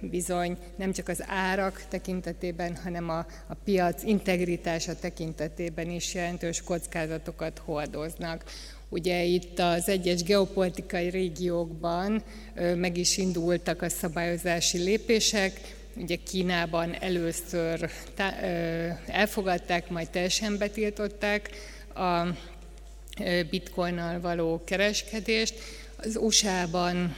bizony 0.00 0.56
nem 0.76 0.92
csak 0.92 1.08
az 1.08 1.24
árak 1.26 1.84
tekintetében, 1.88 2.76
hanem 2.76 3.08
a, 3.08 3.18
a 3.46 3.54
piac 3.64 4.02
integritása 4.02 4.94
tekintetében 4.94 5.90
is 5.90 6.14
jelentős 6.14 6.62
kockázatokat 6.62 7.58
hordoznak. 7.58 8.44
Ugye 8.88 9.22
itt 9.22 9.58
az 9.58 9.88
egyes 9.88 10.22
geopolitikai 10.22 11.08
régiókban 11.08 12.22
meg 12.76 12.96
is 12.96 13.16
indultak 13.16 13.82
a 13.82 13.88
szabályozási 13.88 14.78
lépések, 14.78 15.76
ugye 15.96 16.16
Kínában 16.16 16.94
először 17.00 17.90
elfogadták, 19.06 19.90
majd 19.90 20.10
teljesen 20.10 20.58
betiltották 20.58 21.50
a 21.94 22.22
bitcoinnal 23.50 24.20
való 24.20 24.60
kereskedést. 24.64 25.54
Az 25.96 26.16
USA-ban 26.16 27.16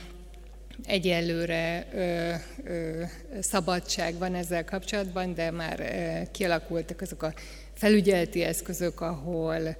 egyelőre 0.86 1.86
ö, 1.94 2.32
ö, 2.64 3.02
szabadság 3.40 4.18
van 4.18 4.34
ezzel 4.34 4.64
kapcsolatban, 4.64 5.34
de 5.34 5.50
már 5.50 5.80
ö, 5.80 6.30
kialakultak 6.30 7.00
azok 7.00 7.22
a 7.22 7.34
felügyeleti 7.74 8.42
eszközök, 8.42 9.00
ahol 9.00 9.76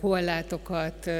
korlátokat 0.00 1.10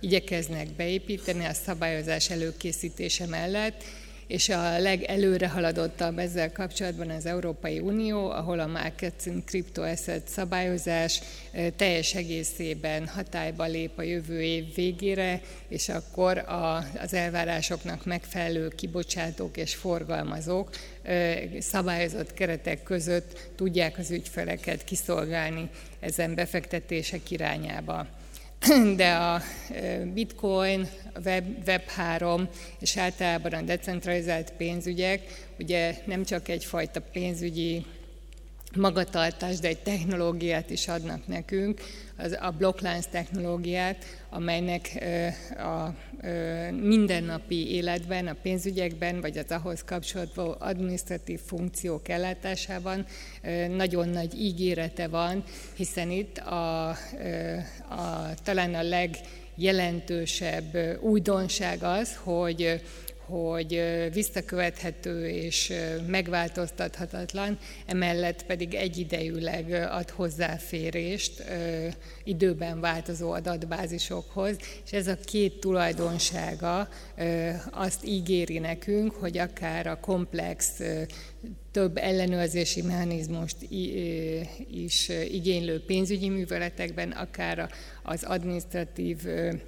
igyekeznek 0.00 0.68
beépíteni 0.68 1.44
a 1.44 1.52
szabályozás 1.52 2.30
előkészítése 2.30 3.26
mellett, 3.26 3.84
és 4.28 4.48
a 4.48 4.78
legelőre 4.78 5.48
haladottabb 5.48 6.18
ezzel 6.18 6.52
kapcsolatban 6.52 7.10
az 7.10 7.26
Európai 7.26 7.78
Unió, 7.78 8.30
ahol 8.30 8.58
a 8.58 8.66
Markets 8.66 9.26
and 9.26 9.44
Crypto 9.44 9.82
Asset 9.82 10.28
szabályozás 10.28 11.20
teljes 11.76 12.14
egészében 12.14 13.06
hatályba 13.06 13.64
lép 13.64 13.98
a 13.98 14.02
jövő 14.02 14.42
év 14.42 14.74
végére, 14.74 15.40
és 15.68 15.88
akkor 15.88 16.38
a, 16.38 16.76
az 16.76 17.14
elvárásoknak 17.14 18.04
megfelelő 18.04 18.68
kibocsátók 18.68 19.56
és 19.56 19.74
forgalmazók 19.74 20.70
szabályozott 21.58 22.34
keretek 22.34 22.82
között 22.82 23.50
tudják 23.56 23.98
az 23.98 24.10
ügyfeleket 24.10 24.84
kiszolgálni 24.84 25.68
ezen 26.00 26.34
befektetések 26.34 27.30
irányába 27.30 28.06
de 28.96 29.12
a 29.12 29.42
bitcoin, 30.12 30.88
a 31.14 31.20
web, 31.24 31.44
Web3 31.66 32.48
és 32.80 32.96
általában 32.96 33.52
a 33.52 33.62
decentralizált 33.62 34.52
pénzügyek 34.56 35.46
ugye 35.58 35.96
nem 36.04 36.24
csak 36.24 36.48
egyfajta 36.48 37.00
pénzügyi 37.00 37.84
magatartást, 38.76 39.60
de 39.60 39.68
egy 39.68 39.82
technológiát 39.82 40.70
is 40.70 40.88
adnak 40.88 41.26
nekünk, 41.26 41.80
az 42.16 42.38
a 42.40 42.50
blokklánc 42.50 43.06
technológiát, 43.06 44.04
amelynek 44.30 45.04
a 45.58 45.94
mindennapi 46.80 47.70
életben, 47.70 48.26
a 48.26 48.36
pénzügyekben, 48.42 49.20
vagy 49.20 49.38
az 49.38 49.50
ahhoz 49.50 49.84
kapcsolatban 49.84 50.50
adminisztratív 50.50 51.40
funkciók 51.40 52.08
ellátásában 52.08 53.06
nagyon 53.76 54.08
nagy 54.08 54.40
ígérete 54.40 55.08
van, 55.08 55.44
hiszen 55.76 56.10
itt 56.10 56.38
a, 56.38 56.88
a 56.88 56.96
talán 58.44 58.74
a 58.74 58.82
legjelentősebb 58.82 60.98
újdonság 61.00 61.82
az, 61.82 62.16
hogy 62.22 62.82
hogy 63.28 63.82
visszakövethető 64.12 65.28
és 65.28 65.72
megváltoztathatatlan, 66.06 67.58
emellett 67.86 68.46
pedig 68.46 68.74
egyidejűleg 68.74 69.88
ad 69.90 70.10
hozzáférést 70.10 71.44
időben 72.24 72.80
változó 72.80 73.30
adatbázisokhoz, 73.30 74.56
és 74.84 74.92
ez 74.92 75.06
a 75.06 75.16
két 75.24 75.60
tulajdonsága 75.60 76.88
azt 77.70 78.06
ígéri 78.06 78.58
nekünk, 78.58 79.12
hogy 79.12 79.38
akár 79.38 79.86
a 79.86 80.00
komplex 80.00 80.80
több 81.70 81.96
ellenőrzési 81.96 82.82
mechanizmust 82.82 83.56
is 84.70 85.08
igénylő 85.30 85.84
pénzügyi 85.84 86.28
műveletekben, 86.28 87.10
akár 87.10 87.70
az 88.08 88.22
administratív 88.22 89.18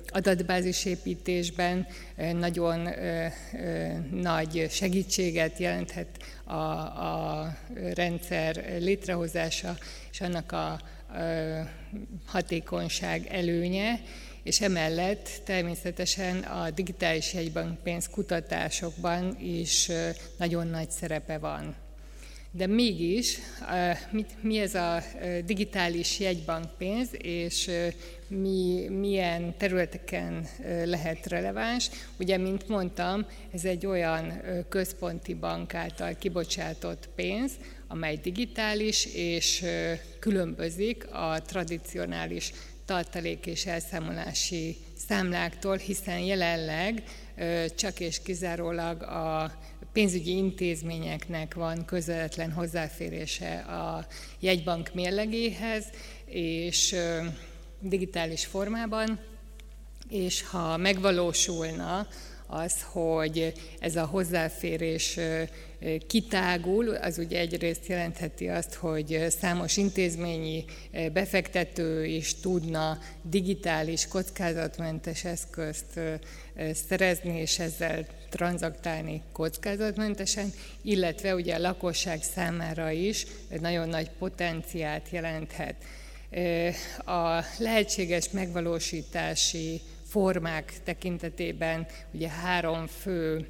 adatbázisépítésben 0.08 1.86
nagyon 2.32 2.88
nagy 4.10 4.66
segítséget 4.70 5.58
jelenthet 5.58 6.08
a, 6.44 6.54
a 6.54 7.56
rendszer 7.94 8.76
létrehozása 8.78 9.76
és 10.10 10.20
annak 10.20 10.52
a 10.52 10.80
hatékonyság 12.24 13.26
előnye, 13.26 14.00
és 14.42 14.60
emellett 14.60 15.28
természetesen 15.44 16.38
a 16.38 16.70
digitális 16.70 17.34
jegybankpénz 17.34 18.08
kutatásokban 18.08 19.36
is 19.40 19.90
nagyon 20.36 20.66
nagy 20.66 20.90
szerepe 20.90 21.38
van. 21.38 21.74
De 22.52 22.66
mégis, 22.66 23.38
mi 24.40 24.58
ez 24.58 24.74
a 24.74 25.02
digitális 25.44 26.18
jegybankpénz, 26.18 27.08
és 27.18 27.70
mi, 28.30 28.88
milyen 28.88 29.54
területeken 29.56 30.46
lehet 30.84 31.26
releváns? 31.26 31.90
Ugye, 32.18 32.36
mint 32.36 32.68
mondtam, 32.68 33.26
ez 33.52 33.64
egy 33.64 33.86
olyan 33.86 34.42
központi 34.68 35.34
bank 35.34 35.74
által 35.74 36.14
kibocsátott 36.18 37.08
pénz, 37.14 37.52
amely 37.88 38.16
digitális 38.16 39.14
és 39.14 39.64
különbözik 40.18 41.12
a 41.12 41.42
tradicionális 41.46 42.52
tartalék 42.84 43.46
és 43.46 43.66
elszámolási 43.66 44.76
számláktól, 45.08 45.76
hiszen 45.76 46.18
jelenleg 46.18 47.02
csak 47.76 48.00
és 48.00 48.22
kizárólag 48.22 49.02
a 49.02 49.52
pénzügyi 49.92 50.36
intézményeknek 50.36 51.54
van 51.54 51.84
közvetlen 51.84 52.52
hozzáférése 52.52 53.58
a 53.58 54.06
jegybank 54.40 54.94
mérlegéhez, 54.94 55.84
és 56.26 56.96
digitális 57.80 58.46
formában, 58.46 59.18
és 60.08 60.42
ha 60.42 60.76
megvalósulna 60.76 62.06
az, 62.46 62.74
hogy 62.82 63.52
ez 63.80 63.96
a 63.96 64.04
hozzáférés 64.04 65.18
kitágul, 66.06 66.88
az 66.88 67.18
ugye 67.18 67.38
egyrészt 67.38 67.86
jelentheti 67.86 68.48
azt, 68.48 68.74
hogy 68.74 69.26
számos 69.28 69.76
intézményi 69.76 70.64
befektető 71.12 72.04
is 72.04 72.34
tudna 72.34 72.98
digitális, 73.22 74.08
kockázatmentes 74.08 75.24
eszközt 75.24 76.00
szerezni, 76.88 77.40
és 77.40 77.58
ezzel 77.58 78.06
tranzaktálni 78.30 79.22
kockázatmentesen, 79.32 80.52
illetve 80.82 81.34
ugye 81.34 81.54
a 81.54 81.60
lakosság 81.60 82.22
számára 82.22 82.90
is 82.90 83.26
nagyon 83.60 83.88
nagy 83.88 84.10
potenciált 84.18 85.10
jelenthet. 85.10 85.74
A 87.04 87.44
lehetséges 87.58 88.30
megvalósítási 88.30 89.80
formák 90.06 90.72
tekintetében 90.84 91.86
ugye 92.12 92.28
három 92.28 92.86
fő 92.86 93.46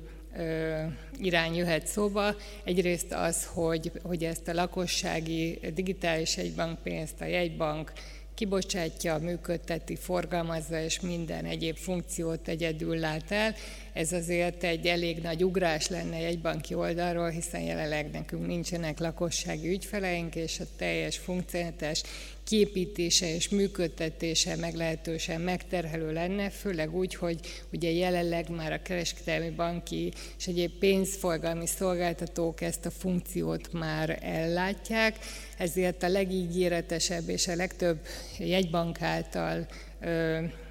irány 1.18 1.54
jöhet 1.54 1.86
szóba. 1.86 2.34
Egyrészt 2.64 3.12
az, 3.12 3.44
hogy, 3.44 3.92
hogy 4.02 4.24
ezt 4.24 4.48
a 4.48 4.54
lakossági 4.54 5.58
digitális 5.74 6.36
egybankpénzt 6.36 7.20
a 7.20 7.24
jegybank 7.24 7.92
kibocsátja, 8.40 9.18
működteti, 9.18 9.96
forgalmazza, 9.96 10.80
és 10.80 11.00
minden 11.00 11.44
egyéb 11.44 11.76
funkciót 11.76 12.48
egyedül 12.48 12.96
lát 12.96 13.30
el. 13.30 13.54
Ez 13.92 14.12
azért 14.12 14.64
egy 14.64 14.86
elég 14.86 15.18
nagy 15.22 15.44
ugrás 15.44 15.88
lenne 15.88 16.16
egy 16.16 16.40
banki 16.40 16.74
oldalról, 16.74 17.28
hiszen 17.28 17.60
jelenleg 17.60 18.10
nekünk 18.10 18.46
nincsenek 18.46 18.98
lakossági 18.98 19.68
ügyfeleink, 19.68 20.34
és 20.34 20.60
a 20.60 20.64
teljes 20.76 21.18
funkcionális 21.18 22.02
képítése 22.44 23.34
és 23.34 23.48
működtetése 23.48 24.56
meglehetősen 24.56 25.40
megterhelő 25.40 26.12
lenne, 26.12 26.50
főleg 26.50 26.94
úgy, 26.94 27.14
hogy 27.14 27.40
ugye 27.72 27.90
jelenleg 27.90 28.48
már 28.48 28.72
a 28.72 28.82
kereskedelmi 28.82 29.50
banki 29.50 30.12
és 30.38 30.46
egyéb 30.46 30.72
pénzforgalmi 30.78 31.66
szolgáltatók 31.66 32.60
ezt 32.60 32.86
a 32.86 32.90
funkciót 32.90 33.72
már 33.72 34.18
ellátják, 34.22 35.18
ezért 35.58 36.02
a 36.02 36.08
legígéretesebb 36.08 37.28
és 37.28 37.48
a 37.48 37.54
legtöbb 37.54 37.98
jegybank 38.38 39.02
által 39.02 39.66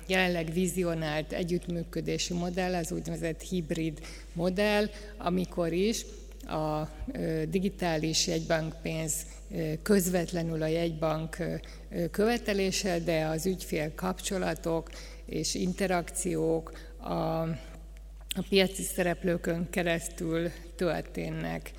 jelenleg 0.07 0.53
vizionált 0.53 1.33
együttműködési 1.33 2.33
modell, 2.33 2.75
az 2.75 2.91
úgynevezett 2.91 3.41
hibrid 3.41 3.99
modell, 4.33 4.89
amikor 5.17 5.73
is 5.73 6.05
a 6.41 6.89
digitális 7.49 8.27
jegybankpénz 8.27 9.13
közvetlenül 9.83 10.61
a 10.61 10.67
jegybank 10.67 11.37
követelése, 12.11 12.99
de 12.99 13.25
az 13.25 13.45
ügyfél 13.45 13.95
kapcsolatok 13.95 14.89
és 15.25 15.55
interakciók 15.55 16.71
a, 16.97 17.13
a 18.35 18.45
piaci 18.49 18.83
szereplőkön 18.83 19.69
keresztül 19.69 20.49
történnek. 20.75 21.71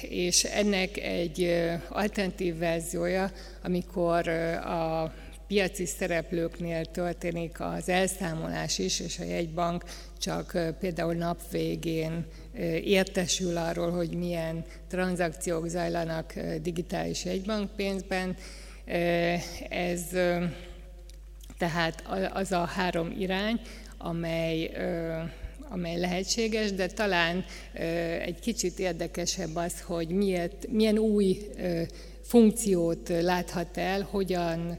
És 0.00 0.44
ennek 0.44 0.96
egy 0.96 1.68
alternatív 1.88 2.58
verziója, 2.58 3.30
amikor 3.62 4.28
a 4.28 5.12
piaci 5.52 5.86
szereplőknél 5.86 6.84
történik 6.84 7.60
az 7.60 7.88
elszámolás 7.88 8.78
is, 8.78 9.00
és 9.00 9.18
a 9.18 9.24
jegybank 9.24 9.84
csak 10.18 10.58
például 10.80 11.14
nap 11.14 11.40
végén 11.50 12.26
értesül 12.84 13.56
arról, 13.56 13.90
hogy 13.90 14.10
milyen 14.10 14.64
tranzakciók 14.88 15.66
zajlanak 15.68 16.34
digitális 16.62 17.24
jegybankpénzben. 17.24 18.36
Ez 19.68 20.00
tehát 21.58 22.04
az 22.32 22.52
a 22.52 22.64
három 22.64 23.14
irány, 23.18 23.60
amely 23.98 24.70
amely 25.68 25.98
lehetséges, 25.98 26.72
de 26.72 26.86
talán 26.86 27.44
egy 28.22 28.38
kicsit 28.40 28.78
érdekesebb 28.78 29.56
az, 29.56 29.80
hogy 29.80 30.08
miért, 30.08 30.66
milyen 30.70 30.98
új 30.98 31.38
funkciót 32.22 33.08
láthat 33.08 33.76
el, 33.76 34.08
hogyan 34.10 34.78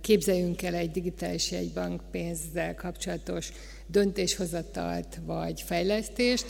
képzeljünk 0.00 0.62
el 0.62 0.74
egy 0.74 0.90
digitális 0.90 1.50
jegybank 1.50 2.02
pénzzel 2.10 2.74
kapcsolatos 2.74 3.52
döntéshozatalt 3.86 5.20
vagy 5.26 5.60
fejlesztést. 5.60 6.46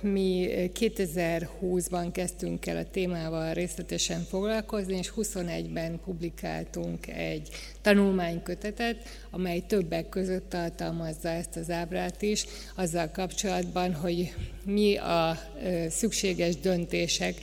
Mi 0.00 0.48
2020-ban 0.74 2.08
kezdtünk 2.12 2.66
el 2.66 2.76
a 2.76 2.90
témával 2.90 3.52
részletesen 3.52 4.20
foglalkozni, 4.20 4.96
és 4.96 5.12
21-ben 5.16 6.00
publikáltunk 6.04 7.06
egy 7.06 7.48
tanulmánykötetet, 7.82 8.96
amely 9.30 9.60
többek 9.66 10.08
között 10.08 10.48
tartalmazza 10.48 11.28
ezt 11.28 11.56
az 11.56 11.70
ábrát 11.70 12.22
is, 12.22 12.44
azzal 12.74 13.10
kapcsolatban, 13.10 13.94
hogy 13.94 14.34
mi 14.64 14.96
a 14.96 15.38
szükséges 15.88 16.56
döntések 16.56 17.34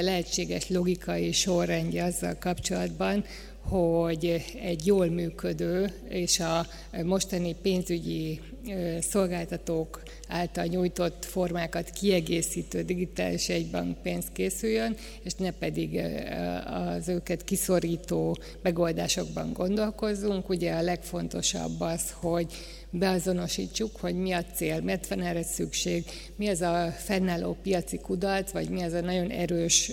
lehetséges 0.00 0.68
logikai 0.68 1.32
sorrendje 1.32 2.04
azzal 2.04 2.36
kapcsolatban, 2.38 3.24
hogy 3.62 4.44
egy 4.62 4.86
jól 4.86 5.06
működő 5.06 5.92
és 6.08 6.40
a 6.40 6.66
mostani 7.04 7.56
pénzügyi 7.62 8.40
szolgáltatók 9.00 10.02
által 10.28 10.64
nyújtott 10.64 11.24
formákat 11.24 11.90
kiegészítő 11.90 12.82
digitális 12.82 13.50
pénz 14.02 14.24
készüljön, 14.32 14.96
és 15.22 15.34
ne 15.34 15.50
pedig 15.50 16.00
az 16.64 17.08
őket 17.08 17.44
kiszorító 17.44 18.36
megoldásokban 18.62 19.52
gondolkozzunk. 19.52 20.48
Ugye 20.48 20.72
a 20.72 20.82
legfontosabb 20.82 21.80
az, 21.80 22.10
hogy 22.20 22.46
beazonosítsuk, 22.90 23.96
hogy 24.00 24.14
mi 24.14 24.32
a 24.32 24.44
cél, 24.54 24.80
miért 24.80 25.08
van 25.08 25.20
erre 25.20 25.42
szükség, 25.42 26.04
mi 26.36 26.48
az 26.48 26.60
a 26.60 26.94
fennálló 26.98 27.56
piaci 27.62 27.98
kudarc, 27.98 28.50
vagy 28.50 28.68
mi 28.68 28.82
az 28.82 28.92
a 28.92 29.00
nagyon 29.00 29.30
erős 29.30 29.90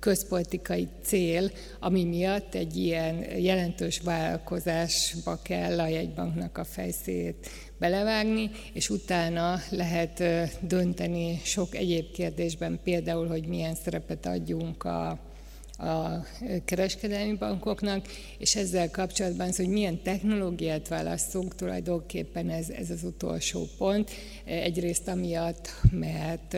közpolitikai 0.00 0.88
cél, 1.02 1.50
ami 1.80 2.04
miatt 2.04 2.54
egy 2.54 2.76
ilyen 2.76 3.38
jelentős 3.38 4.00
vállalkozásba 4.00 5.38
kell 5.42 5.80
a 5.80 5.86
jegybanknak 5.86 6.58
a 6.58 6.64
fejszét 6.64 7.48
belevágni, 7.78 8.50
és 8.72 8.90
utána 8.90 9.58
lehet 9.70 10.22
dönteni 10.60 11.40
sok 11.44 11.74
egyéb 11.74 12.10
kérdésben, 12.10 12.80
például, 12.84 13.26
hogy 13.26 13.46
milyen 13.46 13.74
szerepet 13.74 14.26
adjunk 14.26 14.84
a, 14.84 15.08
a 15.78 16.24
kereskedelmi 16.64 17.36
bankoknak, 17.36 18.06
és 18.38 18.56
ezzel 18.56 18.90
kapcsolatban 18.90 19.48
az, 19.48 19.56
hogy 19.56 19.68
milyen 19.68 20.02
technológiát 20.02 20.88
választunk, 20.88 21.54
tulajdonképpen 21.54 22.50
ez, 22.50 22.68
ez 22.68 22.90
az 22.90 23.02
utolsó 23.02 23.66
pont. 23.78 24.10
Egyrészt 24.44 25.08
amiatt, 25.08 25.68
mert 25.90 26.56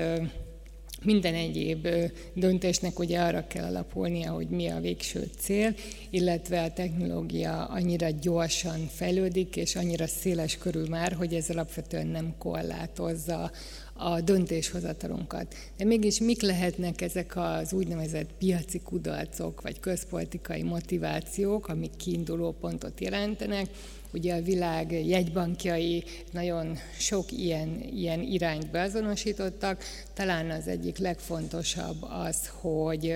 minden 1.05 1.35
egyéb 1.35 1.89
döntésnek 2.35 2.99
ugye 2.99 3.21
arra 3.21 3.47
kell 3.47 3.65
alapulnia, 3.65 4.33
hogy 4.33 4.49
mi 4.49 4.67
a 4.67 4.81
végső 4.81 5.31
cél, 5.39 5.75
illetve 6.11 6.63
a 6.63 6.73
technológia 6.73 7.65
annyira 7.65 8.11
gyorsan 8.11 8.87
fejlődik, 8.87 9.57
és 9.57 9.77
annyira 9.77 10.07
széles 10.07 10.59
körül 10.59 10.89
már, 10.89 11.13
hogy 11.13 11.35
ez 11.35 11.51
alapvetően 11.51 12.07
nem 12.07 12.35
korlátozza 12.39 13.51
a 13.93 14.21
döntéshozatalunkat. 14.21 15.55
De 15.77 15.85
mégis 15.85 16.21
mik 16.21 16.43
lehetnek 16.43 17.01
ezek 17.01 17.37
az 17.37 17.73
úgynevezett 17.73 18.31
piaci 18.39 18.81
kudarcok, 18.81 19.61
vagy 19.61 19.81
közpolitikai 19.81 20.63
motivációk, 20.63 21.69
amik 21.69 21.97
kiinduló 21.97 22.57
pontot 22.61 23.01
jelentenek, 23.01 23.67
Ugye 24.13 24.35
a 24.35 24.43
világ 24.43 25.07
jegybankjai 25.07 26.05
nagyon 26.31 26.79
sok 26.99 27.33
ilyen, 27.33 27.81
ilyen 27.95 28.21
irányt 28.23 28.71
beazonosítottak. 28.71 29.83
Talán 30.15 30.51
az 30.51 30.69
egyik 30.69 30.99
legfontosabb 30.99 32.03
az, 32.03 32.51
hogy 32.61 33.15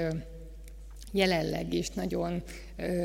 jelenleg 1.12 1.74
is 1.74 1.88
nagyon 1.88 2.42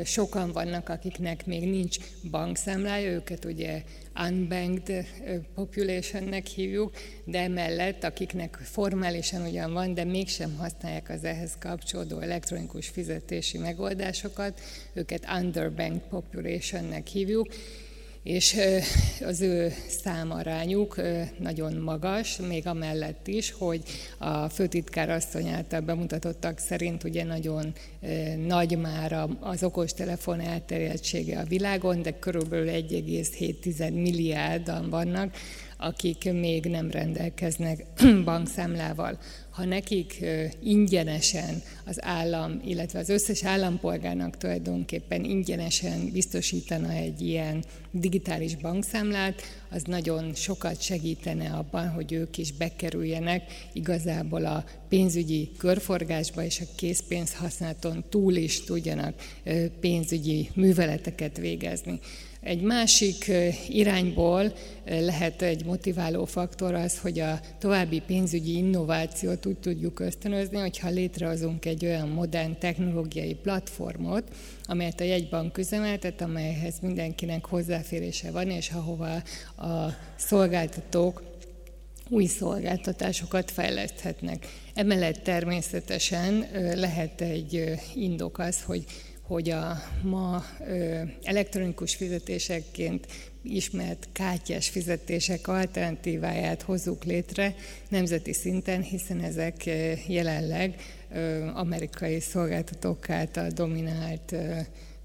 sokan 0.04 0.52
vannak, 0.52 0.88
akiknek 0.88 1.46
még 1.46 1.68
nincs 1.68 1.96
bankszámlája, 2.30 3.10
őket 3.10 3.44
ugye 3.44 3.82
unbanked 4.28 5.06
populationnek 5.54 6.46
hívjuk, 6.46 6.92
de 7.24 7.40
emellett, 7.40 8.04
akiknek 8.04 8.58
formálisan 8.62 9.46
ugyan 9.46 9.72
van, 9.72 9.94
de 9.94 10.04
mégsem 10.04 10.56
használják 10.56 11.08
az 11.08 11.24
ehhez 11.24 11.56
kapcsolódó 11.58 12.18
elektronikus 12.18 12.88
fizetési 12.88 13.58
megoldásokat, 13.58 14.60
őket 14.92 15.26
underbanked 15.36 16.08
populationnek 16.08 17.06
hívjuk, 17.06 17.48
és 18.28 18.56
az 19.24 19.40
ő 19.40 19.72
számarányuk 19.88 21.00
nagyon 21.38 21.74
magas, 21.74 22.36
még 22.36 22.66
amellett 22.66 23.26
is, 23.26 23.52
hogy 23.52 23.82
a 24.18 24.48
főtitkár 24.48 25.10
asszony 25.10 25.48
által 25.48 25.80
bemutatottak 25.80 26.58
szerint 26.58 27.04
ugye 27.04 27.24
nagyon 27.24 27.72
nagy 28.46 28.78
már 28.78 29.28
az 29.40 29.62
okostelefon 29.62 30.40
elterjedtsége 30.40 31.38
a 31.38 31.44
világon, 31.44 32.02
de 32.02 32.18
körülbelül 32.18 32.68
1,7 32.68 33.92
milliárdan 33.92 34.90
vannak, 34.90 35.34
akik 35.76 36.32
még 36.32 36.64
nem 36.64 36.90
rendelkeznek 36.90 37.84
bankszámlával. 38.24 39.18
Ha 39.58 39.64
nekik 39.64 40.24
ingyenesen 40.62 41.62
az 41.84 42.04
állam, 42.04 42.60
illetve 42.64 42.98
az 42.98 43.08
összes 43.08 43.44
állampolgárnak 43.44 44.36
tulajdonképpen 44.36 45.24
ingyenesen 45.24 46.10
biztosítana 46.12 46.90
egy 46.90 47.20
ilyen 47.20 47.64
digitális 47.90 48.56
bankszámlát, 48.56 49.42
az 49.70 49.82
nagyon 49.82 50.34
sokat 50.34 50.82
segítene 50.82 51.50
abban, 51.50 51.88
hogy 51.88 52.12
ők 52.12 52.38
is 52.38 52.52
bekerüljenek 52.52 53.68
igazából 53.72 54.44
a 54.44 54.64
pénzügyi 54.88 55.50
körforgásba 55.56 56.44
és 56.44 56.60
a 56.60 56.74
készpénz 56.76 57.34
használaton 57.34 58.04
túl 58.08 58.34
is 58.34 58.64
tudjanak 58.64 59.14
pénzügyi 59.80 60.50
műveleteket 60.54 61.36
végezni. 61.36 62.00
Egy 62.48 62.60
másik 62.60 63.30
irányból 63.68 64.52
lehet 64.84 65.42
egy 65.42 65.64
motiváló 65.64 66.24
faktor 66.24 66.74
az, 66.74 66.98
hogy 66.98 67.20
a 67.20 67.40
további 67.58 68.02
pénzügyi 68.06 68.56
innovációt 68.56 69.46
úgy 69.46 69.58
tudjuk 69.58 70.00
ösztönözni, 70.00 70.58
hogyha 70.58 70.88
létrehozunk 70.88 71.64
egy 71.64 71.84
olyan 71.84 72.08
modern 72.08 72.58
technológiai 72.58 73.34
platformot, 73.34 74.24
amelyet 74.64 75.00
a 75.00 75.04
jegybank 75.04 75.58
üzemeltet, 75.58 76.20
amelyhez 76.20 76.74
mindenkinek 76.82 77.46
hozzáférése 77.46 78.30
van, 78.30 78.50
és 78.50 78.70
ahova 78.70 79.14
a 79.56 79.94
szolgáltatók 80.16 81.22
új 82.08 82.26
szolgáltatásokat 82.26 83.50
fejleszthetnek. 83.50 84.46
Emellett 84.74 85.22
természetesen 85.22 86.46
lehet 86.74 87.20
egy 87.20 87.72
indok 87.94 88.38
az, 88.38 88.62
hogy 88.62 88.84
hogy 89.28 89.50
a 89.50 89.82
ma 90.02 90.44
elektronikus 91.22 91.94
fizetésekként 91.94 93.06
ismert 93.42 94.08
kártyás 94.12 94.68
fizetések 94.68 95.48
alternatíváját 95.48 96.62
hozzuk 96.62 97.04
létre 97.04 97.54
nemzeti 97.88 98.32
szinten, 98.32 98.82
hiszen 98.82 99.20
ezek 99.20 99.64
jelenleg 100.06 100.74
amerikai 101.54 102.20
szolgáltatók 102.20 103.10
által 103.10 103.48
dominált 103.48 104.34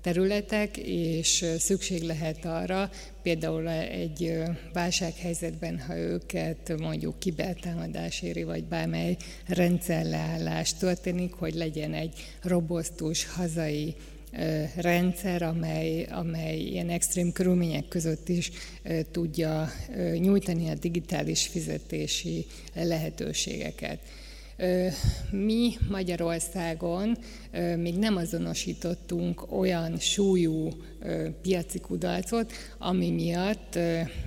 területek, 0.01 0.77
és 0.77 1.45
szükség 1.57 2.01
lehet 2.01 2.45
arra, 2.45 2.89
például 3.21 3.69
egy 3.69 4.41
válsághelyzetben, 4.73 5.79
ha 5.79 5.97
őket 5.97 6.73
mondjuk 6.77 7.19
kibertámadás 7.19 8.21
éri, 8.21 8.43
vagy 8.43 8.63
bármely 8.63 9.17
rendszerleállás 9.47 10.73
történik, 10.73 11.33
hogy 11.33 11.53
legyen 11.53 11.93
egy 11.93 12.13
robosztus 12.41 13.25
hazai 13.25 13.95
rendszer, 14.75 15.41
amely, 15.41 16.03
amely 16.03 16.59
ilyen 16.59 16.89
extrém 16.89 17.31
körülmények 17.31 17.87
között 17.87 18.29
is 18.29 18.51
tudja 19.11 19.69
nyújtani 20.17 20.69
a 20.69 20.75
digitális 20.75 21.47
fizetési 21.47 22.45
lehetőségeket. 22.73 23.99
Mi 25.31 25.71
Magyarországon 25.89 27.17
még 27.77 27.97
nem 27.97 28.15
azonosítottunk 28.15 29.51
olyan 29.51 29.97
súlyú 29.97 30.69
piaci 31.41 31.79
kudarcot, 31.79 32.51
ami 32.77 33.09
miatt 33.11 33.79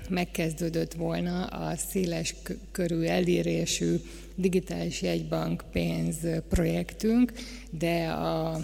megkezdődött 0.09 0.93
volna 0.93 1.45
a 1.45 1.77
széles 1.77 2.35
körű 2.73 3.03
elérésű 3.03 3.97
digitális 4.35 5.03
jegybank 5.03 5.65
pénz 5.73 6.17
projektünk, 6.49 7.33
de 7.71 8.07
a 8.09 8.61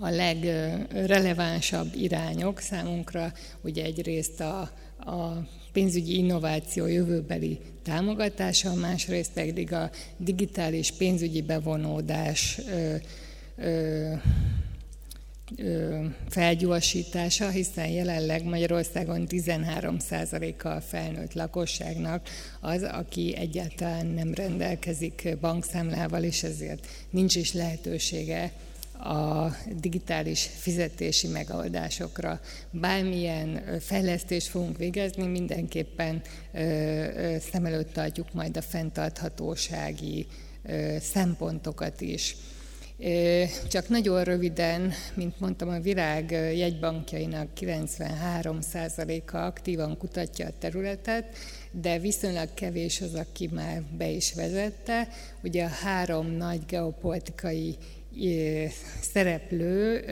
a 0.00 0.10
legrelevánsabb 0.10 1.94
irányok 1.94 2.58
számunkra, 2.58 3.32
ugye 3.60 3.84
egyrészt 3.84 4.40
a, 4.40 4.60
a 4.98 5.46
pénzügyi 5.72 6.16
innováció 6.16 6.86
jövőbeli 6.86 7.58
támogatása, 7.82 8.74
másrészt 8.74 9.32
pedig 9.32 9.72
a 9.72 9.90
digitális 10.16 10.92
pénzügyi 10.92 11.42
bevonódás 11.42 12.60
ö, 12.68 12.94
ö, 13.56 14.12
ö, 15.56 16.04
felgyorsítása, 16.28 17.48
hiszen 17.48 17.88
jelenleg 17.88 18.44
Magyarországon 18.44 19.26
13%-a 19.28 20.68
a 20.68 20.80
felnőtt 20.80 21.32
lakosságnak 21.32 22.28
az, 22.60 22.82
aki 22.82 23.36
egyáltalán 23.36 24.06
nem 24.06 24.34
rendelkezik 24.34 25.36
bankszámlával, 25.40 26.22
és 26.22 26.42
ezért 26.42 26.86
nincs 27.10 27.34
is 27.34 27.52
lehetősége 27.52 28.52
a 28.98 29.56
digitális 29.76 30.50
fizetési 30.58 31.28
megoldásokra. 31.28 32.40
Bármilyen 32.70 33.78
fejlesztést 33.80 34.46
fogunk 34.46 34.76
végezni, 34.76 35.26
mindenképpen 35.26 36.22
szem 37.50 37.64
előtt 37.66 37.92
tartjuk 37.92 38.32
majd 38.32 38.56
a 38.56 38.62
fenntarthatósági 38.62 40.26
szempontokat 41.00 42.00
is. 42.00 42.36
Csak 43.68 43.88
nagyon 43.88 44.24
röviden, 44.24 44.92
mint 45.14 45.40
mondtam, 45.40 45.68
a 45.68 45.80
virág 45.80 46.30
jegybankjainak 46.30 47.48
93%-a 47.60 49.36
aktívan 49.36 49.96
kutatja 49.96 50.46
a 50.46 50.52
területet, 50.58 51.36
de 51.70 51.98
viszonylag 51.98 52.54
kevés 52.54 53.00
az, 53.00 53.14
aki 53.14 53.48
már 53.52 53.82
be 53.98 54.08
is 54.08 54.34
vezette. 54.34 55.08
Ugye 55.42 55.64
a 55.64 55.68
három 55.68 56.26
nagy 56.26 56.60
geopolitikai 56.66 57.76
szereplő 59.00 60.04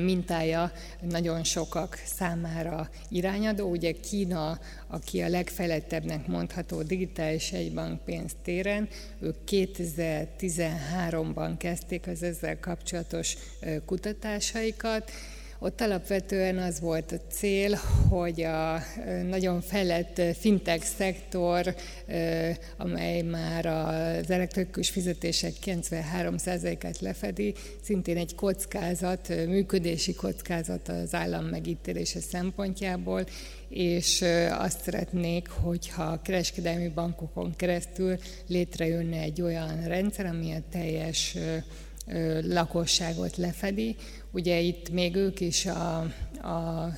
mintája 0.00 0.72
nagyon 1.00 1.44
sokak 1.44 2.02
számára 2.04 2.90
irányadó. 3.08 3.70
Ugye 3.70 3.92
Kína, 3.92 4.58
aki 4.86 5.22
a 5.22 5.28
legfejlettebbnek 5.28 6.26
mondható 6.26 6.82
digitális 6.82 7.52
egybankpénz 7.52 8.32
téren, 8.42 8.88
ők 9.20 9.36
2013-ban 9.50 11.54
kezdték 11.58 12.06
az 12.06 12.22
ezzel 12.22 12.60
kapcsolatos 12.60 13.36
kutatásaikat, 13.84 15.10
ott 15.58 15.80
alapvetően 15.80 16.58
az 16.58 16.80
volt 16.80 17.12
a 17.12 17.32
cél, 17.32 17.74
hogy 18.08 18.42
a 18.42 18.82
nagyon 19.28 19.60
fejlett 19.60 20.20
fintech 20.38 20.84
szektor, 20.84 21.74
amely 22.76 23.22
már 23.22 23.66
az 23.66 24.30
elektronikus 24.30 24.90
fizetések 24.90 25.52
93%-át 25.64 27.00
lefedi, 27.00 27.54
szintén 27.82 28.16
egy 28.16 28.34
kockázat, 28.34 29.28
működési 29.28 30.14
kockázat 30.14 30.88
az 30.88 31.14
állam 31.14 31.44
megítélése 31.44 32.20
szempontjából, 32.20 33.26
és 33.68 34.24
azt 34.50 34.82
szeretnék, 34.82 35.48
hogyha 35.48 36.02
a 36.02 36.22
kereskedelmi 36.22 36.88
bankokon 36.88 37.54
keresztül 37.56 38.18
létrejönne 38.46 39.20
egy 39.20 39.42
olyan 39.42 39.84
rendszer, 39.86 40.26
ami 40.26 40.52
a 40.52 40.62
teljes 40.70 41.36
lakosságot 42.42 43.36
lefedi. 43.36 43.96
Ugye 44.36 44.60
itt 44.60 44.90
még 44.90 45.14
ők 45.14 45.40
is 45.40 45.66
a, 45.66 45.98
a 46.42 46.92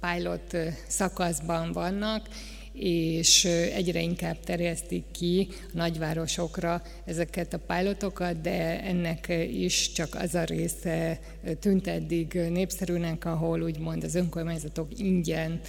pilot 0.00 0.56
szakaszban 0.86 1.72
vannak, 1.72 2.28
és 2.72 3.44
egyre 3.74 4.00
inkább 4.00 4.40
terjesztik 4.40 5.04
ki 5.12 5.48
a 5.50 5.70
nagyvárosokra 5.72 6.82
ezeket 7.04 7.52
a 7.52 7.58
pilotokat, 7.58 8.40
de 8.40 8.82
ennek 8.82 9.32
is 9.52 9.92
csak 9.92 10.14
az 10.14 10.34
a 10.34 10.44
része 10.44 11.18
tűnt 11.60 11.86
eddig 11.86 12.32
népszerűnek, 12.32 13.24
ahol 13.24 13.62
úgymond 13.62 14.04
az 14.04 14.14
önkormányzatok 14.14 14.88
ingyen 14.98 15.60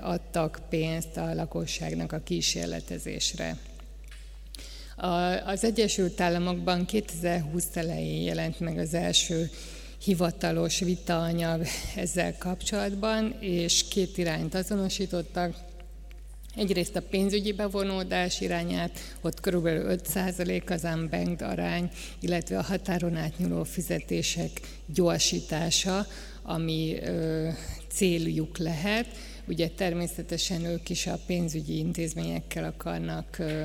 adtak 0.00 0.60
pénzt 0.68 1.16
a 1.16 1.34
lakosságnak 1.34 2.12
a 2.12 2.18
kísérletezésre. 2.18 3.56
Az 5.46 5.64
Egyesült 5.64 6.20
Államokban 6.20 6.84
2020 6.84 7.66
elején 7.74 8.22
jelent 8.22 8.60
meg 8.60 8.78
az 8.78 8.94
első 8.94 9.50
hivatalos 10.04 10.78
vitaanyag 10.78 11.66
ezzel 11.96 12.36
kapcsolatban, 12.38 13.36
és 13.40 13.88
két 13.88 14.18
irányt 14.18 14.54
azonosítottak. 14.54 15.54
Egyrészt 16.56 16.96
a 16.96 17.02
pénzügyi 17.02 17.52
bevonódás 17.52 18.40
irányát, 18.40 18.98
ott 19.20 19.40
kb. 19.40 19.66
5% 19.66 20.70
az 20.70 20.84
unbanked 20.84 21.42
arány, 21.42 21.90
illetve 22.20 22.58
a 22.58 22.62
határon 22.62 23.16
átnyúló 23.16 23.64
fizetések 23.64 24.60
gyorsítása, 24.86 26.06
ami 26.42 26.98
ö, 27.02 27.48
céljuk 27.88 28.58
lehet. 28.58 29.06
Ugye 29.46 29.68
természetesen 29.68 30.64
ők 30.64 30.88
is 30.88 31.06
a 31.06 31.18
pénzügyi 31.26 31.78
intézményekkel 31.78 32.64
akarnak 32.64 33.38
ö, 33.38 33.64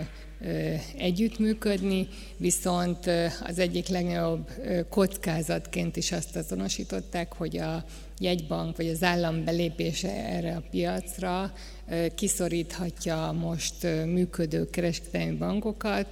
együttműködni, 0.98 2.08
viszont 2.38 3.10
az 3.44 3.60
egyik 3.60 3.88
legnagyobb 3.88 4.50
kockázatként 4.90 5.96
is 5.96 6.12
azt 6.12 6.36
azonosították, 6.36 7.34
hogy 7.34 7.58
a 7.58 7.86
jegybank 8.20 8.78
vagy 8.78 8.88
az 8.88 9.04
állam 9.04 9.44
belépése 9.44 10.10
erre 10.10 10.56
a 10.56 10.64
piacra 10.72 11.54
kiszoríthatja 12.16 13.36
most 13.40 13.84
működő 14.06 14.70
kereskedelmi 14.70 15.38
bankokat, 15.38 16.08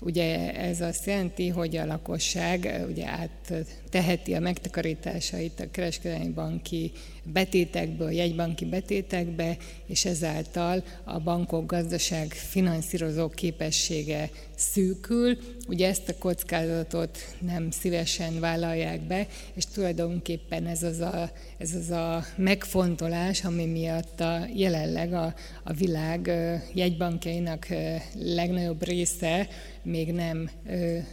Ugye 0.00 0.54
ez 0.54 0.80
azt 0.80 1.06
jelenti, 1.06 1.48
hogy 1.48 1.76
a 1.76 1.86
lakosság 1.86 2.84
ugye 2.88 3.06
átteheti 3.06 4.34
a 4.34 4.40
megtakarításait 4.40 5.60
a 5.60 5.70
kereskedelmi 5.70 6.28
banki 6.28 6.92
betétekből, 7.24 8.10
jegybanki 8.10 8.64
betétekbe, 8.64 9.56
és 9.86 10.04
ezáltal 10.04 10.84
a 11.04 11.18
bankok 11.18 11.66
gazdaság 11.66 12.32
finanszírozó 12.32 13.28
képessége 13.28 14.30
szűkül. 14.56 15.38
Ugye 15.68 15.88
ezt 15.88 16.08
a 16.08 16.18
kockázatot 16.18 17.18
nem 17.40 17.70
szívesen 17.70 18.40
vállalják 18.40 19.00
be, 19.00 19.26
és 19.54 19.64
tulajdonképpen 19.66 20.66
ez 20.66 20.82
az 20.82 21.00
a, 21.00 21.30
ez 21.58 21.74
az 21.74 21.90
a 21.90 22.24
megfontolás, 22.36 23.44
ami 23.44 23.66
miatt 23.66 24.20
a, 24.20 24.46
jelenleg 24.54 25.12
a, 25.12 25.34
a 25.64 25.72
világ 25.72 26.30
jegybankjainak 26.74 27.66
legnagyobb 28.14 28.84
része 28.84 29.48
még 29.90 30.12
nem 30.12 30.50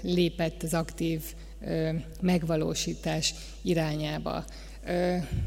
lépett 0.01 0.63
az 0.63 0.73
aktív 0.73 1.21
megvalósítás 2.21 3.34
irányába. 3.61 4.45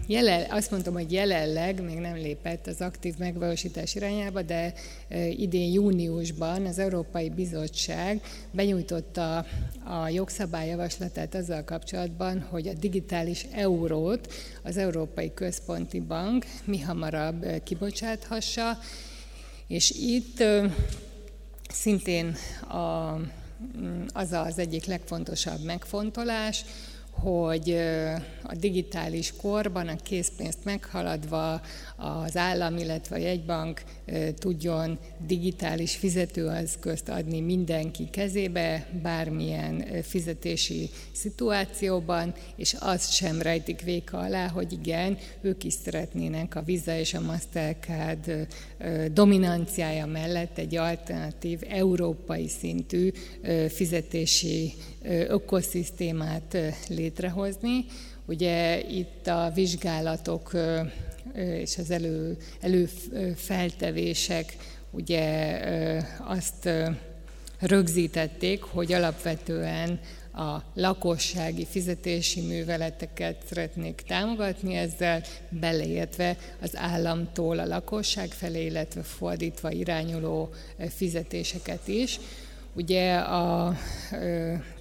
Jelen, 0.07 0.51
azt 0.51 0.71
mondtam, 0.71 0.93
hogy 0.93 1.13
jelenleg 1.13 1.83
még 1.83 1.99
nem 1.99 2.15
lépett 2.15 2.67
az 2.67 2.81
aktív 2.81 3.15
megvalósítás 3.19 3.95
irányába, 3.95 4.43
de 4.43 4.73
idén 5.37 5.73
júniusban 5.73 6.67
az 6.67 6.79
Európai 6.79 7.31
Bizottság 7.31 8.21
benyújtotta 8.51 9.37
a 9.85 10.09
jogszabályjavaslatát 10.09 11.35
azzal 11.35 11.65
kapcsolatban, 11.65 12.41
hogy 12.41 12.69
a 12.69 12.73
digitális 12.73 13.47
eurót 13.53 14.33
az 14.63 14.77
Európai 14.77 15.35
Központi 15.35 16.01
Bank 16.01 16.45
mi 16.65 16.81
hamarabb 16.81 17.47
kibocsáthassa, 17.65 18.79
és 19.67 19.91
itt 19.91 20.43
szintén 21.73 22.37
a, 22.69 23.15
az 24.13 24.33
az 24.33 24.59
egyik 24.59 24.85
legfontosabb 24.85 25.63
megfontolás, 25.65 26.65
hogy 27.23 27.77
a 28.43 28.55
digitális 28.55 29.33
korban 29.37 29.89
a 29.89 29.97
készpénzt 29.97 30.65
meghaladva 30.65 31.61
az 31.97 32.37
állam, 32.37 32.77
illetve 32.77 33.17
a 33.17 33.19
jegybank 33.19 33.83
tudjon 34.39 34.99
digitális 35.27 35.97
fizetőeszközt 35.97 37.09
adni 37.09 37.41
mindenki 37.41 38.09
kezébe, 38.11 38.87
bármilyen 39.03 39.85
fizetési 40.03 40.91
szituációban, 41.13 42.35
és 42.57 42.77
azt 42.79 43.13
sem 43.13 43.43
rejtik 43.43 43.81
véka 43.81 44.19
alá, 44.19 44.49
hogy 44.49 44.73
igen, 44.73 45.19
ők 45.41 45.65
is 45.65 45.73
szeretnének 45.73 46.55
a 46.55 46.63
Visa 46.63 46.99
és 46.99 47.15
a 47.15 47.21
Mastercard 47.21 48.47
dominanciája 49.13 50.07
mellett 50.07 50.59
egy 50.59 50.77
alternatív, 50.77 51.61
európai 51.69 52.49
szintű 52.49 53.11
fizetési 53.69 54.73
ökoszisztémát 55.03 56.57
létrehozni. 56.89 57.85
Ugye 58.27 58.81
itt 58.89 59.27
a 59.27 59.51
vizsgálatok 59.55 60.53
és 61.35 61.79
az 61.79 61.91
elő, 61.91 62.37
előfeltevések 62.61 64.57
ugye 64.91 65.59
azt 66.19 66.69
rögzítették, 67.59 68.63
hogy 68.63 68.93
alapvetően 68.93 70.01
a 70.33 70.59
lakossági 70.75 71.67
fizetési 71.71 72.41
műveleteket 72.41 73.43
szeretnék 73.49 74.03
támogatni 74.07 74.75
ezzel, 74.75 75.23
beleértve 75.49 76.37
az 76.63 76.77
államtól 76.77 77.59
a 77.59 77.67
lakosság 77.67 78.31
felé, 78.31 78.65
illetve 78.65 79.03
fordítva 79.03 79.71
irányuló 79.71 80.49
fizetéseket 80.89 81.89
is. 81.89 82.21
Ugye 82.75 83.15
a 83.15 83.77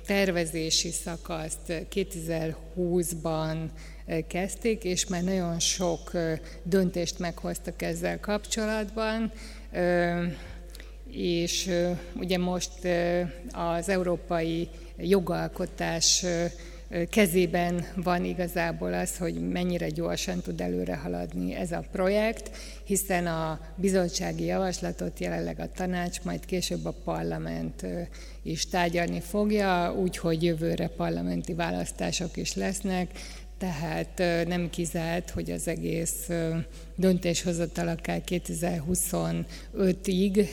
tervezési 0.10 0.92
szakaszt 0.92 1.60
2020-ban 1.68 3.58
kezdték, 4.28 4.84
és 4.84 5.08
már 5.08 5.24
nagyon 5.24 5.60
sok 5.60 6.12
döntést 6.64 7.20
meghoztak 7.20 7.82
ezzel 7.82 8.20
kapcsolatban, 8.20 9.32
és 11.12 11.70
ugye 12.16 12.38
most 12.38 12.72
az 13.52 13.90
európai 13.90 14.70
jogalkotás 14.98 16.26
kezében 17.10 17.86
van 17.96 18.26
igazából 18.26 18.94
az, 18.94 19.18
hogy 19.18 19.50
mennyire 19.50 19.90
gyorsan 19.90 20.42
tud 20.42 20.62
előre 20.62 20.96
haladni 20.96 21.56
ez 21.56 21.72
a 21.72 21.84
projekt, 21.92 22.58
hiszen 22.84 23.28
a 23.28 23.60
bizottsági 23.76 24.46
javaslatot 24.46 25.20
jelenleg 25.20 25.60
a 25.60 25.72
tanács, 25.72 26.22
majd 26.24 26.46
később 26.46 26.86
a 26.86 26.96
parlament 27.04 27.86
is 28.50 28.66
tárgyalni 28.66 29.20
fogja, 29.20 29.94
úgyhogy 29.94 30.44
jövőre 30.44 30.88
parlamenti 30.88 31.54
választások 31.54 32.38
is 32.38 32.56
lesznek, 32.56 33.12
tehát 33.58 34.18
nem 34.48 34.70
kizárt, 34.70 35.30
hogy 35.30 35.52
az 35.52 35.68
egész 35.68 36.30
döntéshozatal 37.00 37.88
akár 37.88 38.22
2025-ig 38.28 40.48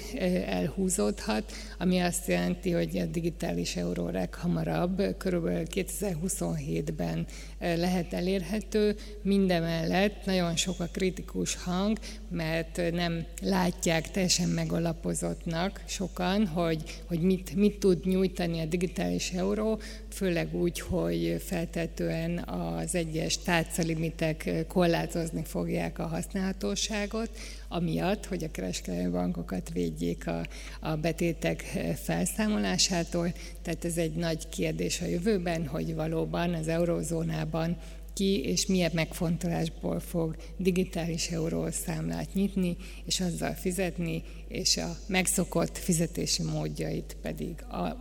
elhúzódhat, 0.46 1.52
ami 1.78 1.98
azt 1.98 2.28
jelenti, 2.28 2.70
hogy 2.70 2.98
a 2.98 3.04
digitális 3.04 3.76
euró 3.76 4.10
hamarabb, 4.30 5.02
körülbelül 5.18 5.66
2027-ben 5.74 7.26
lehet 7.58 8.12
elérhető. 8.12 8.96
Mindemellett 9.22 10.24
nagyon 10.24 10.56
sok 10.56 10.80
a 10.80 10.88
kritikus 10.92 11.54
hang, 11.54 11.98
mert 12.30 12.80
nem 12.92 13.24
látják 13.42 14.10
teljesen 14.10 14.48
megalapozottnak 14.48 15.82
sokan, 15.86 16.46
hogy, 16.46 17.02
hogy 17.06 17.20
mit, 17.20 17.54
mit 17.54 17.78
tud 17.78 18.06
nyújtani 18.06 18.60
a 18.60 18.64
digitális 18.64 19.30
euró, 19.30 19.80
főleg 20.08 20.54
úgy, 20.54 20.80
hogy 20.80 21.42
feltetően 21.44 22.38
az 22.38 22.94
egyes 22.94 23.38
tárcalimitek 23.38 24.64
korlátozni 24.68 25.44
fogják 25.44 25.98
a 25.98 26.06
használhatóságot, 26.36 27.30
amiatt, 27.68 28.26
hogy 28.26 28.44
a 28.44 28.50
kereskedelmi 28.50 29.10
bankokat 29.10 29.70
védjék 29.72 30.26
a, 30.26 30.46
a 30.80 30.96
betétek 30.96 31.60
felszámolásától. 32.02 33.32
Tehát 33.62 33.84
ez 33.84 33.96
egy 33.96 34.14
nagy 34.14 34.48
kérdés 34.48 35.00
a 35.00 35.06
jövőben, 35.06 35.66
hogy 35.66 35.94
valóban 35.94 36.54
az 36.54 36.68
eurózónában 36.68 37.76
ki 38.14 38.42
és 38.44 38.66
milyen 38.66 38.90
megfontolásból 38.94 40.00
fog 40.00 40.36
digitális 40.56 41.28
eurószámlát 41.28 42.34
nyitni, 42.34 42.76
és 43.04 43.20
azzal 43.20 43.52
fizetni, 43.52 44.22
és 44.48 44.76
a 44.76 44.96
megszokott 45.06 45.78
fizetési 45.78 46.42
módjait 46.42 47.16
pedig 47.22 47.54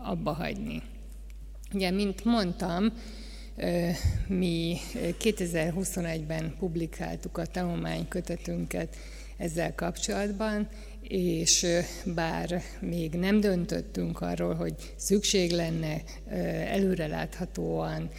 abba 0.03 0.31
hagyni. 0.31 0.81
Ugye, 1.73 1.91
mint 1.91 2.23
mondtam, 2.23 2.93
mi 4.27 4.77
2021-ben 4.93 6.55
publikáltuk 6.59 7.37
a 7.37 7.45
tanulmánykötetünket 7.45 8.95
ezzel 9.37 9.75
kapcsolatban, 9.75 10.67
és 11.01 11.65
bár 12.05 12.61
még 12.79 13.13
nem 13.13 13.39
döntöttünk 13.39 14.21
arról, 14.21 14.53
hogy 14.53 14.73
szükség 14.95 15.51
lenne 15.51 16.01
előreláthatóan 16.67 18.09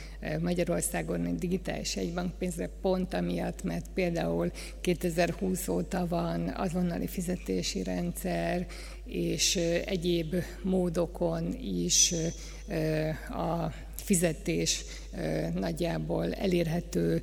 Magyarországon 0.41 1.27
egy 1.27 1.39
digitális 1.39 1.97
egybankpénzre, 1.97 2.71
pont 2.81 3.15
amiatt, 3.15 3.63
mert 3.63 3.87
például 3.95 4.51
2020 4.81 5.69
óta 5.69 6.07
van 6.07 6.49
azonnali 6.57 7.07
fizetési 7.07 7.83
rendszer, 7.83 8.67
és 9.05 9.57
egyéb 9.85 10.35
módokon 10.63 11.55
is 11.61 12.15
a 13.31 13.73
fizetés 14.07 14.85
nagyjából 15.55 16.33
elérhető 16.33 17.23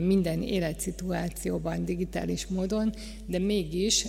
minden 0.00 0.42
életszituációban 0.42 1.84
digitális 1.84 2.46
módon, 2.46 2.94
de 3.26 3.38
mégis 3.38 4.06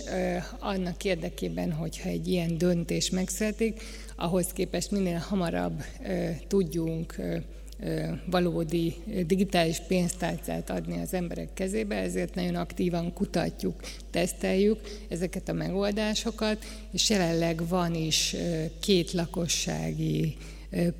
annak 0.58 1.04
érdekében, 1.04 1.72
hogyha 1.72 2.08
egy 2.08 2.28
ilyen 2.28 2.58
döntés 2.58 3.10
megszületik, 3.10 3.80
ahhoz 4.16 4.46
képest 4.46 4.90
minél 4.90 5.18
hamarabb 5.18 5.82
tudjunk 6.48 7.14
valódi 8.30 8.94
digitális 9.26 9.78
pénztárcát 9.88 10.70
adni 10.70 11.00
az 11.00 11.14
emberek 11.14 11.48
kezébe, 11.54 11.96
ezért 11.96 12.34
nagyon 12.34 12.54
aktívan 12.54 13.12
kutatjuk, 13.12 13.74
teszteljük 14.10 14.80
ezeket 15.08 15.48
a 15.48 15.52
megoldásokat, 15.52 16.64
és 16.92 17.10
jelenleg 17.10 17.68
van 17.68 17.94
is 17.94 18.36
két 18.80 19.12
lakossági 19.12 20.36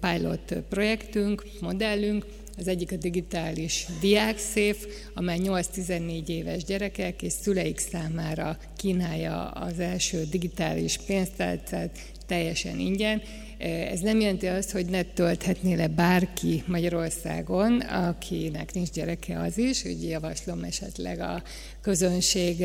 pilot 0.01 0.55
projektünk, 0.69 1.45
modellünk, 1.61 2.27
az 2.59 2.69
egyik 2.69 2.93
a 2.93 2.97
digitális 2.97 3.87
diákszéf, 4.01 4.87
amely 5.15 5.39
8-14 5.43 6.29
éves 6.29 6.65
gyerekek 6.65 7.23
és 7.23 7.33
szüleik 7.33 7.79
számára 7.79 8.59
kínálja 8.77 9.49
az 9.49 9.79
első 9.79 10.25
digitális 10.31 10.99
pénztárcát 11.07 11.99
teljesen 12.27 12.79
ingyen. 12.79 13.23
Ez 13.59 14.01
nem 14.01 14.21
jelenti 14.21 14.47
azt, 14.47 14.71
hogy 14.71 14.87
ne 14.87 15.03
tölthetné 15.03 15.75
le 15.75 15.89
bárki 15.89 16.63
Magyarországon, 16.67 17.81
akinek 17.81 18.73
nincs 18.75 18.91
gyereke 18.91 19.41
az 19.41 19.59
is, 19.59 19.85
úgy 19.85 20.09
javaslom 20.09 20.65
esetleg 20.65 21.21
a 21.21 21.43
közönség 21.81 22.65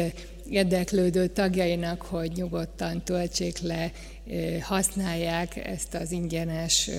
érdeklődő 0.50 1.28
tagjainak, 1.28 2.02
hogy 2.02 2.32
nyugodtan 2.36 3.04
töltsék 3.04 3.60
le, 3.60 3.92
használják 4.62 5.56
ezt 5.56 5.94
az 5.94 6.12
ingyenes 6.12 6.90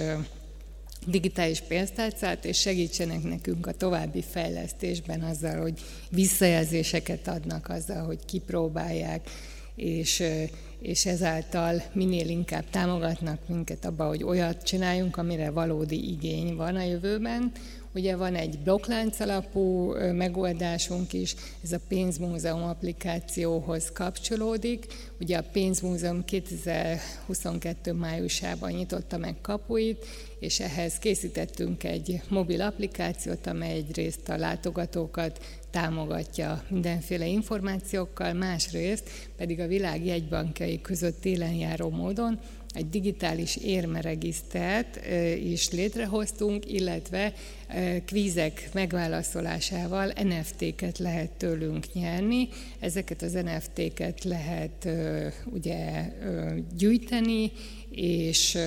digitális 1.06 1.60
pénztárcát, 1.60 2.44
és 2.44 2.60
segítsenek 2.60 3.22
nekünk 3.22 3.66
a 3.66 3.72
további 3.72 4.22
fejlesztésben 4.30 5.22
azzal, 5.22 5.60
hogy 5.60 5.80
visszajelzéseket 6.10 7.28
adnak 7.28 7.68
azzal, 7.68 8.04
hogy 8.04 8.24
kipróbálják, 8.24 9.30
és, 9.76 10.22
és 10.80 11.06
ezáltal 11.06 11.82
minél 11.92 12.28
inkább 12.28 12.64
támogatnak 12.70 13.48
minket 13.48 13.84
abba, 13.84 14.06
hogy 14.06 14.22
olyat 14.22 14.62
csináljunk, 14.62 15.16
amire 15.16 15.50
valódi 15.50 16.10
igény 16.10 16.56
van 16.56 16.76
a 16.76 16.84
jövőben, 16.84 17.52
Ugye 17.96 18.16
van 18.16 18.34
egy 18.34 18.58
blokklánc 18.58 19.20
alapú 19.20 19.94
megoldásunk 20.12 21.12
is, 21.12 21.34
ez 21.62 21.72
a 21.72 21.80
pénzmúzeum 21.88 22.62
applikációhoz 22.62 23.92
kapcsolódik. 23.92 24.86
Ugye 25.20 25.38
a 25.38 25.44
pénzmúzeum 25.52 26.24
2022. 26.24 27.92
májusában 27.92 28.70
nyitotta 28.70 29.18
meg 29.18 29.40
kapuit, 29.40 30.04
és 30.38 30.60
ehhez 30.60 30.98
készítettünk 30.98 31.84
egy 31.84 32.20
mobil 32.28 32.60
applikációt, 32.60 33.46
amely 33.46 33.72
egyrészt 33.72 34.28
a 34.28 34.36
látogatókat 34.36 35.44
támogatja 35.70 36.62
mindenféle 36.68 37.26
információkkal, 37.26 38.32
másrészt 38.32 39.10
pedig 39.36 39.60
a 39.60 39.66
világ 39.66 40.04
jegybankjai 40.04 40.80
között 40.80 41.24
járó 41.58 41.90
módon 41.90 42.38
egy 42.76 42.88
digitális 42.88 43.56
érmeregisztert 43.56 45.00
is 45.44 45.70
létrehoztunk, 45.70 46.70
illetve 46.72 47.32
kvízek 48.04 48.68
megválaszolásával 48.72 50.12
NFT-ket 50.22 50.98
lehet 50.98 51.30
tőlünk 51.30 51.92
nyerni. 51.92 52.48
Ezeket 52.80 53.22
az 53.22 53.32
NFT-ket 53.32 54.24
lehet 54.24 54.88
ugye 55.44 56.12
gyűjteni, 56.76 57.52
és 57.90 58.58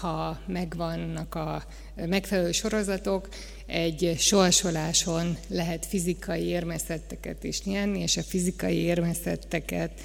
ha 0.00 0.40
megvannak 0.46 1.34
a 1.34 1.64
megfelelő 2.06 2.52
sorozatok, 2.52 3.28
egy 3.66 4.14
sorsoláson 4.18 5.36
lehet 5.48 5.86
fizikai 5.86 6.44
érmeszetteket 6.44 7.44
is 7.44 7.62
nyerni, 7.62 8.00
és 8.00 8.16
a 8.16 8.22
fizikai 8.22 8.76
érmeszetteket 8.76 10.00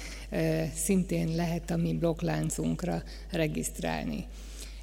szintén 0.74 1.34
lehet 1.34 1.70
a 1.70 1.76
mi 1.76 1.94
blokkláncunkra 1.94 3.02
regisztrálni. 3.30 4.26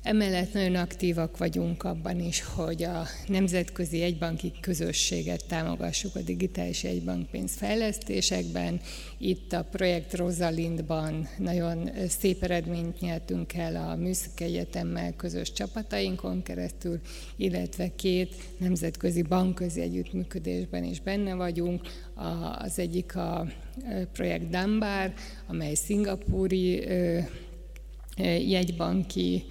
Emellett 0.04 0.54
nagyon 0.54 0.76
aktívak 0.76 1.38
vagyunk 1.38 1.84
abban 1.84 2.20
is, 2.20 2.41
hogy 2.41 2.84
a 2.84 3.04
nemzetközi 3.28 4.01
egybanki 4.01 4.51
közösséget 4.62 5.45
támogassuk 5.47 6.16
a 6.16 6.22
digitális 6.22 6.84
egybankpénz 6.84 7.56
fejlesztésekben. 7.56 8.82
Itt 9.18 9.54
a 9.54 9.68
projekt 9.72 10.14
Rosalindban 10.14 11.28
nagyon 11.38 11.89
szép 12.08 12.43
eredményt 12.43 12.99
nyertünk 12.99 13.54
el 13.54 13.89
a 13.89 13.95
Műszaki 13.95 14.43
Egyetemmel 14.43 15.14
közös 15.16 15.51
csapatainkon 15.51 16.43
keresztül, 16.43 16.99
illetve 17.36 17.95
két 17.95 18.36
nemzetközi 18.58 19.22
bankközi 19.22 19.82
együttműködésben 19.82 20.84
is 20.84 20.99
benne 20.99 21.34
vagyunk. 21.34 21.82
Az 22.58 22.80
egyik 22.80 23.16
a 23.16 23.47
projekt 24.14 24.49
Dambar, 24.49 25.14
amely 25.47 25.74
szingapúri 25.74 26.88
jegybanki 28.47 29.43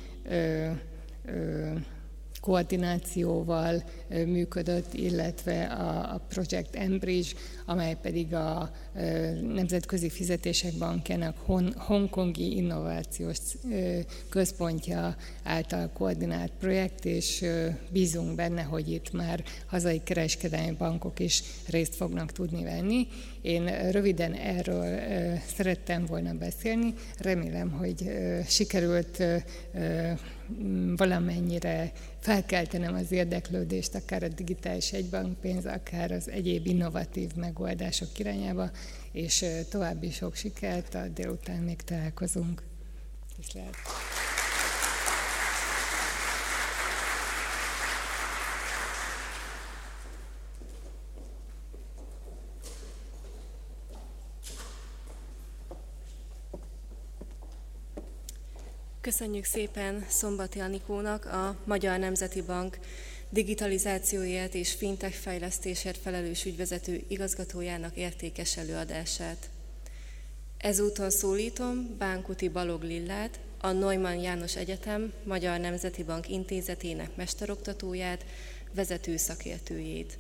koordinációval 2.42 3.82
működött, 4.08 4.94
illetve 4.94 5.64
a, 5.64 6.20
Project 6.28 6.74
Embridge, 6.74 7.28
amely 7.66 7.96
pedig 8.02 8.34
a 8.34 8.70
Nemzetközi 9.40 10.08
Fizetések 10.10 10.72
Bankjának 10.78 11.36
Hongkongi 11.76 12.56
Innovációs 12.56 13.38
Központja 14.28 15.16
által 15.42 15.90
koordinált 15.92 16.52
projekt, 16.58 17.04
és 17.04 17.44
bízunk 17.92 18.34
benne, 18.34 18.62
hogy 18.62 18.90
itt 18.90 19.12
már 19.12 19.44
hazai 19.66 20.02
kereskedelmi 20.04 20.76
bankok 20.78 21.20
is 21.20 21.42
részt 21.68 21.94
fognak 21.94 22.32
tudni 22.32 22.62
venni. 22.62 23.06
Én 23.43 23.90
röviden 23.90 24.32
erről 24.32 24.99
szerettem 25.57 26.07
volna 26.07 26.32
beszélni, 26.32 26.95
remélem, 27.18 27.70
hogy 27.70 28.11
sikerült 28.47 29.22
valamennyire 30.97 31.93
felkeltenem 32.18 32.95
az 32.95 33.12
érdeklődést 33.12 33.95
akár 33.95 34.22
a 34.22 34.28
digitális 34.28 34.93
egybankpénz, 34.93 35.66
akár 35.66 36.12
az 36.12 36.30
egyéb 36.30 36.66
innovatív 36.66 37.30
megoldások 37.34 38.18
irányába, 38.18 38.70
és 39.12 39.45
további 39.70 40.11
sok 40.11 40.34
sikert, 40.34 40.95
a 40.95 41.09
délután 41.09 41.62
még 41.62 41.82
találkozunk. 41.82 42.62
Viszlát. 43.36 43.74
Köszönjük 59.03 59.44
szépen 59.44 60.05
Szombati 60.09 60.59
Anikónak, 60.59 61.24
a 61.24 61.57
Magyar 61.64 61.98
Nemzeti 61.98 62.42
Bank 62.42 62.78
digitalizációért 63.30 64.55
és 64.55 64.72
fintech 64.72 65.14
fejlesztésért 65.14 65.98
felelős 65.98 66.44
ügyvezető 66.44 67.03
igazgatójának 67.09 67.96
értékes 67.96 68.57
előadását. 68.57 69.50
Ezúton 70.59 71.11
szólítom 71.11 71.96
Bánkuti 71.98 72.48
Balog 72.48 72.82
Lillát, 72.82 73.40
a 73.61 73.70
Neumann 73.70 74.20
János 74.20 74.57
Egyetem 74.57 75.12
Magyar 75.24 75.59
Nemzeti 75.61 76.03
Bank 76.03 76.28
intézetének 76.28 77.16
mesteroktatóját, 77.16 78.24
vezető 78.74 79.16
szakértőjét. 79.16 80.18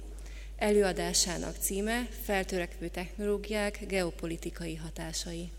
Előadásának 0.56 1.56
címe 1.56 2.08
Feltörekvő 2.24 2.88
technológiák 2.88 3.86
geopolitikai 3.86 4.74
hatásai. 4.74 5.50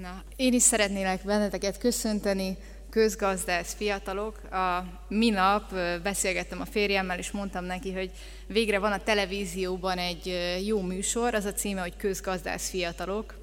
Na, 0.00 0.22
én 0.36 0.52
is 0.52 0.62
szeretnélek 0.62 1.22
benneteket 1.22 1.78
köszönteni, 1.78 2.56
közgazdász 2.90 3.74
fiatalok. 3.74 4.52
A 4.52 4.84
minap 5.08 5.74
beszélgettem 6.02 6.60
a 6.60 6.64
férjemmel, 6.64 7.18
és 7.18 7.30
mondtam 7.30 7.64
neki, 7.64 7.92
hogy 7.92 8.10
végre 8.46 8.78
van 8.78 8.92
a 8.92 9.02
televízióban 9.02 9.98
egy 9.98 10.38
jó 10.66 10.80
műsor, 10.80 11.34
az 11.34 11.44
a 11.44 11.52
címe, 11.52 11.80
hogy 11.80 11.96
közgazdász 11.96 12.70
fiatalok. 12.70 13.38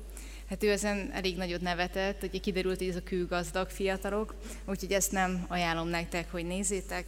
Hát 0.49 0.63
ő 0.63 0.71
ezen 0.71 1.11
elég 1.13 1.37
nagyot 1.37 1.61
nevetett, 1.61 2.19
hogy 2.19 2.39
kiderült, 2.39 2.77
hogy 2.77 2.89
ez 2.89 2.95
a 2.95 3.03
kőgazdag 3.03 3.69
fiatalok, 3.69 4.35
úgyhogy 4.65 4.91
ezt 4.91 5.11
nem 5.11 5.45
ajánlom 5.47 5.87
nektek, 5.87 6.31
hogy 6.31 6.45
nézzétek, 6.45 7.05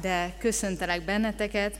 de 0.00 0.36
köszöntelek 0.38 1.04
benneteket. 1.04 1.78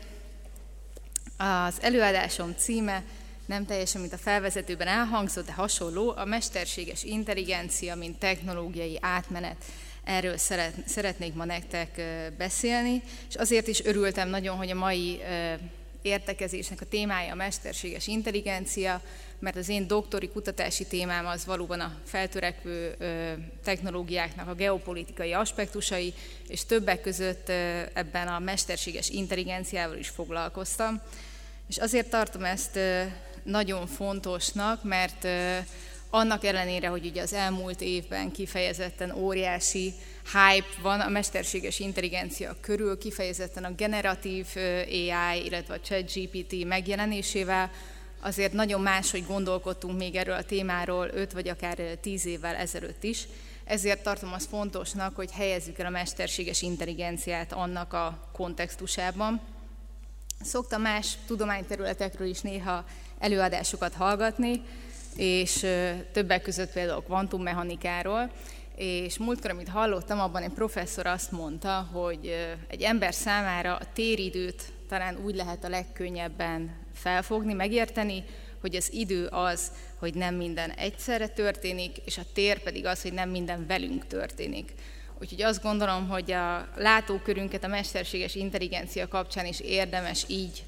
Az 1.37 1.79
előadásom 1.81 2.55
címe 2.57 3.05
nem 3.51 3.67
teljesen, 3.67 4.01
mint 4.01 4.13
a 4.13 4.19
felvezetőben 4.19 4.87
elhangzott, 4.87 5.47
de 5.47 5.53
hasonló, 5.53 6.15
a 6.17 6.25
mesterséges 6.25 7.03
intelligencia, 7.03 7.95
mint 7.95 8.19
technológiai 8.19 8.99
átmenet. 9.01 9.57
Erről 10.05 10.37
szeret, 10.37 10.75
szeretnék 10.87 11.35
ma 11.35 11.45
nektek 11.45 12.03
beszélni, 12.39 13.03
és 13.29 13.35
azért 13.35 13.67
is 13.67 13.85
örültem 13.85 14.29
nagyon, 14.29 14.57
hogy 14.57 14.71
a 14.71 14.75
mai 14.75 15.21
értekezésnek 16.03 16.81
a 16.81 16.85
témája 16.85 17.33
a 17.33 17.37
mesterséges 17.37 18.07
intelligencia, 18.07 19.03
mert 19.39 19.57
az 19.57 19.69
én 19.69 19.87
doktori 19.87 20.29
kutatási 20.29 20.87
témám 20.87 21.27
az 21.27 21.45
valóban 21.45 21.81
a 21.81 21.97
feltörekvő 22.05 22.97
technológiáknak 23.65 24.49
a 24.49 24.55
geopolitikai 24.55 25.33
aspektusai, 25.33 26.15
és 26.49 26.65
többek 26.65 27.01
között 27.01 27.49
ebben 27.93 28.29
a 28.29 28.39
mesterséges 28.39 29.09
intelligenciával 29.09 29.97
is 29.97 30.09
foglalkoztam. 30.09 31.01
És 31.69 31.79
azért 31.79 32.11
tartom 32.11 32.45
ezt 32.45 32.79
nagyon 33.51 33.87
fontosnak, 33.87 34.83
mert 34.83 35.27
annak 36.11 36.45
ellenére, 36.45 36.89
hogy 36.89 37.07
ugye 37.07 37.23
az 37.23 37.33
elmúlt 37.33 37.81
évben 37.81 38.33
kifejezetten 38.33 39.15
óriási 39.15 39.95
hype 40.25 40.81
van 40.83 41.01
a 41.01 41.09
mesterséges 41.09 41.79
intelligencia 41.79 42.57
körül, 42.61 42.99
kifejezetten 42.99 43.65
a 43.65 43.75
generatív 43.75 44.47
AI, 44.57 45.45
illetve 45.45 45.75
a 45.75 45.81
ChatGPT 45.81 46.65
megjelenésével, 46.65 47.71
azért 48.21 48.53
nagyon 48.53 48.81
máshogy 48.81 49.27
gondolkodtunk 49.27 49.99
még 49.99 50.15
erről 50.15 50.35
a 50.35 50.45
témáról 50.45 51.11
5 51.15 51.33
vagy 51.33 51.49
akár 51.49 51.77
10 52.01 52.27
évvel 52.27 52.55
ezelőtt 52.55 53.05
is. 53.05 53.27
Ezért 53.65 54.03
tartom 54.03 54.33
azt 54.33 54.49
fontosnak, 54.49 55.17
hogy 55.17 55.31
helyezzük 55.31 55.79
el 55.79 55.87
a 55.87 55.91
mesterséges 55.91 56.63
intelligenciát 56.63 57.53
annak 57.53 57.93
a 57.93 58.29
kontextusában. 58.33 59.41
Szoktam 60.43 60.83
más 60.83 61.17
tudományterületekről 61.27 62.29
is 62.29 62.41
néha 62.41 62.85
előadásokat 63.21 63.95
hallgatni, 63.95 64.63
és 65.17 65.67
többek 66.13 66.43
között 66.43 66.73
például 66.73 67.03
kvantummechanikáról, 67.03 68.31
és 68.77 69.19
múltkor, 69.19 69.51
amit 69.51 69.69
hallottam, 69.69 70.21
abban 70.21 70.43
egy 70.43 70.53
professzor 70.53 71.07
azt 71.07 71.33
mondta, 71.33 71.89
hogy 71.93 72.35
egy 72.69 72.83
ember 72.83 73.15
számára 73.15 73.77
a 73.77 73.93
téridőt 73.93 74.63
talán 74.89 75.17
úgy 75.25 75.35
lehet 75.35 75.65
a 75.65 75.69
legkönnyebben 75.69 76.71
felfogni, 76.95 77.53
megérteni, 77.53 78.25
hogy 78.61 78.75
az 78.75 78.93
idő 78.93 79.27
az, 79.27 79.71
hogy 79.99 80.15
nem 80.15 80.35
minden 80.35 80.71
egyszerre 80.71 81.29
történik, 81.29 81.97
és 82.05 82.19
a 82.19 82.23
tér 82.35 82.63
pedig 82.63 82.87
az, 82.87 83.03
hogy 83.03 83.13
nem 83.13 83.31
minden 83.31 83.67
velünk 83.67 84.07
történik. 84.07 84.73
Úgyhogy 85.21 85.43
azt 85.43 85.63
gondolom, 85.63 86.09
hogy 86.09 86.33
a 86.33 86.69
látókörünket 86.77 87.65
a 87.65 87.69
mesterséges 87.69 88.35
intelligencia 88.35 89.09
kapcsán 89.09 89.47
is 89.47 89.61
érdemes 89.61 90.25
így 90.29 90.65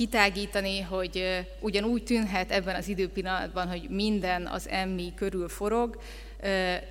kitágítani, 0.00 0.80
hogy 0.80 1.46
ugyanúgy 1.60 2.04
tűnhet 2.04 2.50
ebben 2.50 2.74
az 2.74 2.88
időpillanatban, 2.88 3.68
hogy 3.68 3.88
minden 3.88 4.46
az 4.46 4.68
emmi 4.68 5.12
körül 5.16 5.48
forog, 5.48 6.00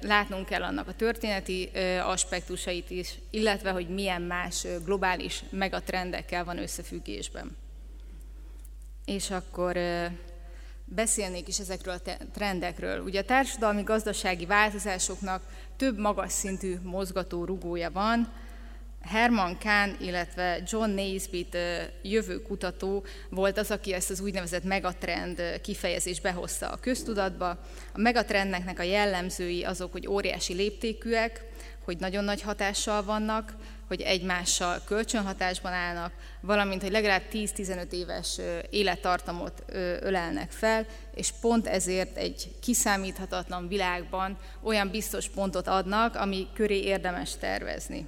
látnunk 0.01 0.45
kell 0.45 0.63
annak 0.63 0.87
a 0.87 0.93
történeti 0.93 1.69
aspektusait 2.03 2.89
is, 2.89 3.19
illetve 3.29 3.71
hogy 3.71 3.87
milyen 3.87 4.21
más 4.21 4.65
globális 4.85 5.43
megatrendekkel 5.49 6.43
van 6.43 6.57
összefüggésben. 6.57 7.57
És 9.05 9.31
akkor 9.31 9.77
beszélnék 10.85 11.47
is 11.47 11.59
ezekről 11.59 11.95
a 12.05 12.11
trendekről. 12.33 13.01
Ugye 13.01 13.19
a 13.19 13.25
társadalmi 13.25 13.83
gazdasági 13.83 14.45
változásoknak 14.45 15.41
több 15.77 15.99
magas 15.99 16.31
szintű 16.31 16.75
mozgató 16.83 17.45
rugója 17.45 17.91
van, 17.91 18.33
Herman 19.01 19.57
Kahn, 19.57 19.89
illetve 19.99 20.61
John 20.67 20.89
Naisbitt 20.89 21.57
jövőkutató 22.01 23.05
volt 23.29 23.57
az, 23.57 23.71
aki 23.71 23.93
ezt 23.93 24.09
az 24.09 24.19
úgynevezett 24.19 24.63
megatrend 24.63 25.41
kifejezést 25.61 26.21
behozta 26.21 26.69
a 26.69 26.79
köztudatba. 26.79 27.49
A 27.93 27.99
megatrendnek 27.99 28.79
a 28.79 28.83
jellemzői 28.83 29.63
azok, 29.63 29.91
hogy 29.91 30.07
óriási 30.07 30.53
léptékűek, 30.53 31.43
hogy 31.83 31.97
nagyon 31.97 32.23
nagy 32.23 32.41
hatással 32.41 33.03
vannak, 33.03 33.53
hogy 33.87 34.01
egymással 34.01 34.81
kölcsönhatásban 34.85 35.71
állnak, 35.71 36.13
valamint, 36.41 36.81
hogy 36.81 36.91
legalább 36.91 37.21
10-15 37.31 37.91
éves 37.91 38.39
élettartamot 38.69 39.63
ölelnek 40.01 40.51
fel, 40.51 40.85
és 41.15 41.31
pont 41.41 41.67
ezért 41.67 42.17
egy 42.17 42.51
kiszámíthatatlan 42.61 43.67
világban 43.67 44.37
olyan 44.63 44.89
biztos 44.89 45.29
pontot 45.29 45.67
adnak, 45.67 46.15
ami 46.15 46.47
köré 46.53 46.79
érdemes 46.79 47.37
tervezni. 47.39 48.05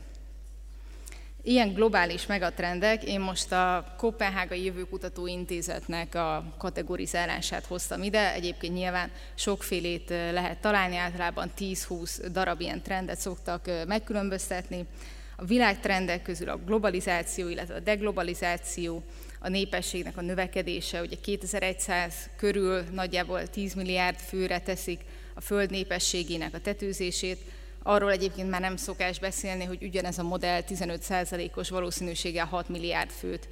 Ilyen 1.43 1.73
globális 1.73 2.25
megatrendek, 2.25 3.03
én 3.03 3.19
most 3.19 3.51
a 3.51 3.95
Kopenhágai 3.97 4.63
Jövőkutató 4.63 5.27
Intézetnek 5.27 6.15
a 6.15 6.53
kategorizálását 6.57 7.65
hoztam 7.65 8.03
ide, 8.03 8.33
egyébként 8.33 8.73
nyilván 8.73 9.11
sokfélét 9.35 10.09
lehet 10.09 10.61
találni, 10.61 10.95
általában 10.95 11.51
10-20 11.57 12.27
darab 12.31 12.61
ilyen 12.61 12.81
trendet 12.81 13.19
szoktak 13.19 13.69
megkülönböztetni. 13.87 14.85
A 15.35 15.45
világtrendek 15.45 16.21
közül 16.21 16.49
a 16.49 16.59
globalizáció, 16.65 17.47
illetve 17.47 17.75
a 17.75 17.79
deglobalizáció, 17.79 19.03
a 19.39 19.49
népességnek 19.49 20.17
a 20.17 20.21
növekedése, 20.21 21.01
ugye 21.01 21.15
2100 21.21 22.13
körül 22.37 22.83
nagyjából 22.91 23.47
10 23.47 23.73
milliárd 23.73 24.19
főre 24.19 24.59
teszik 24.59 24.99
a 25.35 25.41
föld 25.41 25.69
népességének 25.69 26.53
a 26.53 26.59
tetőzését, 26.59 27.37
Arról 27.83 28.11
egyébként 28.11 28.49
már 28.49 28.61
nem 28.61 28.75
szokás 28.75 29.19
beszélni, 29.19 29.63
hogy 29.63 29.83
ugyanez 29.83 30.17
a 30.17 30.23
modell 30.23 30.61
15%-os 30.67 31.69
valószínűséggel 31.69 32.45
6 32.45 32.69
milliárd 32.69 33.09
főt 33.09 33.47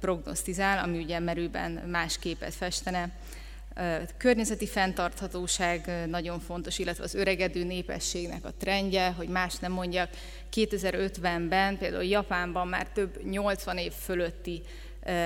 prognosztizál, 0.00 0.84
ami 0.84 0.98
ugye 0.98 1.18
merőben 1.18 1.70
más 1.70 2.18
képet 2.18 2.54
festene. 2.54 3.10
Környezeti 4.16 4.66
fenntarthatóság 4.66 6.06
nagyon 6.06 6.40
fontos, 6.40 6.78
illetve 6.78 7.04
az 7.04 7.14
öregedő 7.14 7.64
népességnek 7.64 8.44
a 8.44 8.52
trendje, 8.58 9.10
hogy 9.10 9.28
más 9.28 9.54
nem 9.58 9.72
mondjak, 9.72 10.10
2050-ben 10.52 11.78
például 11.78 12.04
Japánban 12.04 12.68
már 12.68 12.88
több 12.88 13.24
80 13.24 13.76
év 13.78 13.92
fölötti 13.92 14.62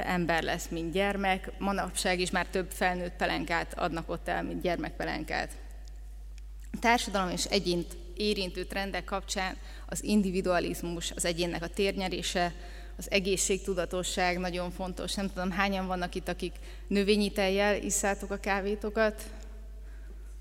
ember 0.05 0.43
lesz, 0.43 0.69
mint 0.69 0.93
gyermek, 0.93 1.51
manapság 1.59 2.21
is 2.21 2.31
már 2.31 2.47
több 2.47 2.71
felnőtt 2.71 3.17
pelenkát 3.17 3.79
adnak 3.79 4.11
ott 4.11 4.29
el, 4.29 4.43
mint 4.43 4.63
gyermekpelenkát. 4.63 5.51
Társadalom 6.81 7.31
és 7.31 7.45
egyént 7.45 7.97
érintő 8.17 8.65
trendek 8.65 9.05
kapcsán 9.05 9.57
az 9.87 10.05
individualizmus, 10.05 11.11
az 11.11 11.25
egyénnek 11.25 11.63
a 11.63 11.69
térnyerése, 11.69 12.55
az 12.97 13.11
egészségtudatosság 13.11 14.39
nagyon 14.39 14.71
fontos. 14.71 15.15
Nem 15.15 15.29
tudom, 15.29 15.51
hányan 15.51 15.87
vannak 15.87 16.15
itt, 16.15 16.29
akik 16.29 16.53
növényi 16.87 17.31
tejjel 17.31 17.83
isszátok 17.83 18.31
a 18.31 18.37
kávétokat? 18.37 19.23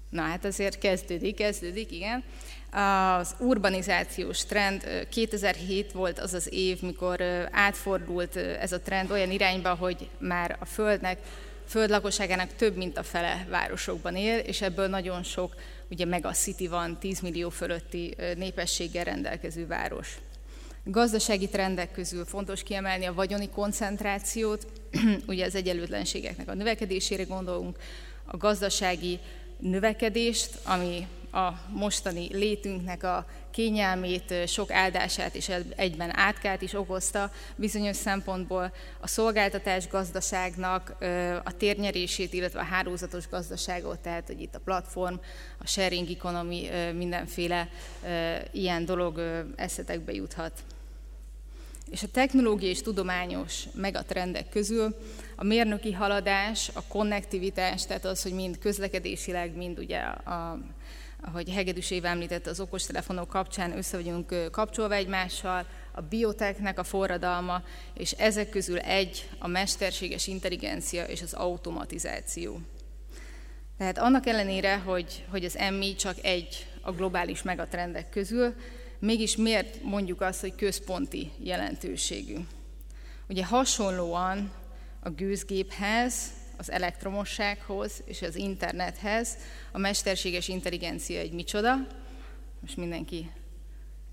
Na 0.09 0.21
hát 0.21 0.45
azért 0.45 0.77
kezdődik, 0.77 1.35
kezdődik, 1.35 1.91
igen. 1.91 2.23
Az 2.71 3.35
urbanizációs 3.39 4.45
trend 4.45 5.07
2007 5.09 5.91
volt 5.91 6.19
az 6.19 6.33
az 6.33 6.53
év, 6.53 6.81
mikor 6.81 7.21
átfordult 7.51 8.35
ez 8.35 8.71
a 8.71 8.81
trend 8.81 9.11
olyan 9.11 9.31
irányba, 9.31 9.75
hogy 9.75 10.09
már 10.19 10.57
a 10.59 10.65
Földnek, 10.65 11.17
Föld 11.71 12.01
több 12.55 12.75
mint 12.75 12.97
a 12.97 13.03
fele 13.03 13.47
városokban 13.49 14.15
él, 14.15 14.37
és 14.37 14.61
ebből 14.61 14.87
nagyon 14.87 15.23
sok 15.23 15.55
ugye 15.89 16.05
megacity 16.05 16.67
van, 16.67 16.99
10 16.99 17.19
millió 17.19 17.49
fölötti 17.49 18.15
népességgel 18.37 19.03
rendelkező 19.03 19.67
város. 19.67 20.17
Gazdasági 20.83 21.47
trendek 21.47 21.91
közül 21.91 22.25
fontos 22.25 22.63
kiemelni 22.63 23.05
a 23.05 23.13
vagyoni 23.13 23.49
koncentrációt, 23.49 24.67
ugye 25.27 25.45
az 25.45 25.55
egyenlőtlenségeknek 25.55 26.49
a 26.49 26.53
növekedésére 26.53 27.23
gondolunk, 27.23 27.77
a 28.25 28.37
gazdasági 28.37 29.19
növekedést, 29.59 30.59
ami 30.63 31.07
a 31.31 31.51
mostani 31.69 32.27
létünknek 32.31 33.03
a 33.03 33.25
kényelmét, 33.51 34.33
sok 34.47 34.71
áldását 34.71 35.35
és 35.35 35.51
egyben 35.75 36.17
átkát 36.17 36.61
is 36.61 36.73
okozta 36.73 37.31
bizonyos 37.55 37.95
szempontból 37.95 38.73
a 38.99 39.07
szolgáltatás 39.07 39.87
gazdaságnak 39.87 40.95
a 41.43 41.57
térnyerését, 41.57 42.33
illetve 42.33 42.59
a 42.59 42.63
hálózatos 42.63 43.29
gazdaságot, 43.29 43.99
tehát 43.99 44.27
hogy 44.27 44.41
itt 44.41 44.55
a 44.55 44.59
platform, 44.63 45.15
a 45.57 45.67
sharing 45.67 46.09
economy, 46.09 46.69
mindenféle 46.95 47.69
ilyen 48.51 48.85
dolog 48.85 49.43
eszetekbe 49.55 50.13
juthat. 50.13 50.63
És 51.89 52.03
a 52.03 52.07
technológiai 52.11 52.71
és 52.71 52.81
tudományos 52.81 53.63
megatrendek 53.73 54.49
közül 54.49 54.95
a 55.35 55.43
mérnöki 55.43 55.91
haladás, 55.91 56.69
a 56.73 56.83
konnektivitás, 56.87 57.85
tehát 57.85 58.05
az, 58.05 58.21
hogy 58.21 58.33
mind 58.33 58.57
közlekedésileg, 58.57 59.55
mind 59.55 59.79
ugye 59.79 59.99
a 59.99 60.59
ahogy 61.21 61.49
Hegedűs 61.49 61.91
Éva 61.91 62.07
említette, 62.07 62.49
az 62.49 62.59
okostelefonok 62.59 63.29
kapcsán 63.29 63.77
össze 63.77 63.97
vagyunk 63.97 64.51
kapcsolva 64.51 64.93
egymással, 64.93 65.65
a 65.91 66.01
biotechnek 66.01 66.79
a 66.79 66.83
forradalma, 66.83 67.61
és 67.93 68.11
ezek 68.11 68.49
közül 68.49 68.77
egy 68.77 69.29
a 69.39 69.47
mesterséges 69.47 70.27
intelligencia 70.27 71.03
és 71.03 71.21
az 71.21 71.33
automatizáció. 71.33 72.59
Tehát 73.77 73.97
annak 73.97 74.27
ellenére, 74.27 74.77
hogy, 74.77 75.25
hogy 75.29 75.45
az 75.45 75.57
MI 75.77 75.95
csak 75.95 76.15
egy 76.21 76.67
a 76.81 76.91
globális 76.91 77.41
megatrendek 77.41 78.09
közül, 78.09 78.55
mégis 78.99 79.35
miért 79.35 79.83
mondjuk 79.83 80.21
azt, 80.21 80.41
hogy 80.41 80.55
központi 80.55 81.31
jelentőségű? 81.37 82.35
Ugye 83.29 83.45
hasonlóan 83.45 84.51
a 84.99 85.09
gőzgéphez 85.09 86.13
az 86.61 86.71
elektromossághoz 86.71 88.03
és 88.05 88.21
az 88.21 88.35
internethez. 88.35 89.37
A 89.71 89.77
mesterséges 89.77 90.47
intelligencia 90.47 91.19
egy 91.19 91.31
micsoda. 91.31 91.87
Most 92.59 92.77
mindenki 92.77 93.31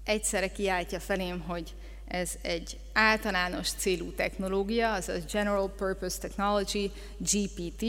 egyszerre 0.05 0.49
kiáltja 0.49 1.01
felém, 1.01 1.41
hogy 1.41 1.75
Ez 2.09 2.33
egy 2.43 2.79
általános 2.93 3.69
célú 3.71 4.13
technológia, 4.13 4.93
azaz 4.93 5.25
General 5.33 5.71
Purpose 5.71 6.19
Technology, 6.19 6.93
GPT. 7.19 7.85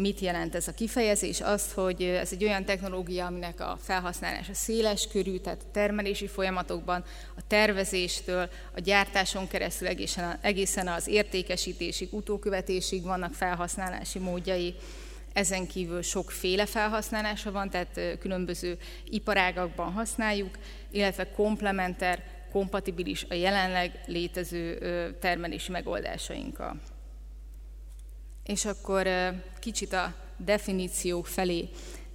Mit 0.00 0.20
jelent 0.20 0.54
ez 0.54 0.68
a 0.68 0.74
kifejezés? 0.74 1.40
Azt, 1.40 1.72
hogy 1.72 2.02
ez 2.02 2.32
egy 2.32 2.44
olyan 2.44 2.64
technológia, 2.64 3.26
aminek 3.26 3.60
a 3.60 3.78
felhasználása 3.82 4.54
széles 4.54 5.08
körű, 5.12 5.36
tehát 5.38 5.62
a 5.62 5.70
termelési 5.72 6.26
folyamatokban, 6.26 7.04
a 7.36 7.40
tervezéstől, 7.46 8.48
a 8.74 8.80
gyártáson 8.80 9.48
keresztül 9.48 9.88
egészen, 9.88 10.38
egészen 10.40 10.88
az 10.88 11.06
értékesítésig, 11.06 12.08
utókövetésig 12.12 13.02
vannak 13.02 13.34
felhasználási 13.34 14.18
módjai. 14.18 14.74
Ezen 15.32 15.66
kívül 15.66 16.02
sokféle 16.02 16.66
felhasználása 16.66 17.52
van, 17.52 17.70
tehát 17.70 18.18
különböző 18.18 18.78
iparágakban 19.04 19.92
használjuk, 19.92 20.58
illetve 20.90 21.30
komplementer, 21.30 22.22
kompatibilis 22.52 23.26
a 23.28 23.34
jelenleg 23.34 24.00
létező 24.06 24.78
termelési 25.20 25.70
megoldásainkkal. 25.70 26.80
És 28.48 28.64
akkor 28.64 29.08
kicsit 29.58 29.92
a 29.92 30.14
definíciók 30.36 31.26
felé 31.26 31.68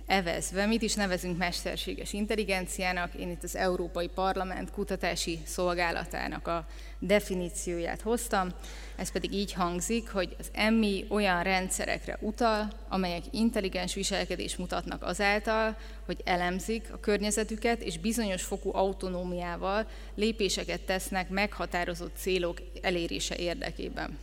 evezve, 0.05 0.65
mit 0.65 0.81
is 0.81 0.93
nevezünk 0.93 1.37
mesterséges 1.37 2.13
intelligenciának? 2.13 3.13
Én 3.13 3.29
itt 3.29 3.43
az 3.43 3.55
Európai 3.55 4.07
Parlament 4.07 4.71
kutatási 4.71 5.39
szolgálatának 5.45 6.47
a 6.47 6.67
definícióját 6.99 8.01
hoztam. 8.01 8.49
Ez 8.95 9.11
pedig 9.11 9.33
így 9.33 9.53
hangzik, 9.53 10.09
hogy 10.09 10.35
az 10.39 10.49
emmi 10.53 11.05
olyan 11.09 11.43
rendszerekre 11.43 12.17
utal, 12.21 12.67
amelyek 12.87 13.23
intelligens 13.31 13.93
viselkedést 13.93 14.57
mutatnak 14.57 15.03
azáltal, 15.03 15.77
hogy 16.05 16.21
elemzik 16.23 16.87
a 16.93 16.99
környezetüket, 16.99 17.81
és 17.81 17.97
bizonyos 17.97 18.43
fokú 18.43 18.75
autonómiával 18.75 19.87
lépéseket 20.15 20.81
tesznek 20.81 21.29
meghatározott 21.29 22.15
célok 22.15 22.61
elérése 22.81 23.35
érdekében. 23.35 24.17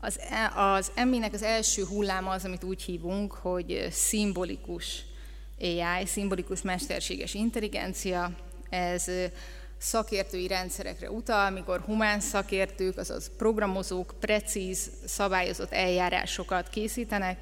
Az, 0.00 0.18
e, 0.30 0.52
az 0.56 0.90
emminek 0.94 1.32
az 1.32 1.42
első 1.42 1.84
hulláma 1.84 2.30
az, 2.30 2.44
amit 2.44 2.64
úgy 2.64 2.82
hívunk, 2.82 3.32
hogy 3.32 3.88
szimbolikus 3.90 5.04
AI, 5.60 6.06
szimbolikus 6.06 6.62
mesterséges 6.62 7.34
intelligencia. 7.34 8.30
Ez 8.70 9.10
szakértői 9.78 10.46
rendszerekre 10.46 11.10
utal, 11.10 11.46
amikor 11.46 11.80
humán 11.80 12.20
szakértők, 12.20 12.96
azaz 12.96 13.30
programozók 13.36 14.14
precíz, 14.20 14.90
szabályozott 15.06 15.72
eljárásokat 15.72 16.68
készítenek, 16.68 17.38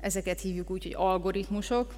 ezeket 0.00 0.40
hívjuk 0.40 0.70
úgy, 0.70 0.82
hogy 0.82 0.94
algoritmusok, 0.96 1.94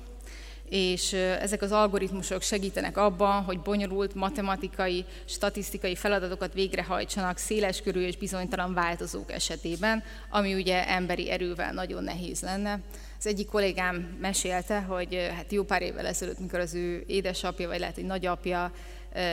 és 0.71 1.13
ezek 1.13 1.63
az 1.63 1.73
algoritmusok 1.73 2.43
segítenek 2.43 2.97
abban, 2.97 3.43
hogy 3.43 3.61
bonyolult 3.61 4.15
matematikai, 4.15 5.05
statisztikai 5.25 5.95
feladatokat 5.95 6.53
végrehajtsanak 6.53 7.39
széleskörű 7.39 8.01
és 8.01 8.17
bizonytalan 8.17 8.75
változók 8.75 9.33
esetében, 9.33 10.03
ami 10.29 10.55
ugye 10.55 10.89
emberi 10.89 11.31
erővel 11.31 11.73
nagyon 11.73 12.05
nehéz 12.05 12.41
lenne. 12.41 12.81
Az 13.19 13.27
egyik 13.27 13.49
kollégám 13.49 14.17
mesélte, 14.21 14.81
hogy 14.81 15.31
hát 15.37 15.53
jó 15.53 15.65
pár 15.65 15.83
évvel 15.83 16.07
ezelőtt, 16.07 16.39
mikor 16.39 16.59
az 16.59 16.75
ő 16.75 17.05
édesapja, 17.07 17.69
vagy 17.69 17.79
lehet, 17.79 17.95
hogy 17.95 18.05
nagyapja 18.05 18.73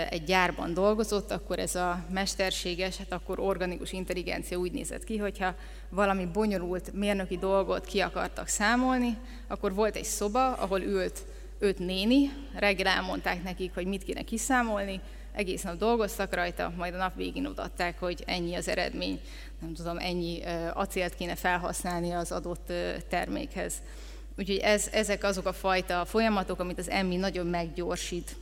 egy 0.10 0.24
gyárban 0.24 0.74
dolgozott, 0.74 1.32
akkor 1.32 1.60
ez 1.60 1.76
a 1.76 2.06
mesterséges, 2.10 2.98
hát 2.98 3.12
akkor 3.12 3.40
organikus 3.40 3.92
intelligencia 3.92 4.58
úgy 4.58 4.72
nézett 4.72 5.04
ki, 5.04 5.18
hogyha 5.18 5.56
valami 5.90 6.26
bonyolult 6.26 6.94
mérnöki 6.94 7.38
dolgot 7.38 7.86
ki 7.86 8.00
akartak 8.00 8.48
számolni, 8.48 9.18
akkor 9.48 9.74
volt 9.74 9.96
egy 9.96 10.04
szoba, 10.04 10.54
ahol 10.54 10.82
ült 10.82 11.26
öt 11.60 11.80
néni, 11.80 12.32
reggel 12.56 12.88
elmondták 12.88 13.44
nekik, 13.44 13.74
hogy 13.74 13.86
mit 13.86 14.04
kéne 14.04 14.22
kiszámolni, 14.22 15.02
egész 15.32 15.62
nap 15.62 15.78
dolgoztak 15.78 16.34
rajta, 16.34 16.74
majd 16.78 16.94
a 16.94 16.98
nap 16.98 17.16
végén 17.16 17.46
odaadták, 17.46 18.00
hogy 18.00 18.24
ennyi 18.26 18.56
az 18.56 18.68
eredmény, 18.68 19.20
nem 19.62 19.74
tudom, 19.74 19.98
ennyi 19.98 20.42
acélt 20.74 21.16
kéne 21.16 21.36
felhasználni 21.36 22.12
az 22.12 22.32
adott 22.32 22.72
termékhez. 23.10 23.74
Úgyhogy 24.38 24.58
ez, 24.58 24.90
ezek 24.92 25.24
azok 25.24 25.46
a 25.46 25.54
fajta 25.54 26.06
folyamatok, 26.06 26.60
amit 26.60 26.78
az 26.78 26.90
EMMI 26.90 27.16
nagyon 27.16 27.46
meggyorsít 27.46 28.36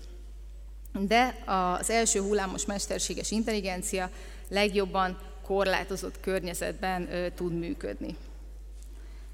de 1.00 1.36
az 1.46 1.90
első 1.90 2.20
hullámos 2.20 2.66
mesterséges 2.66 3.32
intelligencia 3.32 4.10
legjobban 4.50 5.18
korlátozott 5.44 6.20
környezetben 6.20 7.10
tud 7.36 7.60
működni. 7.60 8.16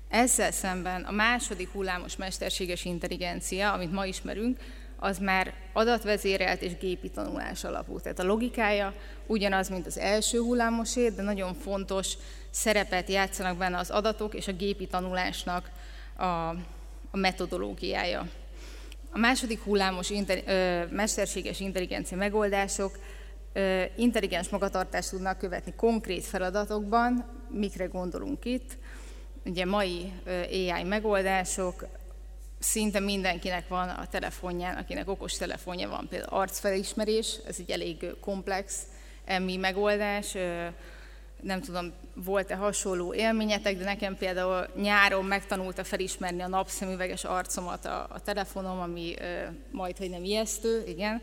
Ezzel 0.09 0.51
szemben 0.51 1.03
a 1.03 1.11
második 1.11 1.71
hullámos 1.71 2.15
mesterséges 2.15 2.85
intelligencia, 2.85 3.73
amit 3.73 3.91
ma 3.91 4.05
ismerünk, 4.05 4.59
az 4.99 5.17
már 5.17 5.53
adatvezérelt 5.73 6.61
és 6.61 6.77
gépi 6.77 7.09
tanulás 7.09 7.63
alapú. 7.63 7.99
Tehát 7.99 8.19
a 8.19 8.23
logikája 8.23 8.93
ugyanaz, 9.27 9.69
mint 9.69 9.85
az 9.85 9.97
első 9.97 10.39
hullámosé, 10.39 11.09
de 11.09 11.21
nagyon 11.21 11.53
fontos 11.53 12.13
szerepet 12.49 13.09
játszanak 13.09 13.57
benne 13.57 13.77
az 13.77 13.89
adatok 13.89 14.33
és 14.33 14.47
a 14.47 14.53
gépi 14.53 14.87
tanulásnak 14.87 15.69
a, 16.15 16.23
a 17.11 17.17
metodológiája. 17.17 18.27
A 19.13 19.17
második 19.17 19.63
hullámos 19.63 20.11
mesterséges 20.89 21.59
intelligencia 21.59 22.17
megoldások 22.17 22.99
intelligens 23.95 24.49
magatartást 24.49 25.09
tudnak 25.09 25.37
követni 25.37 25.73
konkrét 25.75 26.25
feladatokban, 26.25 27.25
mikre 27.49 27.85
gondolunk 27.85 28.45
itt. 28.45 28.77
Ugye 29.45 29.65
mai 29.65 30.11
ö, 30.23 30.41
AI 30.41 30.83
megoldások, 30.83 31.87
szinte 32.59 32.99
mindenkinek 32.99 33.67
van 33.67 33.89
a 33.89 34.07
telefonján, 34.07 34.75
akinek 34.75 35.09
okos 35.09 35.37
telefonja 35.37 35.89
van, 35.89 36.07
például 36.09 36.39
arcfelismerés, 36.39 37.39
ez 37.47 37.55
egy 37.59 37.71
elég 37.71 38.05
komplex 38.19 38.83
emmi 39.25 39.57
megoldás, 39.57 40.35
nem 41.41 41.61
tudom, 41.61 41.91
volt-e 42.13 42.55
hasonló 42.55 43.13
élményetek, 43.13 43.77
de 43.77 43.83
nekem 43.83 44.17
például 44.17 44.67
nyáron 44.75 45.25
megtanulta 45.25 45.83
felismerni 45.83 46.41
a 46.41 46.47
napszemüveges 46.47 47.23
arcomat 47.23 47.85
a, 47.85 48.07
a 48.09 48.19
telefonom, 48.19 48.79
ami 48.79 49.15
ö, 49.19 49.43
majd, 49.71 49.97
hogy 49.97 50.09
nem 50.09 50.23
ijesztő, 50.23 50.83
igen. 50.87 51.21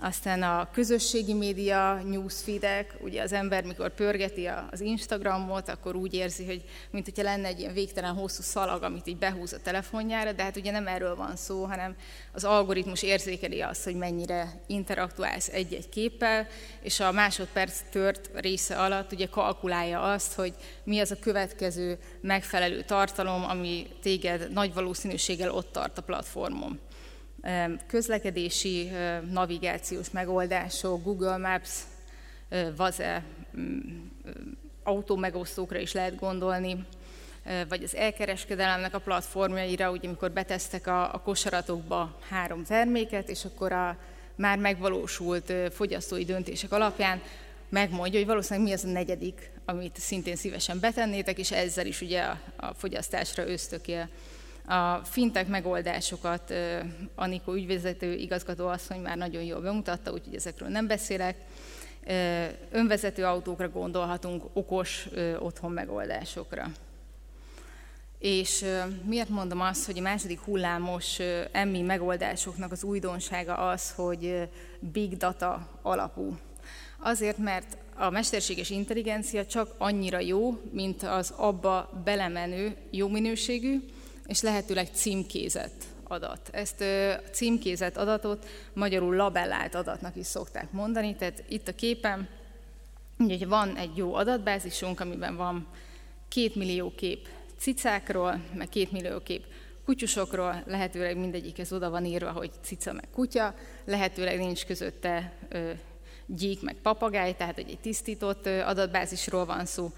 Aztán 0.00 0.42
a 0.42 0.68
közösségi 0.72 1.32
média, 1.32 2.02
newsfeedek, 2.04 2.94
ugye 3.00 3.22
az 3.22 3.32
ember, 3.32 3.64
mikor 3.64 3.94
pörgeti 3.94 4.48
az 4.70 4.80
Instagramot, 4.80 5.68
akkor 5.68 5.96
úgy 5.96 6.14
érzi, 6.14 6.44
hogy 6.44 6.64
mint 6.90 7.04
hogyha 7.04 7.22
lenne 7.22 7.46
egy 7.46 7.60
ilyen 7.60 7.72
végtelen 7.72 8.14
hosszú 8.14 8.42
szalag, 8.42 8.82
amit 8.82 9.06
így 9.06 9.16
behúz 9.16 9.52
a 9.52 9.60
telefonjára, 9.62 10.32
de 10.32 10.42
hát 10.42 10.56
ugye 10.56 10.70
nem 10.70 10.86
erről 10.86 11.16
van 11.16 11.36
szó, 11.36 11.64
hanem 11.64 11.96
az 12.32 12.44
algoritmus 12.44 13.02
érzékeli 13.02 13.60
azt, 13.60 13.84
hogy 13.84 13.94
mennyire 13.94 14.60
interaktuálsz 14.66 15.48
egy-egy 15.48 15.88
képpel, 15.88 16.46
és 16.82 17.00
a 17.00 17.12
másodperc 17.12 17.82
tört 17.90 18.30
része 18.34 18.76
alatt 18.76 19.12
ugye 19.12 19.26
kalkulálja 19.26 20.02
azt, 20.02 20.34
hogy 20.34 20.54
mi 20.84 20.98
az 20.98 21.10
a 21.10 21.18
következő 21.20 21.98
megfelelő 22.20 22.82
tartalom, 22.82 23.44
ami 23.44 23.86
téged 24.02 24.52
nagy 24.52 24.74
valószínűséggel 24.74 25.50
ott 25.50 25.72
tart 25.72 25.98
a 25.98 26.02
platformon 26.02 26.80
közlekedési 27.86 28.90
navigációs 29.30 30.10
megoldások, 30.10 31.02
Google 31.02 31.36
Maps, 31.36 31.70
Vaze 32.76 33.24
mm, 33.58 33.78
autómegosztókra 34.82 35.78
is 35.78 35.92
lehet 35.92 36.18
gondolni, 36.18 36.86
vagy 37.68 37.82
az 37.82 37.96
elkereskedelemnek 37.96 38.94
a 38.94 38.98
platformjaira, 38.98 39.90
ugye 39.90 40.08
amikor 40.08 40.30
betesztek 40.30 40.86
a, 40.86 41.14
a 41.14 41.20
kosaratokba 41.20 42.18
három 42.28 42.64
terméket, 42.64 43.28
és 43.28 43.44
akkor 43.44 43.72
a 43.72 43.96
már 44.34 44.58
megvalósult 44.58 45.52
fogyasztói 45.70 46.24
döntések 46.24 46.72
alapján 46.72 47.22
megmondja, 47.68 48.18
hogy 48.18 48.28
valószínűleg 48.28 48.68
mi 48.68 48.74
az 48.74 48.84
a 48.84 48.88
negyedik, 48.88 49.50
amit 49.64 49.96
szintén 49.96 50.36
szívesen 50.36 50.80
betennétek, 50.80 51.38
és 51.38 51.50
ezzel 51.50 51.86
is 51.86 52.00
ugye 52.00 52.22
a, 52.22 52.38
a 52.56 52.74
fogyasztásra 52.74 53.48
ösztökél. 53.48 54.08
A 54.68 55.00
fintek 55.04 55.48
megoldásokat 55.48 56.54
Anikó 57.14 57.52
ügyvezető 57.52 58.14
igazgató 58.14 58.66
asszony 58.66 59.00
már 59.00 59.16
nagyon 59.16 59.42
jól 59.42 59.60
bemutatta, 59.60 60.12
úgyhogy 60.12 60.34
ezekről 60.34 60.68
nem 60.68 60.86
beszélek. 60.86 61.36
Önvezető 62.70 63.24
autókra 63.24 63.68
gondolhatunk, 63.68 64.44
okos 64.52 65.08
otthon 65.38 65.72
megoldásokra. 65.72 66.66
És 68.18 68.64
miért 69.04 69.28
mondom 69.28 69.60
azt, 69.60 69.86
hogy 69.86 69.98
a 69.98 70.02
második 70.02 70.40
hullámos 70.40 71.18
emmi 71.52 71.82
megoldásoknak 71.82 72.72
az 72.72 72.82
újdonsága 72.82 73.54
az, 73.54 73.92
hogy 73.92 74.48
big 74.78 75.16
data 75.16 75.68
alapú. 75.82 76.36
Azért, 76.98 77.38
mert 77.38 77.76
a 77.94 78.10
mesterséges 78.10 78.70
intelligencia 78.70 79.46
csak 79.46 79.74
annyira 79.78 80.20
jó, 80.20 80.60
mint 80.72 81.02
az 81.02 81.32
abba 81.36 82.02
belemenő 82.04 82.76
jó 82.90 83.08
minőségű, 83.08 83.80
és 84.28 84.40
lehetőleg 84.40 84.88
címkézett 84.92 85.84
adat. 86.04 86.48
Ezt 86.52 86.80
a 86.80 87.30
címkézett 87.30 87.96
adatot 87.96 88.46
magyarul 88.72 89.16
labellált 89.16 89.74
adatnak 89.74 90.16
is 90.16 90.26
szokták 90.26 90.72
mondani, 90.72 91.16
tehát 91.16 91.44
itt 91.48 91.68
a 91.68 91.74
képen 91.74 92.28
ugye 93.18 93.46
van 93.46 93.76
egy 93.76 93.96
jó 93.96 94.14
adatbázisunk, 94.14 95.00
amiben 95.00 95.36
van 95.36 95.66
két 96.28 96.54
millió 96.54 96.92
kép 96.94 97.28
cicákról, 97.58 98.40
meg 98.54 98.68
két 98.68 98.92
millió 98.92 99.18
kép 99.18 99.44
kutyusokról, 99.84 100.62
lehetőleg 100.66 101.16
mindegyikhez 101.16 101.72
oda 101.72 101.90
van 101.90 102.04
írva, 102.04 102.30
hogy 102.30 102.50
cica 102.62 102.92
meg 102.92 103.08
kutya, 103.12 103.54
lehetőleg 103.84 104.38
nincs 104.38 104.66
közötte 104.66 105.32
gyík 106.26 106.62
meg 106.62 106.76
papagáj, 106.82 107.36
tehát 107.36 107.58
egy 107.58 107.78
tisztított 107.82 108.46
adatbázisról 108.46 109.44
van 109.44 109.66
szó, 109.66 109.92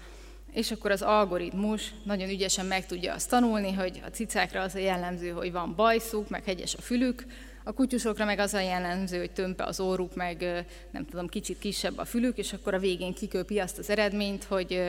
és 0.53 0.71
akkor 0.71 0.91
az 0.91 1.01
algoritmus 1.01 1.93
nagyon 2.03 2.29
ügyesen 2.29 2.65
meg 2.65 2.85
tudja 2.85 3.13
azt 3.13 3.29
tanulni, 3.29 3.73
hogy 3.73 4.01
a 4.05 4.09
cicákra 4.09 4.61
az 4.61 4.75
a 4.75 4.79
jellemző, 4.79 5.29
hogy 5.29 5.51
van 5.51 5.75
bajszuk, 5.75 6.29
meg 6.29 6.43
hegyes 6.43 6.75
a 6.75 6.81
fülük, 6.81 7.25
a 7.63 7.71
kutyusokra 7.71 8.25
meg 8.25 8.39
az 8.39 8.53
a 8.53 8.59
jellemző, 8.59 9.17
hogy 9.19 9.31
tömpe 9.31 9.63
az 9.63 9.79
óruk, 9.79 10.15
meg 10.15 10.65
nem 10.91 11.05
tudom, 11.05 11.27
kicsit 11.27 11.59
kisebb 11.59 11.97
a 11.97 12.05
fülük, 12.05 12.37
és 12.37 12.53
akkor 12.53 12.73
a 12.73 12.79
végén 12.79 13.13
kiköpi 13.13 13.59
azt 13.59 13.77
az 13.77 13.89
eredményt, 13.89 14.43
hogy, 14.43 14.81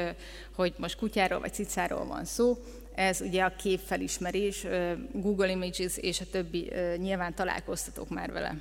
hogy 0.54 0.74
most 0.76 0.98
kutyáról 0.98 1.40
vagy 1.40 1.52
cicáról 1.52 2.06
van 2.06 2.24
szó. 2.24 2.58
Ez 2.94 3.20
ugye 3.20 3.42
a 3.42 3.56
képfelismerés, 3.56 4.66
Google 5.12 5.50
Images 5.50 5.96
és 5.96 6.20
a 6.20 6.24
többi, 6.30 6.72
nyilván 6.96 7.34
találkoztatok 7.34 8.08
már 8.08 8.32
vele. 8.32 8.56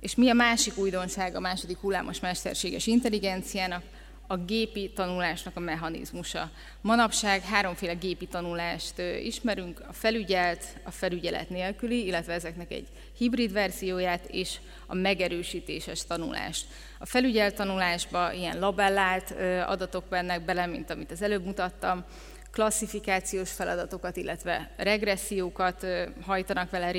És 0.00 0.14
mi 0.14 0.30
a 0.30 0.34
másik 0.34 0.76
újdonság 0.78 1.34
a 1.34 1.40
második 1.40 1.78
hullámos 1.78 2.20
mesterséges 2.20 2.86
intelligenciának? 2.86 3.82
A 4.26 4.36
gépi 4.36 4.90
tanulásnak 4.94 5.56
a 5.56 5.60
mechanizmusa. 5.60 6.50
Manapság 6.80 7.42
háromféle 7.42 7.92
gépi 7.92 8.26
tanulást 8.26 8.98
ismerünk, 9.22 9.82
a 9.88 9.92
felügyelt, 9.92 10.64
a 10.84 10.90
felügyelet 10.90 11.50
nélküli, 11.50 12.06
illetve 12.06 12.32
ezeknek 12.32 12.72
egy 12.72 12.88
hibrid 13.18 13.52
verzióját, 13.52 14.26
és 14.30 14.56
a 14.86 14.94
megerősítéses 14.94 16.04
tanulást. 16.06 16.66
A 16.98 17.06
felügyelt 17.06 17.54
tanulásba 17.54 18.32
ilyen 18.32 18.58
labellált 18.58 19.34
adatok 19.66 20.04
bennek 20.04 20.44
bele, 20.44 20.66
mint 20.66 20.90
amit 20.90 21.10
az 21.10 21.22
előbb 21.22 21.44
mutattam, 21.44 22.04
klasszifikációs 22.50 23.52
feladatokat, 23.52 24.16
illetve 24.16 24.70
regressziókat 24.76 25.86
hajtanak 26.20 26.70
vele 26.70 26.92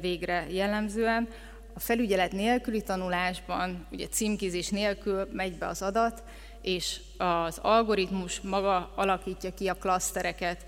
végre 0.00 0.46
jellemzően. 0.50 1.28
A 1.74 1.80
felügyelet 1.80 2.32
nélküli 2.32 2.82
tanulásban, 2.82 3.86
ugye 3.90 4.06
címkézés 4.06 4.68
nélkül 4.68 5.28
megy 5.32 5.58
be 5.58 5.66
az 5.66 5.82
adat, 5.82 6.22
és 6.62 7.00
az 7.18 7.58
algoritmus 7.62 8.40
maga 8.40 8.92
alakítja 8.94 9.54
ki 9.54 9.68
a 9.68 9.74
klasztereket 9.74 10.64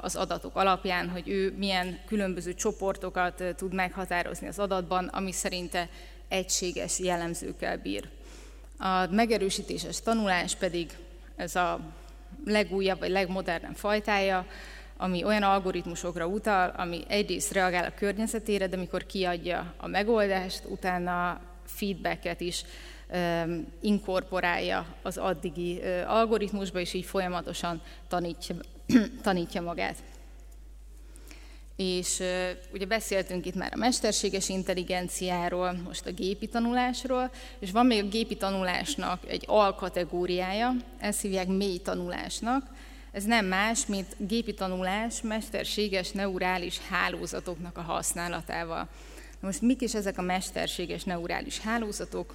az 0.00 0.16
adatok 0.16 0.56
alapján, 0.56 1.08
hogy 1.08 1.28
ő 1.28 1.54
milyen 1.58 1.98
különböző 2.06 2.54
csoportokat 2.54 3.42
tud 3.56 3.74
meghatározni 3.74 4.46
az 4.46 4.58
adatban, 4.58 5.06
ami 5.06 5.32
szerinte 5.32 5.88
egységes 6.28 6.98
jellemzőkkel 6.98 7.78
bír. 7.78 8.08
A 8.78 9.06
megerősítéses 9.10 10.00
tanulás 10.00 10.54
pedig 10.54 10.90
ez 11.36 11.56
a 11.56 11.80
legújabb 12.44 12.98
vagy 12.98 13.10
legmodernebb 13.10 13.76
fajtája, 13.76 14.46
ami 14.96 15.24
olyan 15.24 15.42
algoritmusokra 15.42 16.26
utal, 16.26 16.74
ami 16.76 17.04
egyrészt 17.08 17.52
reagál 17.52 17.84
a 17.84 17.94
környezetére, 17.94 18.66
de 18.66 18.76
amikor 18.76 19.06
kiadja 19.06 19.74
a 19.76 19.86
megoldást, 19.86 20.62
utána 20.68 21.40
feedbacket 21.64 22.40
is 22.40 22.64
inkorporálja 23.80 24.86
az 25.02 25.16
addigi 25.16 25.80
algoritmusba, 26.06 26.80
és 26.80 26.92
így 26.92 27.04
folyamatosan 27.04 27.82
tanítja, 28.08 28.54
tanítja 29.22 29.62
magát. 29.62 29.96
És 31.76 32.22
ugye 32.72 32.86
beszéltünk 32.86 33.46
itt 33.46 33.54
már 33.54 33.72
a 33.74 33.78
mesterséges 33.78 34.48
intelligenciáról, 34.48 35.72
most 35.72 36.06
a 36.06 36.12
gépi 36.12 36.46
tanulásról, 36.46 37.30
és 37.58 37.70
van 37.70 37.86
még 37.86 38.04
a 38.04 38.08
gépi 38.08 38.36
tanulásnak 38.36 39.20
egy 39.28 39.44
alkategóriája, 39.46 40.72
ezt 40.98 41.20
hívják 41.20 41.46
mély 41.46 41.78
tanulásnak. 41.78 42.66
Ez 43.12 43.24
nem 43.24 43.46
más, 43.46 43.86
mint 43.86 44.16
gépi 44.18 44.54
tanulás 44.54 45.22
mesterséges 45.22 46.10
neurális 46.10 46.78
hálózatoknak 46.88 47.78
a 47.78 47.82
használatával. 47.82 48.88
Most 49.40 49.60
mik 49.60 49.80
is 49.80 49.94
ezek 49.94 50.18
a 50.18 50.22
mesterséges 50.22 51.04
neurális 51.04 51.60
hálózatok? 51.60 52.34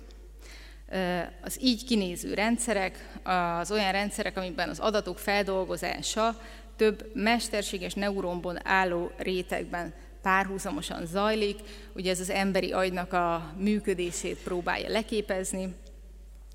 Az 1.41 1.57
így 1.61 1.85
kinéző 1.85 2.33
rendszerek, 2.33 3.19
az 3.23 3.71
olyan 3.71 3.91
rendszerek, 3.91 4.37
amikben 4.37 4.69
az 4.69 4.79
adatok 4.79 5.19
feldolgozása 5.19 6.41
több 6.75 7.11
mesterséges 7.13 7.93
neuronból 7.93 8.59
álló 8.63 9.11
rétegben 9.17 9.93
párhuzamosan 10.21 11.05
zajlik. 11.05 11.59
Ugye 11.95 12.11
ez 12.11 12.19
az 12.19 12.29
emberi 12.29 12.71
agynak 12.71 13.13
a 13.13 13.53
működését 13.57 14.37
próbálja 14.43 14.89
leképezni, 14.89 15.75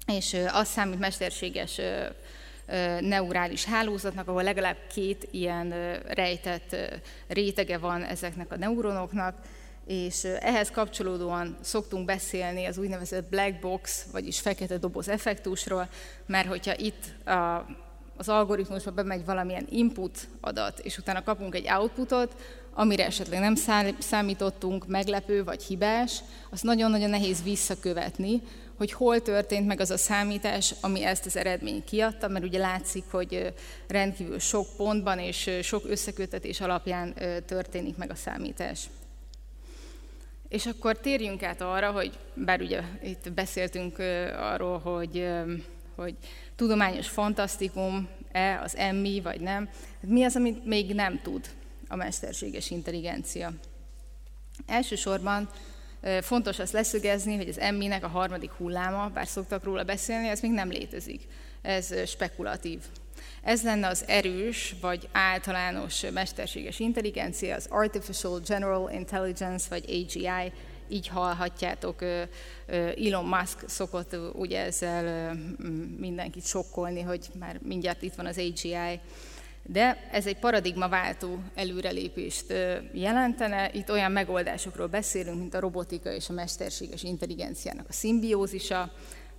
és 0.06 0.36
azt 0.52 0.70
számít 0.70 0.98
mesterséges 0.98 1.80
neurális 3.00 3.64
hálózatnak, 3.64 4.28
ahol 4.28 4.42
legalább 4.42 4.76
két 4.94 5.28
ilyen 5.30 6.00
rejtett 6.06 6.76
rétege 7.28 7.78
van 7.78 8.02
ezeknek 8.02 8.52
a 8.52 8.56
neuronoknak, 8.56 9.36
és 9.86 10.24
ehhez 10.24 10.70
kapcsolódóan 10.70 11.56
szoktunk 11.60 12.04
beszélni 12.04 12.64
az 12.64 12.78
úgynevezett 12.78 13.28
black 13.28 13.60
box, 13.60 14.06
vagyis 14.12 14.40
fekete 14.40 14.78
doboz 14.78 15.08
effektusról, 15.08 15.88
mert 16.26 16.48
hogyha 16.48 16.76
itt 16.76 17.26
a, 17.26 17.66
az 18.16 18.28
algoritmusba 18.28 18.90
bemegy 18.90 19.24
valamilyen 19.24 19.66
input 19.70 20.28
adat, 20.40 20.78
és 20.78 20.98
utána 20.98 21.22
kapunk 21.22 21.54
egy 21.54 21.68
outputot, 21.68 22.34
amire 22.74 23.06
esetleg 23.06 23.40
nem 23.40 23.54
számítottunk, 23.98 24.86
meglepő 24.86 25.44
vagy 25.44 25.62
hibás, 25.62 26.20
az 26.50 26.60
nagyon-nagyon 26.60 27.10
nehéz 27.10 27.42
visszakövetni, 27.42 28.42
hogy 28.76 28.92
hol 28.92 29.22
történt 29.22 29.66
meg 29.66 29.80
az 29.80 29.90
a 29.90 29.96
számítás, 29.96 30.74
ami 30.80 31.04
ezt 31.04 31.26
az 31.26 31.36
eredményt 31.36 31.84
kiadta, 31.84 32.28
mert 32.28 32.44
ugye 32.44 32.58
látszik, 32.58 33.04
hogy 33.10 33.52
rendkívül 33.88 34.38
sok 34.38 34.66
pontban 34.76 35.18
és 35.18 35.50
sok 35.62 35.82
összekötetés 35.88 36.60
alapján 36.60 37.14
történik 37.46 37.96
meg 37.96 38.10
a 38.10 38.14
számítás. 38.14 38.88
És 40.54 40.66
akkor 40.66 40.98
térjünk 40.98 41.42
át 41.42 41.60
arra, 41.60 41.90
hogy 41.90 42.18
bár 42.34 42.60
ugye 42.60 42.82
itt 43.02 43.32
beszéltünk 43.32 43.98
arról, 44.38 44.78
hogy, 44.78 45.28
hogy 45.96 46.14
tudományos 46.56 47.08
fantasztikum-e 47.08 48.60
az 48.64 48.76
emmi, 48.76 49.20
vagy 49.20 49.40
nem, 49.40 49.66
hát 50.00 50.10
mi 50.10 50.24
az, 50.24 50.36
amit 50.36 50.64
még 50.64 50.94
nem 50.94 51.20
tud 51.22 51.48
a 51.88 51.96
mesterséges 51.96 52.70
intelligencia? 52.70 53.52
Elsősorban 54.66 55.48
fontos 56.20 56.58
azt 56.58 56.72
leszögezni, 56.72 57.36
hogy 57.36 57.48
az 57.48 57.58
emminek 57.58 58.04
a 58.04 58.08
harmadik 58.08 58.50
hulláma, 58.50 59.08
bár 59.08 59.26
szoktak 59.26 59.64
róla 59.64 59.84
beszélni, 59.84 60.28
ez 60.28 60.40
még 60.40 60.52
nem 60.52 60.68
létezik. 60.68 61.22
Ez 61.62 62.08
spekulatív. 62.08 62.80
Ez 63.44 63.62
lenne 63.62 63.86
az 63.86 64.04
erős 64.06 64.74
vagy 64.80 65.08
általános 65.12 66.04
mesterséges 66.12 66.78
intelligencia, 66.78 67.54
az 67.54 67.66
Artificial 67.70 68.40
General 68.46 68.90
Intelligence, 68.90 69.66
vagy 69.68 69.84
AGI, 69.88 70.52
így 70.88 71.08
hallhatjátok, 71.08 72.02
Elon 73.06 73.24
Musk 73.24 73.68
szokott 73.68 74.16
ugye 74.32 74.64
ezzel 74.64 75.34
mindenkit 75.98 76.46
sokkolni, 76.46 77.00
hogy 77.00 77.26
már 77.38 77.58
mindjárt 77.62 78.02
itt 78.02 78.14
van 78.14 78.26
az 78.26 78.38
AGI, 78.38 79.00
de 79.66 80.08
ez 80.12 80.26
egy 80.26 80.38
paradigmaváltó 80.38 81.38
előrelépést 81.54 82.54
jelentene. 82.92 83.70
Itt 83.72 83.90
olyan 83.90 84.12
megoldásokról 84.12 84.86
beszélünk, 84.86 85.38
mint 85.38 85.54
a 85.54 85.60
robotika 85.60 86.12
és 86.12 86.28
a 86.28 86.32
mesterséges 86.32 87.02
intelligenciának 87.02 87.86
a 87.88 87.92
szimbiózisa, 87.92 88.92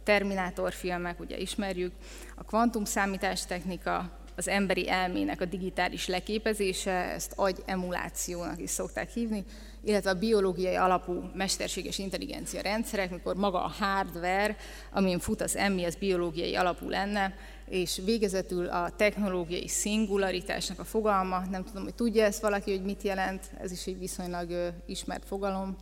Terminátor 0.05 0.73
filmek, 0.73 1.19
ugye 1.19 1.37
ismerjük, 1.37 1.91
a 2.35 2.43
kvantum 2.43 2.85
számítástechnika, 2.85 4.11
az 4.35 4.47
emberi 4.47 4.89
elmének 4.89 5.41
a 5.41 5.45
digitális 5.45 6.07
leképezése, 6.07 6.91
ezt 6.91 7.33
agy 7.35 7.63
emulációnak 7.65 8.61
is 8.61 8.69
szokták 8.69 9.09
hívni, 9.09 9.43
illetve 9.83 10.09
a 10.09 10.19
biológiai 10.19 10.75
alapú 10.75 11.23
mesterséges 11.33 11.97
intelligencia 11.97 12.61
rendszerek, 12.61 13.11
mikor 13.11 13.35
maga 13.35 13.63
a 13.63 13.73
hardware, 13.79 14.55
amin 14.91 15.19
fut 15.19 15.41
az 15.41 15.55
emmi, 15.55 15.83
az 15.83 15.95
biológiai 15.95 16.55
alapú 16.55 16.89
lenne, 16.89 17.33
és 17.69 18.01
végezetül 18.05 18.67
a 18.67 18.89
technológiai 18.97 19.67
szingularitásnak 19.67 20.79
a 20.79 20.83
fogalma, 20.83 21.41
nem 21.51 21.63
tudom, 21.63 21.83
hogy 21.83 21.95
tudja 21.95 22.23
ezt 22.23 22.41
valaki, 22.41 22.71
hogy 22.71 22.85
mit 22.85 23.01
jelent, 23.01 23.51
ez 23.61 23.71
is 23.71 23.85
egy 23.85 23.99
viszonylag 23.99 24.73
ismert 24.85 25.25
fogalom. 25.25 25.75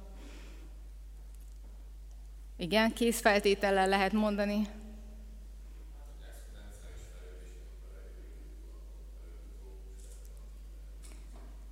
Igen, 2.58 2.94
készfeltétellel 2.94 3.88
lehet 3.88 4.12
mondani. 4.12 4.68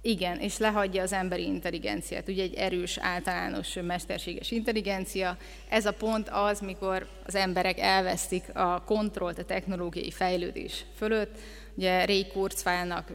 Igen, 0.03 0.39
és 0.39 0.57
lehagyja 0.57 1.01
az 1.01 1.13
emberi 1.13 1.43
intelligenciát. 1.43 2.27
Ugye 2.27 2.43
egy 2.43 2.53
erős, 2.53 2.97
általános, 2.97 3.73
mesterséges 3.73 4.51
intelligencia. 4.51 5.37
Ez 5.69 5.85
a 5.85 5.93
pont 5.93 6.29
az, 6.29 6.59
mikor 6.59 7.07
az 7.25 7.35
emberek 7.35 7.79
elvesztik 7.79 8.55
a 8.55 8.83
kontrollt 8.85 9.39
a 9.39 9.45
technológiai 9.45 10.11
fejlődés 10.11 10.85
fölött. 10.95 11.39
Ugye 11.75 12.05
Ray 12.05 12.27
Kurzweilnak 12.27 13.11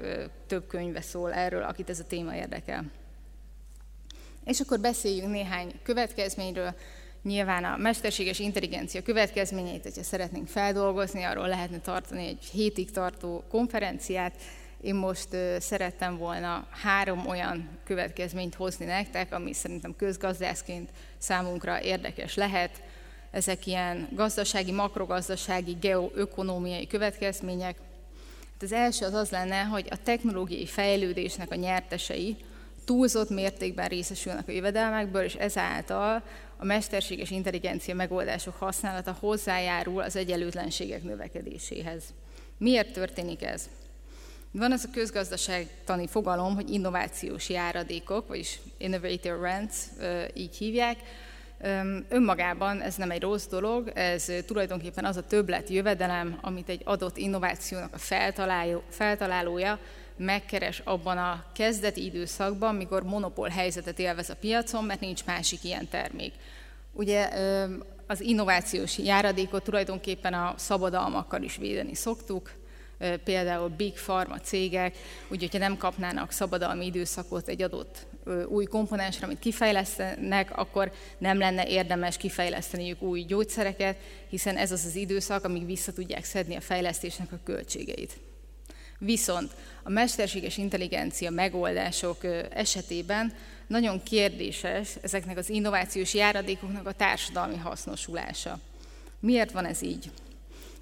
több 0.47 0.67
könyve 0.67 1.01
szól 1.01 1.33
erről, 1.33 1.63
akit 1.63 1.91
ez 1.91 2.01
a 2.01 2.07
téma 2.07 2.37
érdekel. 2.37 2.85
És 4.45 4.61
akkor 4.61 4.81
beszéljünk 4.81 5.31
néhány 5.31 5.73
következményről. 5.83 6.75
Nyilván 7.27 7.65
a 7.65 7.77
mesterséges 7.77 8.39
intelligencia 8.39 9.03
következményeit, 9.03 9.83
hogyha 9.83 10.03
szeretnénk 10.03 10.49
feldolgozni, 10.49 11.23
arról 11.23 11.49
lehetne 11.49 11.79
tartani 11.79 12.27
egy 12.27 12.45
hétig 12.53 12.91
tartó 12.91 13.45
konferenciát. 13.49 14.33
Én 14.81 14.95
most 14.95 15.29
szerettem 15.59 16.17
volna 16.17 16.67
három 16.83 17.27
olyan 17.27 17.69
következményt 17.85 18.55
hozni 18.55 18.85
nektek, 18.85 19.33
ami 19.33 19.53
szerintem 19.53 19.97
közgazdászként 19.97 20.91
számunkra 21.19 21.83
érdekes 21.83 22.35
lehet. 22.35 22.83
ezek 23.31 23.67
ilyen 23.67 24.09
gazdasági, 24.13 24.73
makrogazdasági, 24.73 25.77
geoökonómiai 25.81 26.87
következmények. 26.87 27.77
Hát 28.53 28.63
az 28.63 28.73
első 28.73 29.05
az 29.05 29.15
az 29.15 29.31
lenne, 29.31 29.63
hogy 29.63 29.87
a 29.91 30.03
technológiai 30.03 30.67
fejlődésnek 30.67 31.51
a 31.51 31.55
nyertesei 31.55 32.37
túlzott 32.85 33.31
mértékben 33.31 33.89
részesülnek 33.89 34.49
a 34.49 34.53
jövedelmekből, 34.53 35.23
és 35.23 35.35
ezáltal 35.35 36.23
a 36.57 36.65
mesterséges 36.65 37.31
intelligencia 37.31 37.95
megoldások 37.95 38.55
használata 38.55 39.17
hozzájárul 39.21 40.03
az 40.03 40.17
egyenlőtlenségek 40.17 41.03
növekedéséhez. 41.03 42.03
Miért 42.59 42.93
történik 42.93 43.43
ez? 43.43 43.69
Van 44.51 44.73
az 44.73 44.89
a 44.89 44.93
közgazdaságtani 44.93 46.07
fogalom, 46.07 46.55
hogy 46.55 46.71
innovációs 46.71 47.49
járadékok, 47.49 48.29
vagyis 48.29 48.61
innovator 48.79 49.41
rents, 49.41 49.75
így 50.35 50.57
hívják. 50.57 50.97
Önmagában 52.09 52.81
ez 52.81 52.97
nem 52.97 53.11
egy 53.11 53.21
rossz 53.21 53.47
dolog, 53.47 53.91
ez 53.95 54.33
tulajdonképpen 54.47 55.05
az 55.05 55.17
a 55.17 55.27
többlet 55.27 55.69
jövedelem, 55.69 56.39
amit 56.41 56.69
egy 56.69 56.81
adott 56.85 57.17
innovációnak 57.17 57.95
a 57.95 57.99
feltalálója 58.89 59.79
megkeres 60.17 60.79
abban 60.85 61.19
a 61.19 61.45
kezdeti 61.55 62.05
időszakban, 62.05 62.75
mikor 62.75 63.03
monopól 63.03 63.49
helyzetet 63.49 63.99
élvez 63.99 64.31
a 64.31 64.37
piacon, 64.37 64.85
mert 64.85 65.01
nincs 65.01 65.25
másik 65.25 65.65
ilyen 65.65 65.89
termék. 65.89 66.33
Ugye 66.93 67.29
az 68.07 68.21
innovációs 68.21 68.99
járadékot 68.99 69.63
tulajdonképpen 69.63 70.35
a 70.35 70.55
szabadalmakkal 70.57 71.43
is 71.43 71.57
védeni 71.57 71.95
szoktuk, 71.95 72.53
például 73.25 73.69
Big 73.69 73.93
Pharma 73.93 74.39
cégek, 74.39 74.97
úgy, 75.29 75.41
hogyha 75.41 75.59
nem 75.59 75.77
kapnának 75.77 76.31
szabadalmi 76.31 76.87
időszakot 76.87 77.49
egy 77.49 77.63
adott 77.63 78.07
új 78.49 78.65
komponensre, 78.65 79.27
amit 79.27 79.39
kifejlesztenek, 79.39 80.59
akkor 80.59 80.93
nem 81.19 81.39
lenne 81.39 81.67
érdemes 81.67 82.17
kifejleszteniük 82.17 83.03
új 83.03 83.21
gyógyszereket, 83.21 83.97
hiszen 84.29 84.57
ez 84.57 84.73
az 84.73 84.85
az 84.85 84.95
időszak, 84.95 85.45
amíg 85.45 85.67
vissza 85.67 85.93
tudják 85.93 86.25
szedni 86.25 86.57
a 86.57 86.61
fejlesztésnek 86.61 87.33
a 87.33 87.41
költségeit. 87.45 88.17
Viszont 88.99 89.53
a 89.83 89.91
mesterséges 89.91 90.57
intelligencia 90.57 91.31
megoldások 91.31 92.25
esetében 92.51 93.33
nagyon 93.67 94.03
kérdéses 94.03 94.97
ezeknek 95.03 95.37
az 95.37 95.49
innovációs 95.49 96.15
járadékoknak 96.15 96.87
a 96.87 96.93
társadalmi 96.93 97.57
hasznosulása. 97.57 98.59
Miért 99.21 99.51
van 99.51 99.65
ez 99.65 99.83
így? 99.83 100.11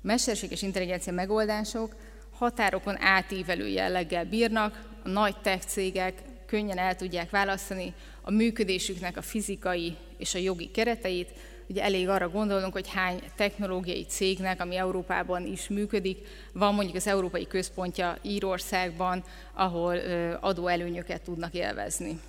mesterséges 0.04 0.62
intelligencia 0.62 1.12
megoldások 1.12 1.94
határokon 2.30 2.96
átívelő 3.00 3.68
jelleggel 3.68 4.24
bírnak, 4.24 4.84
a 5.04 5.08
nagy 5.08 5.36
tech 5.36 5.66
cégek 5.66 6.22
könnyen 6.46 6.78
el 6.78 6.96
tudják 6.96 7.30
választani 7.30 7.94
a 8.22 8.30
működésüknek 8.30 9.16
a 9.16 9.22
fizikai 9.22 9.96
és 10.18 10.34
a 10.34 10.38
jogi 10.38 10.70
kereteit. 10.70 11.30
Ugye 11.68 11.82
elég 11.82 12.08
arra 12.08 12.28
gondolunk, 12.28 12.72
hogy 12.72 12.88
hány 12.88 13.22
technológiai 13.36 14.04
cégnek, 14.04 14.60
ami 14.60 14.76
Európában 14.76 15.46
is 15.46 15.68
működik, 15.68 16.18
van 16.52 16.74
mondjuk 16.74 16.96
az 16.96 17.06
Európai 17.06 17.46
Központja 17.46 18.16
Írországban, 18.22 19.24
ahol 19.54 19.96
adóelőnyöket 20.40 21.22
tudnak 21.22 21.54
élvezni. 21.54 22.20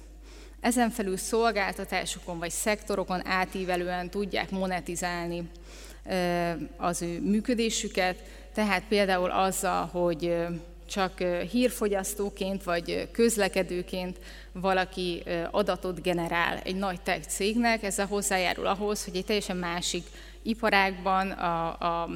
Ezen 0.59 0.89
felül 0.89 1.17
szolgáltatásokon 1.17 2.39
vagy 2.39 2.51
szektorokon 2.51 3.27
átívelően 3.27 4.09
tudják 4.09 4.49
monetizálni 4.49 5.49
az 6.77 7.01
ő 7.01 7.21
működésüket, 7.21 8.23
tehát 8.53 8.83
például 8.87 9.31
azzal, 9.31 9.85
hogy 9.85 10.35
csak 10.85 11.17
hírfogyasztóként 11.51 12.63
vagy 12.63 13.09
közlekedőként 13.11 14.19
valaki 14.51 15.23
adatot 15.51 16.01
generál 16.01 16.57
egy 16.57 16.75
nagy 16.75 17.01
tech 17.01 17.27
cégnek, 17.27 17.83
ezzel 17.83 18.05
hozzájárul 18.05 18.67
ahhoz, 18.67 19.03
hogy 19.03 19.15
egy 19.15 19.25
teljesen 19.25 19.57
másik 19.57 20.03
iparágban 20.41 21.31
a, 21.31 21.67
a 22.01 22.09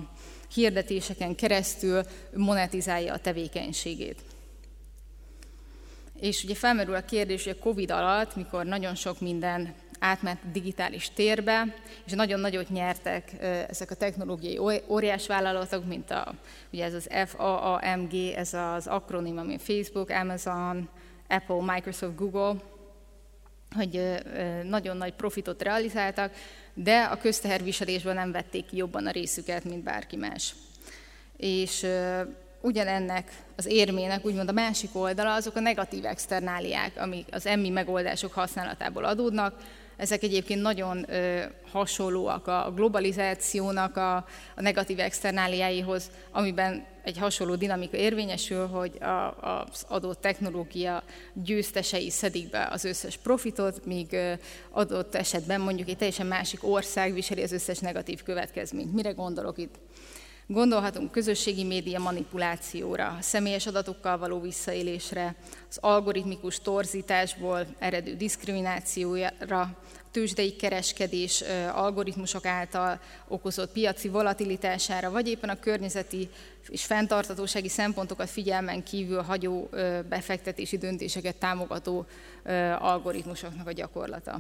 hirdetéseken 0.54 1.36
keresztül 1.36 2.04
monetizálja 2.34 3.14
a 3.14 3.20
tevékenységét. 3.20 4.22
És 6.20 6.44
ugye 6.44 6.56
felmerül 6.56 6.96
a 6.96 7.06
kérdés, 7.06 7.44
hogy 7.44 7.56
a 7.60 7.64
Covid 7.64 7.92
alatt, 7.92 8.36
mikor 8.36 8.66
nagyon 8.66 8.96
sok 8.96 9.20
minden 9.20 9.74
átment 10.00 10.52
digitális 10.52 11.10
térbe, 11.14 11.76
és 12.06 12.12
nagyon 12.12 12.40
nagyot 12.40 12.70
nyertek 12.70 13.32
ezek 13.70 13.92
a 13.92 13.96
technológiai 13.96 14.60
óriás 14.88 15.28
vállalatok, 15.28 15.86
mint 15.86 16.12
a, 16.12 16.34
ugye 16.72 16.86
ez 16.86 16.94
az 16.94 17.10
FAAMG, 17.26 18.14
ez 18.14 18.54
az 18.54 18.88
akronim, 18.88 19.38
ami 19.38 19.58
Facebook, 19.58 20.10
Amazon, 20.10 20.90
Apple, 21.28 21.74
Microsoft, 21.74 22.16
Google, 22.16 22.56
hogy 23.76 24.20
nagyon 24.64 24.98
nagy 24.98 25.14
profitot 25.14 25.62
realizáltak, 25.62 26.34
de 26.74 27.02
a 27.02 27.18
közteherviselésben 27.18 28.16
nem 28.16 28.32
vették 28.32 28.72
jobban 28.72 29.08
a 29.08 29.12
részüket, 29.12 29.64
mint 29.64 29.84
bárki 29.84 30.16
más. 30.16 30.56
És 31.38 31.86
ugyanennek 32.62 33.32
az 33.56 33.66
érmének, 33.66 34.26
úgymond 34.26 34.50
a 34.50 34.54
másik 34.54 34.90
oldala, 34.96 35.34
azok 35.34 35.56
a 35.56 35.60
negatív 35.60 36.06
externáliák, 36.06 36.92
amik 36.98 37.28
az 37.32 37.46
emmi 37.46 37.70
megoldások 37.70 38.34
használatából 38.34 39.04
adódnak, 39.04 39.56
ezek 40.00 40.24
egyébként 40.24 40.62
nagyon 40.62 41.12
ö, 41.12 41.44
hasonlóak 41.72 42.48
a 42.48 42.72
globalizációnak 42.76 43.98
a, 43.98 44.16
a 44.56 44.62
negatív 44.62 45.00
externáliáihoz, 45.00 46.12
amiben 46.32 46.86
egy 47.04 47.18
hasonló 47.18 47.56
dinamika 47.56 47.98
érvényesül, 47.98 48.68
hogy 48.68 48.98
a, 49.02 49.38
az 49.42 49.86
adott 49.88 50.22
technológia 50.22 51.04
győztesei 51.34 52.10
szedik 52.10 52.50
be 52.50 52.68
az 52.72 52.84
összes 52.84 53.18
profitot, 53.18 53.86
míg 53.86 54.14
ö, 54.14 54.34
adott 54.70 55.16
esetben 55.16 55.62
mondjuk 55.62 55.90
egy 55.90 55.98
teljesen 55.98 56.28
másik 56.28 56.60
ország 56.68 57.14
viseli 57.14 57.44
az 57.44 57.52
összes 57.52 57.80
negatív 57.80 58.24
következményt. 58.24 58.94
Mire 58.94 59.12
gondolok 59.12 59.58
itt? 59.58 59.76
Gondolhatunk 60.52 61.12
közösségi 61.12 61.64
média 61.64 62.00
manipulációra, 62.00 63.18
személyes 63.22 63.68
adatokkal 63.68 64.18
való 64.18 64.40
visszaélésre, 64.40 65.36
az 65.70 65.78
algoritmikus 65.82 66.60
torzításból 66.60 67.66
eredő 67.80 68.16
diszkriminációra, 68.16 69.78
tőzsdei 70.12 70.56
kereskedés 70.56 71.44
algoritmusok 71.74 72.46
által 72.46 73.00
okozott 73.28 73.72
piaci 73.72 74.08
volatilitására, 74.08 75.12
vagy 75.12 75.28
éppen 75.28 75.50
a 75.50 75.60
környezeti 75.60 76.30
és 76.68 76.86
fenntartatósági 76.86 77.70
szempontokat 77.70 78.30
figyelmen 78.30 78.84
kívül 78.84 79.22
hagyó 79.22 79.70
befektetési 80.10 80.78
döntéseket 80.78 81.36
támogató 81.36 82.06
algoritmusoknak 82.80 83.68
a 83.68 83.72
gyakorlata. 83.72 84.40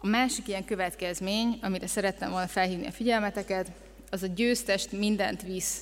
A 0.00 0.06
másik 0.06 0.48
ilyen 0.48 0.64
következmény, 0.64 1.58
amire 1.62 1.86
szerettem 1.86 2.30
volna 2.30 2.46
felhívni 2.46 2.86
a 2.86 2.92
figyelmeteket, 2.92 3.70
az 4.10 4.22
a 4.22 4.26
győztest 4.26 4.92
mindent 4.92 5.42
visz 5.42 5.80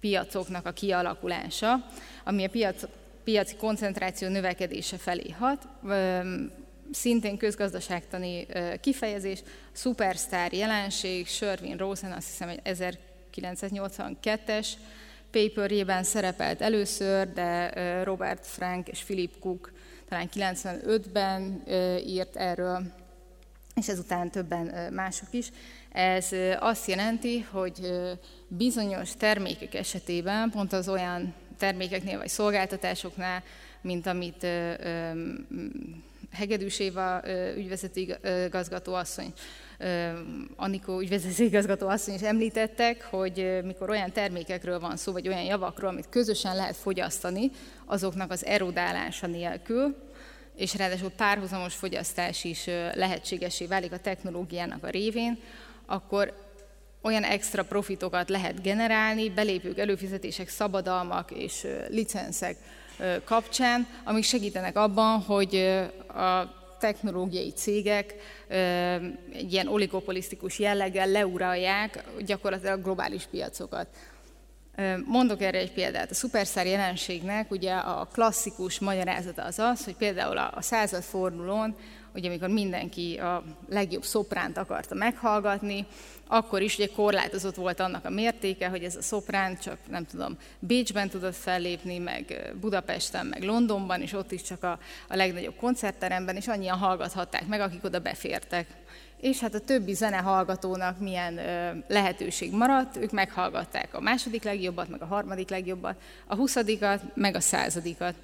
piacoknak 0.00 0.66
a 0.66 0.72
kialakulása, 0.72 1.86
ami 2.24 2.44
a 2.44 2.48
piac, 2.48 2.82
piaci 3.24 3.56
koncentráció 3.56 4.28
növekedése 4.28 4.96
felé 4.96 5.30
hat. 5.30 5.68
Szintén 6.92 7.36
közgazdaságtani 7.36 8.46
kifejezés, 8.80 9.42
szupersztár 9.72 10.52
jelenség, 10.52 11.26
Sherwin 11.26 11.76
Rosen 11.76 12.12
azt 12.12 12.26
hiszem, 12.26 12.48
hogy 12.48 12.60
1982-es 12.64 14.68
paperjében 15.30 16.02
szerepelt 16.02 16.60
először, 16.60 17.32
de 17.32 18.02
Robert 18.02 18.46
Frank 18.46 18.88
és 18.88 19.00
Philip 19.00 19.38
Cook 19.38 19.72
talán 20.08 20.28
95-ben 20.34 21.62
írt 22.06 22.36
erről, 22.36 22.82
és 23.74 23.88
ezután 23.88 24.30
többen 24.30 24.92
mások 24.92 25.28
is. 25.30 25.50
Ez 25.96 26.28
azt 26.58 26.88
jelenti, 26.88 27.40
hogy 27.40 27.92
bizonyos 28.48 29.10
termékek 29.18 29.74
esetében, 29.74 30.50
pont 30.50 30.72
az 30.72 30.88
olyan 30.88 31.34
termékeknél 31.58 32.18
vagy 32.18 32.28
szolgáltatásoknál, 32.28 33.42
mint 33.80 34.06
amit 34.06 34.46
Hegedűs 36.32 36.78
Éva 36.78 37.22
ügyvezető 37.56 38.18
igazgatóasszony, 38.46 39.32
Anikó 40.56 41.00
ügyvezető 41.00 41.44
igazgató 41.44 41.88
asszony 41.88 42.14
is 42.14 42.22
említettek, 42.22 43.04
hogy 43.04 43.60
mikor 43.64 43.90
olyan 43.90 44.12
termékekről 44.12 44.80
van 44.80 44.96
szó, 44.96 45.12
vagy 45.12 45.28
olyan 45.28 45.44
javakról, 45.44 45.90
amit 45.90 46.08
közösen 46.08 46.56
lehet 46.56 46.76
fogyasztani, 46.76 47.50
azoknak 47.84 48.30
az 48.30 48.44
erodálása 48.44 49.26
nélkül, 49.26 49.96
és 50.56 50.76
ráadásul 50.76 51.10
párhuzamos 51.10 51.74
fogyasztás 51.74 52.44
is 52.44 52.66
lehetségesé 52.94 53.66
válik 53.66 53.92
a 53.92 53.98
technológiának 53.98 54.84
a 54.84 54.90
révén, 54.90 55.38
akkor 55.86 56.44
olyan 57.02 57.22
extra 57.22 57.64
profitokat 57.64 58.28
lehet 58.28 58.62
generálni, 58.62 59.30
belépők, 59.30 59.78
előfizetések, 59.78 60.48
szabadalmak 60.48 61.30
és 61.30 61.66
licenszek 61.88 62.56
kapcsán, 63.24 63.86
amik 64.04 64.24
segítenek 64.24 64.76
abban, 64.76 65.20
hogy 65.20 65.56
a 66.08 66.54
technológiai 66.78 67.50
cégek 67.50 68.14
egy 69.32 69.52
ilyen 69.52 69.68
oligopolisztikus 69.68 70.58
jelleggel 70.58 71.08
leuralják 71.08 72.04
gyakorlatilag 72.24 72.82
globális 72.82 73.24
piacokat. 73.30 73.86
Mondok 75.04 75.42
erre 75.42 75.58
egy 75.58 75.72
példát. 75.72 76.10
A 76.10 76.14
szuperszár 76.14 76.66
jelenségnek 76.66 77.50
ugye 77.50 77.74
a 77.74 78.08
klasszikus 78.12 78.78
magyarázata 78.78 79.42
az 79.42 79.58
az, 79.58 79.84
hogy 79.84 79.96
például 79.96 80.38
a 80.38 80.60
századfordulón, 80.60 81.76
ugye 82.16 82.28
amikor 82.28 82.48
mindenki 82.48 83.16
a 83.16 83.42
legjobb 83.68 84.04
szopránt 84.04 84.58
akarta 84.58 84.94
meghallgatni, 84.94 85.86
akkor 86.26 86.62
is 86.62 86.78
ugye 86.78 86.86
korlátozott 86.86 87.54
volt 87.54 87.80
annak 87.80 88.04
a 88.04 88.10
mértéke, 88.10 88.68
hogy 88.68 88.84
ez 88.84 88.96
a 88.96 89.02
szoprán 89.02 89.58
csak, 89.58 89.78
nem 89.90 90.06
tudom, 90.06 90.36
Bécsben 90.58 91.08
tudott 91.08 91.36
fellépni, 91.36 91.98
meg 91.98 92.52
Budapesten, 92.60 93.26
meg 93.26 93.42
Londonban, 93.42 94.00
és 94.00 94.12
ott 94.12 94.32
is 94.32 94.42
csak 94.42 94.62
a, 94.62 94.78
a 95.08 95.16
legnagyobb 95.16 95.56
koncertteremben, 95.56 96.36
és 96.36 96.48
annyian 96.48 96.78
hallgathatták 96.78 97.46
meg, 97.46 97.60
akik 97.60 97.84
oda 97.84 97.98
befértek 97.98 98.66
és 99.20 99.40
hát 99.40 99.54
a 99.54 99.60
többi 99.60 99.94
zenehallgatónak 99.94 100.98
milyen 100.98 101.38
ö, 101.38 101.70
lehetőség 101.88 102.52
maradt, 102.52 102.96
ők 102.96 103.10
meghallgatták 103.10 103.94
a 103.94 104.00
második 104.00 104.42
legjobbat, 104.42 104.88
meg 104.88 105.02
a 105.02 105.06
harmadik 105.06 105.48
legjobbat, 105.48 105.96
a 106.26 106.34
huszadikat, 106.34 107.02
meg 107.14 107.34
a 107.34 107.40
századikat. 107.40 108.14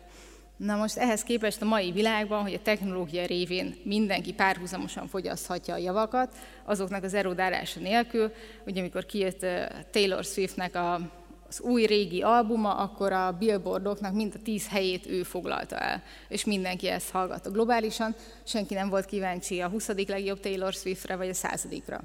Na 0.57 0.77
most 0.77 0.97
ehhez 0.97 1.23
képest 1.23 1.63
a 1.63 1.65
mai 1.65 1.93
világban, 1.93 2.43
hogy 2.43 2.55
a 2.55 2.63
technológia 2.63 3.27
révén 3.27 3.75
mindenki 3.85 4.33
párhuzamosan 4.33 5.07
fogyaszthatja 5.07 5.75
a 5.75 5.79
javakat, 5.79 6.35
azoknak 6.65 7.03
az 7.03 7.15
erodálása 7.15 7.81
nélkül, 7.81 8.33
ugye 8.67 8.81
amikor 8.81 9.07
kijött 9.07 9.47
Taylor 9.91 10.25
Swiftnek 10.25 10.75
a 10.75 11.01
az 11.53 11.61
új 11.61 11.87
régi 11.87 12.23
albuma, 12.23 12.75
akkor 12.75 13.13
a 13.13 13.37
billboardoknak 13.39 14.13
mind 14.13 14.33
a 14.35 14.43
tíz 14.43 14.69
helyét 14.69 15.07
ő 15.07 15.23
foglalta 15.23 15.77
el, 15.77 16.03
és 16.29 16.45
mindenki 16.45 16.89
ezt 16.89 17.11
hallgatta 17.11 17.51
globálisan, 17.51 18.15
senki 18.45 18.75
nem 18.75 18.89
volt 18.89 19.05
kíváncsi 19.05 19.61
a 19.61 19.69
20. 19.69 19.89
legjobb 19.89 20.41
Taylor 20.41 20.73
Swiftre, 20.73 21.17
vagy 21.17 21.29
a 21.29 21.35
századikra. 21.35 22.01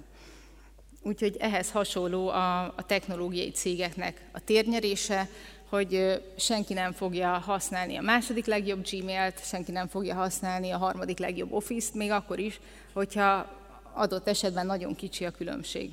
Úgyhogy 1.02 1.36
ehhez 1.40 1.72
hasonló 1.72 2.28
a, 2.28 2.64
a 2.64 2.86
technológiai 2.86 3.50
cégeknek 3.50 4.26
a 4.32 4.40
térnyerése, 4.40 5.28
hogy 5.70 6.24
senki 6.38 6.74
nem 6.74 6.92
fogja 6.92 7.30
használni 7.30 7.96
a 7.96 8.02
második 8.02 8.46
legjobb 8.46 8.88
Gmail-t, 8.90 9.46
senki 9.46 9.72
nem 9.72 9.88
fogja 9.88 10.16
használni 10.16 10.72
a 10.72 10.78
harmadik 10.78 11.18
legjobb 11.18 11.52
Office-t, 11.52 11.94
még 11.94 12.12
akkor 12.12 12.40
is, 12.40 12.60
hogyha 12.94 13.56
adott 13.94 14.28
esetben 14.28 14.66
nagyon 14.66 14.96
kicsi 14.96 15.26
a 15.26 15.32
különbség. 15.32 15.92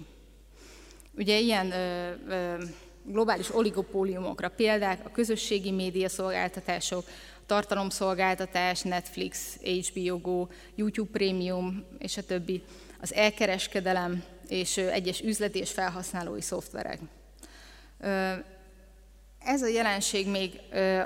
Ugye 1.16 1.38
ilyen 1.38 1.70
ö, 1.70 2.10
ö, 2.28 2.62
globális 3.02 3.54
oligopóliumokra 3.54 4.48
példák, 4.48 5.06
a 5.06 5.10
közösségi 5.10 5.70
média 5.70 6.08
szolgáltatások, 6.08 7.04
tartalomszolgáltatás, 7.46 8.82
Netflix, 8.82 9.58
HBO 9.62 10.18
Go, 10.18 10.46
YouTube 10.74 11.10
Premium 11.12 11.84
és 11.98 12.16
a 12.16 12.22
többi, 12.22 12.62
az 13.00 13.14
elkereskedelem 13.14 14.24
és 14.48 14.76
egyes 14.76 15.20
üzleti 15.20 15.58
és 15.58 15.70
felhasználói 15.70 16.40
szoftverek. 16.40 16.98
Ez 19.44 19.62
a 19.62 19.66
jelenség 19.66 20.28
még 20.28 20.60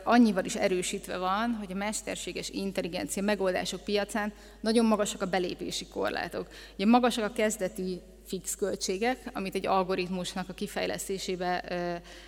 annyival 0.05 0.45
is 0.45 0.55
erősítve 0.55 1.17
van, 1.17 1.57
hogy 1.59 1.73
a 1.73 1.77
mesterséges 1.77 2.49
intelligencia 2.49 3.23
megoldások 3.23 3.85
piacán 3.85 4.33
nagyon 4.61 4.85
magasak 4.85 5.23
a 5.23 5.27
belépési 5.27 5.87
korlátok. 5.87 6.49
Ugye 6.75 6.87
magasak 6.87 7.25
a 7.25 7.33
kezdeti 7.33 8.01
fix 8.27 8.55
költségek, 8.57 9.31
amit 9.33 9.55
egy 9.55 9.67
algoritmusnak 9.67 10.49
a 10.49 10.53
kifejlesztésébe 10.53 11.65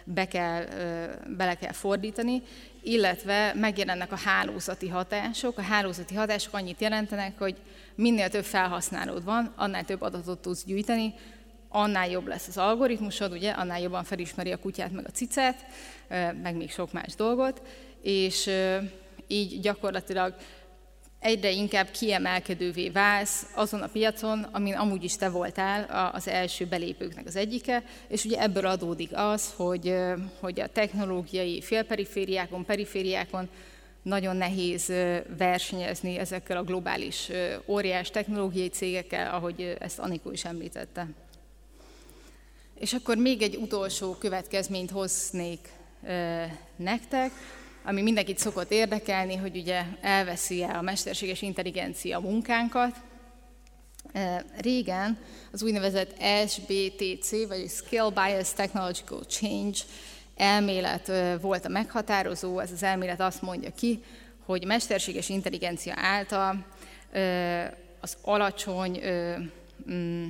be 0.05 0.29
kell, 0.29 0.65
bele 1.37 1.55
kell 1.55 1.73
fordítani, 1.73 2.43
illetve 2.83 3.55
megjelennek 3.55 4.13
a 4.13 4.19
hálózati 4.19 4.89
hatások. 4.89 5.59
A 5.59 5.63
hálózati 5.63 6.15
hatások 6.15 6.55
annyit 6.55 6.81
jelentenek, 6.81 7.39
hogy 7.39 7.57
minél 7.95 8.29
több 8.29 8.45
felhasználód 8.45 9.25
van, 9.25 9.53
annál 9.57 9.85
több 9.85 10.03
adatot 10.03 10.39
tudsz 10.39 10.65
gyűjteni, 10.65 11.15
annál 11.73 12.11
jobb 12.11 12.27
lesz 12.27 12.49
az 12.49 12.57
algoritmusod, 12.57 13.33
ugye, 13.33 13.51
annál 13.51 13.81
jobban 13.81 14.05
felismeri 14.05 14.53
a 14.53 14.57
kutyát 14.57 14.93
meg 14.93 15.07
a 15.07 15.11
cicát, 15.11 15.67
meg 16.43 16.57
még 16.57 16.71
sok 16.71 16.93
más 16.93 17.15
dolgot, 17.15 17.63
és 18.03 18.51
így 19.27 19.61
gyakorlatilag 19.61 20.35
egyre 21.21 21.51
inkább 21.51 21.91
kiemelkedővé 21.91 22.89
válsz 22.89 23.47
azon 23.55 23.83
a 23.83 23.87
piacon, 23.87 24.43
amin 24.53 24.75
amúgy 24.75 25.05
is 25.05 25.17
te 25.17 25.29
voltál 25.29 26.11
az 26.15 26.29
első 26.29 26.67
belépőknek 26.67 27.27
az 27.27 27.37
egyike, 27.37 27.83
és 28.09 28.25
ugye 28.25 28.41
ebből 28.41 28.67
adódik 28.67 29.11
az, 29.13 29.53
hogy, 29.57 29.95
hogy 30.41 30.61
a 30.61 30.69
technológiai 30.69 31.61
félperifériákon, 31.61 32.65
perifériákon 32.65 33.49
nagyon 34.03 34.37
nehéz 34.37 34.93
versenyezni 35.39 36.19
ezekkel 36.19 36.57
a 36.57 36.65
globális 36.65 37.31
óriás 37.67 38.11
technológiai 38.11 38.69
cégekkel, 38.69 39.35
ahogy 39.35 39.77
ezt 39.79 39.99
Anikó 39.99 40.31
is 40.31 40.45
említette. 40.45 41.07
És 42.81 42.93
akkor 42.93 43.17
még 43.17 43.43
egy 43.43 43.57
utolsó 43.57 44.15
következményt 44.15 44.91
hoznék 44.91 45.69
nektek, 46.77 47.31
ami 47.85 48.03
mindenkit 48.03 48.39
szokott 48.39 48.71
érdekelni, 48.71 49.37
hogy 49.37 49.57
ugye 49.57 49.83
elveszi 50.01 50.63
el 50.63 50.77
a 50.77 50.81
mesterséges 50.81 51.43
intelligencia 51.43 52.21
munkánkat. 52.21 52.97
Régen 54.57 55.19
az 55.53 55.63
úgynevezett 55.63 56.23
SBTC, 56.49 57.47
vagy 57.49 57.69
Skill 57.69 58.11
Bias 58.11 58.53
Technological 58.53 59.23
Change 59.23 59.79
elmélet 60.37 61.13
volt 61.41 61.65
a 61.65 61.69
meghatározó, 61.69 62.59
ez 62.59 62.73
az 62.73 62.83
elmélet 62.83 63.21
azt 63.21 63.43
mondja 63.43 63.71
ki, 63.71 64.03
hogy 64.45 64.65
mesterséges 64.65 65.29
intelligencia 65.29 65.95
által 65.97 66.67
az 68.01 68.17
alacsony 68.23 69.01
mm, 69.91 70.29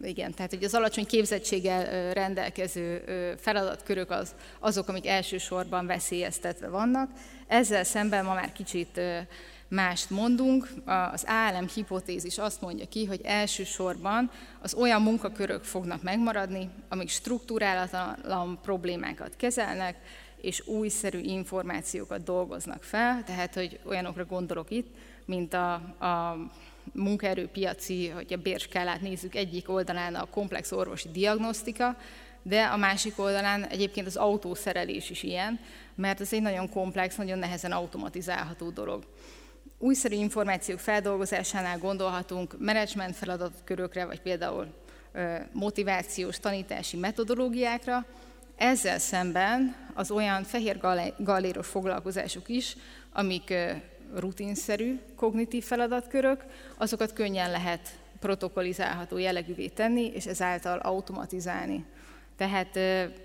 igen, 0.00 0.34
tehát 0.34 0.50
hogy 0.50 0.64
az 0.64 0.74
alacsony 0.74 1.06
képzettséggel 1.06 2.12
rendelkező 2.12 3.02
feladatkörök 3.38 4.10
az, 4.10 4.34
azok, 4.58 4.88
amik 4.88 5.06
elsősorban 5.06 5.86
veszélyeztetve 5.86 6.68
vannak. 6.68 7.10
Ezzel 7.46 7.84
szemben 7.84 8.24
ma 8.24 8.34
már 8.34 8.52
kicsit 8.52 9.00
mást 9.68 10.10
mondunk. 10.10 10.68
Az 11.12 11.26
ALM 11.26 11.68
hipotézis 11.74 12.38
azt 12.38 12.60
mondja 12.60 12.88
ki, 12.88 13.04
hogy 13.04 13.20
elsősorban 13.24 14.30
az 14.60 14.74
olyan 14.74 15.02
munkakörök 15.02 15.64
fognak 15.64 16.02
megmaradni, 16.02 16.70
amik 16.88 17.08
struktúrálatlan 17.08 18.58
problémákat 18.62 19.36
kezelnek, 19.36 19.96
és 20.40 20.66
újszerű 20.66 21.18
információkat 21.18 22.22
dolgoznak 22.22 22.82
fel, 22.82 23.22
tehát 23.24 23.54
hogy 23.54 23.78
olyanokra 23.84 24.24
gondolok 24.24 24.70
itt, 24.70 24.96
mint 25.24 25.54
a, 25.54 25.72
a 26.04 26.36
munkaerőpiaci, 26.92 28.08
hogy 28.08 28.32
a 28.32 28.36
bérskálát 28.36 29.00
nézzük, 29.00 29.34
egyik 29.34 29.68
oldalán 29.68 30.14
a 30.14 30.24
komplex 30.24 30.72
orvosi 30.72 31.08
diagnosztika, 31.12 31.96
de 32.42 32.62
a 32.62 32.76
másik 32.76 33.18
oldalán 33.18 33.66
egyébként 33.66 34.06
az 34.06 34.16
autószerelés 34.16 35.10
is 35.10 35.22
ilyen, 35.22 35.60
mert 35.94 36.20
ez 36.20 36.32
egy 36.32 36.42
nagyon 36.42 36.68
komplex, 36.68 37.16
nagyon 37.16 37.38
nehezen 37.38 37.72
automatizálható 37.72 38.70
dolog. 38.70 39.04
Újszerű 39.78 40.14
információk 40.14 40.78
feldolgozásánál 40.78 41.78
gondolhatunk 41.78 42.54
menedzsment 42.58 43.16
feladatkörökre, 43.16 44.04
vagy 44.04 44.20
például 44.20 44.66
motivációs 45.52 46.38
tanítási 46.38 46.96
metodológiákra, 46.96 48.06
ezzel 48.56 48.98
szemben 48.98 49.76
az 49.94 50.10
olyan 50.10 50.42
fehér 50.42 50.78
galléros 51.18 51.66
foglalkozások 51.66 52.48
is, 52.48 52.76
amik 53.12 53.54
rutinszerű 54.14 54.98
kognitív 55.16 55.64
feladatkörök, 55.64 56.44
azokat 56.76 57.12
könnyen 57.12 57.50
lehet 57.50 57.98
protokolizálható 58.20 59.18
jellegűvé 59.18 59.68
tenni, 59.68 60.10
és 60.14 60.26
ezáltal 60.26 60.78
automatizálni. 60.78 61.84
Tehát 62.36 62.76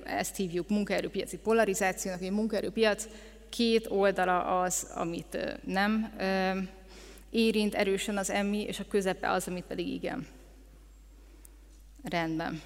ezt 0.03 0.35
hívjuk 0.35 0.69
munkaerőpiaci 0.69 1.37
polarizációnak, 1.37 2.19
hogy 2.19 2.29
a 2.29 2.33
munkaerőpiac 2.33 3.07
két 3.49 3.87
oldala 3.89 4.61
az, 4.61 4.87
amit 4.95 5.59
nem 5.65 6.13
érint 7.29 7.75
erősen 7.75 8.17
az 8.17 8.29
emmi, 8.29 8.63
és 8.63 8.79
a 8.79 8.87
közepe 8.87 9.31
az, 9.31 9.47
amit 9.47 9.63
pedig 9.63 9.87
igen. 9.87 10.27
Rendben. 12.03 12.61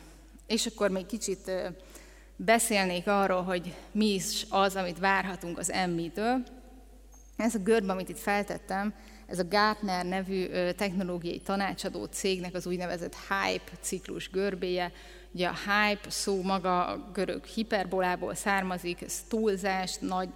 És 0.47 0.65
akkor 0.65 0.89
még 0.89 1.05
kicsit 1.05 1.51
beszélnék 2.35 3.07
arról, 3.07 3.41
hogy 3.41 3.73
mi 3.91 4.13
is 4.13 4.45
az, 4.49 4.75
amit 4.75 4.99
várhatunk 4.99 5.57
az 5.57 5.71
emmitől. 5.71 6.43
Ez 7.37 7.55
a 7.55 7.59
görbe, 7.59 7.91
amit 7.91 8.09
itt 8.09 8.19
feltettem, 8.19 8.93
ez 9.27 9.39
a 9.39 9.47
Gartner 9.47 10.05
nevű 10.05 10.47
technológiai 10.71 11.39
tanácsadó 11.39 12.05
cégnek 12.05 12.53
az 12.53 12.67
úgynevezett 12.67 13.15
hype 13.15 13.71
ciklus 13.79 14.29
görbéje. 14.29 14.91
Ugye 15.31 15.47
a 15.47 15.53
hype 15.53 16.09
szó 16.09 16.41
maga 16.41 16.85
a 16.87 17.11
görög 17.13 17.43
hiperbolából 17.43 18.35
származik, 18.35 19.01
ez 19.01 19.23
túlzást, 19.27 20.01
nagy, 20.01 20.29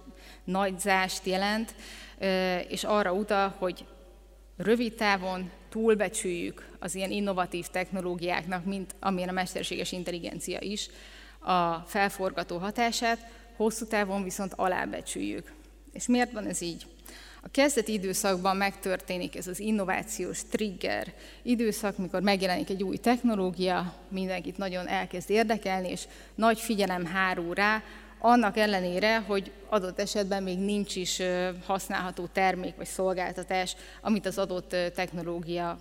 nagyzást 0.44 1.26
jelent, 1.26 1.74
és 2.68 2.84
arra 2.84 3.12
utal, 3.12 3.54
hogy 3.58 3.84
rövid 4.56 4.94
távon 4.94 5.50
túlbecsüljük 5.68 6.68
az 6.78 6.94
ilyen 6.94 7.10
innovatív 7.10 7.66
technológiáknak, 7.66 8.64
mint 8.64 8.94
amilyen 9.00 9.28
a 9.28 9.32
mesterséges 9.32 9.92
intelligencia 9.92 10.60
is, 10.60 10.88
a 11.38 11.74
felforgató 11.74 12.58
hatását, 12.58 13.26
hosszú 13.56 13.86
távon 13.86 14.22
viszont 14.22 14.52
alábecsüljük. 14.56 15.52
És 15.92 16.06
miért 16.06 16.32
van 16.32 16.46
ez 16.46 16.60
így? 16.60 16.86
A 17.42 17.48
kezdeti 17.50 17.92
időszakban 17.92 18.56
megtörténik 18.56 19.36
ez 19.36 19.46
az 19.46 19.60
innovációs 19.60 20.42
trigger 20.50 21.14
időszak, 21.42 21.98
mikor 21.98 22.22
megjelenik 22.22 22.70
egy 22.70 22.82
új 22.82 22.96
technológia, 22.96 23.94
mindenkit 24.08 24.56
nagyon 24.58 24.88
elkezd 24.88 25.30
érdekelni, 25.30 25.90
és 25.90 26.06
nagy 26.34 26.58
figyelem 26.58 27.04
hárul 27.04 27.54
rá, 27.54 27.82
annak 28.18 28.56
ellenére, 28.56 29.18
hogy 29.18 29.52
adott 29.68 29.98
esetben 29.98 30.42
még 30.42 30.58
nincs 30.58 30.96
is 30.96 31.22
használható 31.66 32.26
termék 32.26 32.76
vagy 32.76 32.86
szolgáltatás, 32.86 33.76
amit 34.00 34.26
az 34.26 34.38
adott 34.38 34.68
technológia 34.94 35.78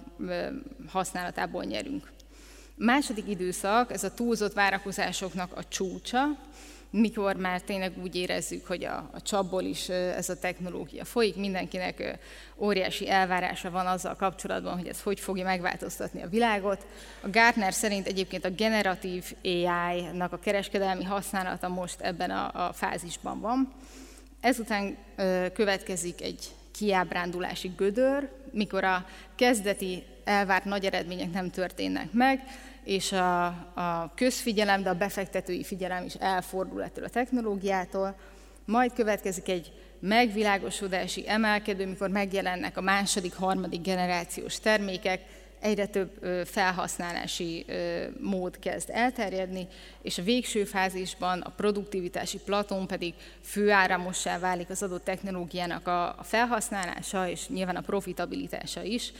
használatából 0.87 1.63
nyerünk. 1.63 2.11
Második 2.75 3.27
időszak, 3.27 3.91
ez 3.91 4.03
a 4.03 4.13
túlzott 4.13 4.53
várakozásoknak 4.53 5.57
a 5.57 5.67
csúcsa, 5.67 6.23
mikor 6.89 7.35
már 7.35 7.61
tényleg 7.61 7.93
úgy 8.01 8.15
érezzük, 8.15 8.67
hogy 8.67 8.83
a, 8.83 9.09
a 9.13 9.21
csapból 9.21 9.63
is 9.63 9.89
ez 9.89 10.29
a 10.29 10.39
technológia 10.39 11.05
folyik, 11.05 11.35
mindenkinek 11.35 12.19
óriási 12.57 13.09
elvárása 13.09 13.71
van 13.71 13.85
azzal 13.85 14.15
kapcsolatban, 14.15 14.77
hogy 14.77 14.87
ez 14.87 15.01
hogy 15.01 15.19
fogja 15.19 15.43
megváltoztatni 15.43 16.21
a 16.21 16.27
világot. 16.27 16.85
A 17.21 17.29
Gartner 17.29 17.73
szerint 17.73 18.07
egyébként 18.07 18.45
a 18.45 18.49
generatív 18.49 19.33
AI-nak 19.43 20.33
a 20.33 20.39
kereskedelmi 20.39 21.03
használata 21.03 21.67
most 21.67 22.01
ebben 22.01 22.31
a, 22.31 22.67
a 22.67 22.73
fázisban 22.73 23.39
van. 23.39 23.73
Ezután 24.41 24.97
következik 25.53 26.21
egy 26.21 26.47
kiábrándulási 26.71 27.71
gödör, 27.77 28.29
mikor 28.51 28.83
a 28.83 29.05
kezdeti 29.35 30.03
elvárt 30.23 30.65
nagy 30.65 30.85
eredmények 30.85 31.31
nem 31.31 31.49
történnek 31.49 32.11
meg, 32.11 32.43
és 32.83 33.11
a, 33.11 33.45
a 33.73 34.11
közfigyelem, 34.15 34.83
de 34.83 34.89
a 34.89 34.95
befektetői 34.95 35.63
figyelem 35.63 36.05
is 36.05 36.13
elfordul 36.13 36.83
ettől 36.83 37.03
a 37.03 37.09
technológiától. 37.09 38.15
Majd 38.65 38.93
következik 38.93 39.49
egy 39.49 39.71
megvilágosodási 39.99 41.29
emelkedő, 41.29 41.87
mikor 41.87 42.09
megjelennek 42.09 42.77
a 42.77 42.81
második, 42.81 43.35
harmadik 43.35 43.81
generációs 43.81 44.59
termékek, 44.59 45.21
egyre 45.59 45.85
több 45.85 46.11
felhasználási 46.45 47.65
mód 48.19 48.59
kezd 48.59 48.89
elterjedni, 48.89 49.67
és 50.01 50.17
a 50.17 50.23
végső 50.23 50.63
fázisban 50.63 51.41
a 51.41 51.49
produktivitási 51.49 52.37
platón 52.45 52.87
pedig 52.87 53.13
főáramossá 53.41 54.39
válik 54.39 54.69
az 54.69 54.83
adott 54.83 55.03
technológiának 55.03 55.87
a 55.87 56.17
felhasználása, 56.23 57.29
és 57.29 57.47
nyilván 57.47 57.75
a 57.75 57.81
profitabilitása 57.81 58.83
is. 58.83 59.11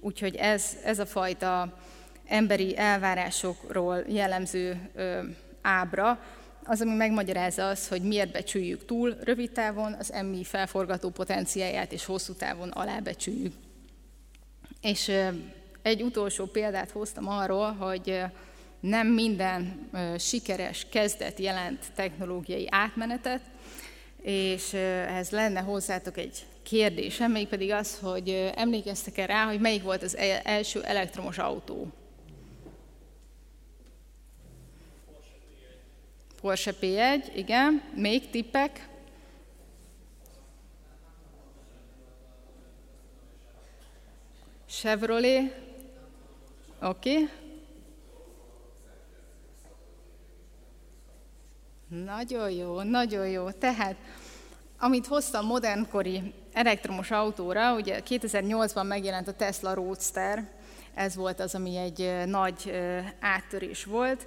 Úgyhogy 0.00 0.36
ez, 0.36 0.76
ez 0.84 0.98
a 0.98 1.06
fajta 1.06 1.78
emberi 2.26 2.76
elvárásokról 2.76 4.04
jellemző 4.08 4.90
ábra, 5.62 6.18
az, 6.64 6.80
ami 6.80 6.94
megmagyarázza 6.94 7.68
az, 7.68 7.88
hogy 7.88 8.02
miért 8.02 8.32
becsüljük 8.32 8.84
túl 8.84 9.16
rövid 9.20 9.50
távon 9.50 9.92
az 9.92 10.12
emmi 10.12 10.44
felforgató 10.44 11.10
potenciáját, 11.10 11.92
és 11.92 12.04
hosszú 12.04 12.32
távon 12.32 12.68
alábecsüljük. 12.68 13.52
És 14.80 15.12
egy 15.82 16.02
utolsó 16.02 16.46
példát 16.46 16.90
hoztam 16.90 17.28
arról, 17.28 17.72
hogy 17.72 18.22
nem 18.80 19.06
minden 19.06 19.88
sikeres 20.18 20.86
kezdet 20.90 21.38
jelent 21.38 21.84
technológiai 21.94 22.66
átmenetet, 22.70 23.40
és 24.22 24.72
ez 25.08 25.30
lenne 25.30 25.60
hozzátok 25.60 26.18
egy 26.18 26.46
kérdésem, 26.62 27.30
még 27.30 27.48
pedig 27.48 27.72
az, 27.72 27.98
hogy 28.02 28.52
emlékeztek-e 28.54 29.26
rá, 29.26 29.44
hogy 29.44 29.60
melyik 29.60 29.82
volt 29.82 30.02
az 30.02 30.16
e-, 30.16 30.40
első 30.44 30.82
elektromos 30.82 31.38
autó? 31.38 31.92
Porsche 36.44 36.74
P1, 36.80 37.30
igen. 37.34 37.82
Még 37.94 38.30
tippek? 38.30 38.88
Chevrolet. 44.68 45.56
Oké. 46.82 47.12
Okay. 47.12 47.28
Nagyon 51.88 52.50
jó, 52.50 52.82
nagyon 52.82 53.28
jó. 53.28 53.50
Tehát, 53.50 53.96
amit 54.78 55.06
hoztam 55.06 55.46
modernkori 55.46 56.34
elektromos 56.52 57.10
autóra, 57.10 57.74
ugye 57.74 58.00
2008-ban 58.08 58.86
megjelent 58.86 59.28
a 59.28 59.32
Tesla 59.32 59.74
Roadster, 59.74 60.50
ez 60.94 61.14
volt 61.14 61.40
az, 61.40 61.54
ami 61.54 61.76
egy 61.76 62.26
nagy 62.26 62.72
áttörés 63.20 63.84
volt, 63.84 64.26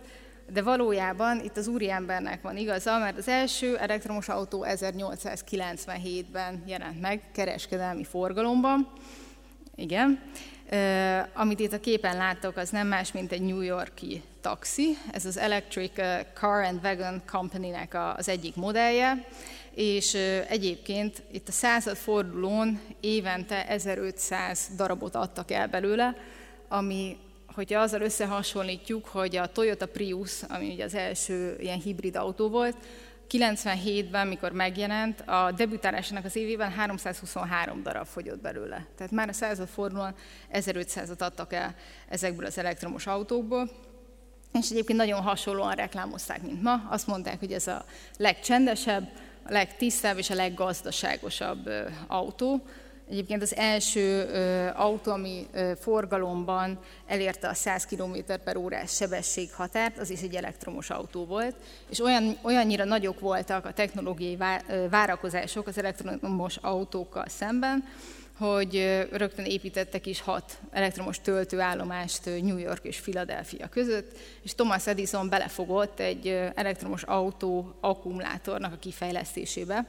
de 0.51 0.61
valójában 0.61 1.41
itt 1.43 1.57
az 1.57 1.67
úriembernek 1.67 2.41
van 2.41 2.57
igaza, 2.57 2.97
mert 2.97 3.17
az 3.17 3.27
első 3.27 3.77
elektromos 3.77 4.29
autó 4.29 4.65
1897-ben 4.69 6.63
jelent 6.65 7.01
meg 7.01 7.21
kereskedelmi 7.33 8.03
forgalomban. 8.03 8.91
Igen. 9.75 10.19
amit 11.33 11.59
itt 11.59 11.73
a 11.73 11.79
képen 11.79 12.17
láttok, 12.17 12.57
az 12.57 12.69
nem 12.69 12.87
más, 12.87 13.11
mint 13.11 13.31
egy 13.31 13.41
New 13.41 13.61
Yorki 13.61 14.23
taxi. 14.41 14.97
Ez 15.11 15.25
az 15.25 15.37
Electric 15.37 15.91
Car 16.33 16.63
and 16.63 16.79
Wagon 16.83 17.21
Company-nek 17.25 17.97
az 18.17 18.29
egyik 18.29 18.55
modellje, 18.55 19.27
és 19.71 20.13
egyébként 20.47 21.23
itt 21.31 21.47
a 21.47 21.51
századfordulón 21.51 22.81
évente 22.99 23.67
1500 23.67 24.69
darabot 24.75 25.15
adtak 25.15 25.51
el 25.51 25.67
belőle, 25.67 26.15
ami 26.67 27.17
hogyha 27.57 27.81
azzal 27.81 28.01
összehasonlítjuk, 28.01 29.05
hogy 29.05 29.35
a 29.35 29.51
Toyota 29.51 29.85
Prius, 29.85 30.43
ami 30.43 30.73
ugye 30.73 30.83
az 30.83 30.93
első 30.93 31.55
ilyen 31.59 31.79
hibrid 31.79 32.15
autó 32.15 32.49
volt, 32.49 32.75
97-ben, 33.29 34.27
mikor 34.27 34.51
megjelent, 34.51 35.21
a 35.21 35.51
debütálásának 35.55 36.25
az 36.25 36.35
évében 36.35 36.71
323 36.71 37.83
darab 37.83 38.05
fogyott 38.05 38.39
belőle. 38.39 38.85
Tehát 38.97 39.11
már 39.11 39.29
a 39.29 39.33
századfordulón 39.33 40.15
1500-at 40.53 41.19
adtak 41.19 41.53
el 41.53 41.75
ezekből 42.09 42.45
az 42.45 42.57
elektromos 42.57 43.07
autókból. 43.07 43.69
És 44.53 44.69
egyébként 44.69 44.99
nagyon 44.99 45.21
hasonlóan 45.21 45.75
reklámozták, 45.75 46.41
mint 46.41 46.61
ma. 46.61 46.87
Azt 46.89 47.07
mondták, 47.07 47.39
hogy 47.39 47.51
ez 47.51 47.67
a 47.67 47.85
legcsendesebb, 48.17 49.09
a 49.43 49.51
legtisztább 49.51 50.17
és 50.17 50.29
a 50.29 50.35
leggazdaságosabb 50.35 51.69
autó. 52.07 52.61
Egyébként 53.09 53.41
az 53.41 53.55
első 53.55 54.29
ö, 54.29 54.67
autó, 54.75 55.11
ami 55.11 55.47
ö, 55.53 55.71
forgalomban 55.79 56.79
elérte 57.05 57.47
a 57.47 57.53
100 57.53 57.85
km 57.85 58.15
per 58.43 58.57
órás 58.57 58.95
sebességhatárt, 58.95 59.97
az 59.97 60.09
is 60.09 60.21
egy 60.21 60.35
elektromos 60.35 60.89
autó 60.89 61.25
volt, 61.25 61.55
és 61.89 61.99
olyan, 61.99 62.37
olyannyira 62.41 62.83
nagyok 62.83 63.19
voltak 63.19 63.65
a 63.65 63.73
technológiai 63.73 64.35
vá, 64.35 64.61
ö, 64.67 64.89
várakozások 64.89 65.67
az 65.67 65.77
elektromos 65.77 66.57
autókkal 66.57 67.27
szemben, 67.27 67.83
hogy 68.37 69.05
rögtön 69.11 69.45
építettek 69.45 70.05
is 70.05 70.21
hat 70.21 70.59
elektromos 70.71 71.21
töltőállomást 71.21 72.25
New 72.25 72.57
York 72.57 72.85
és 72.85 72.99
Philadelphia 72.99 73.67
között, 73.67 74.17
és 74.41 74.55
Thomas 74.55 74.87
Edison 74.87 75.29
belefogott 75.29 75.99
egy 75.99 76.27
elektromos 76.55 77.03
autó 77.03 77.75
akkumulátornak 77.79 78.73
a 78.73 78.79
kifejlesztésébe, 78.79 79.85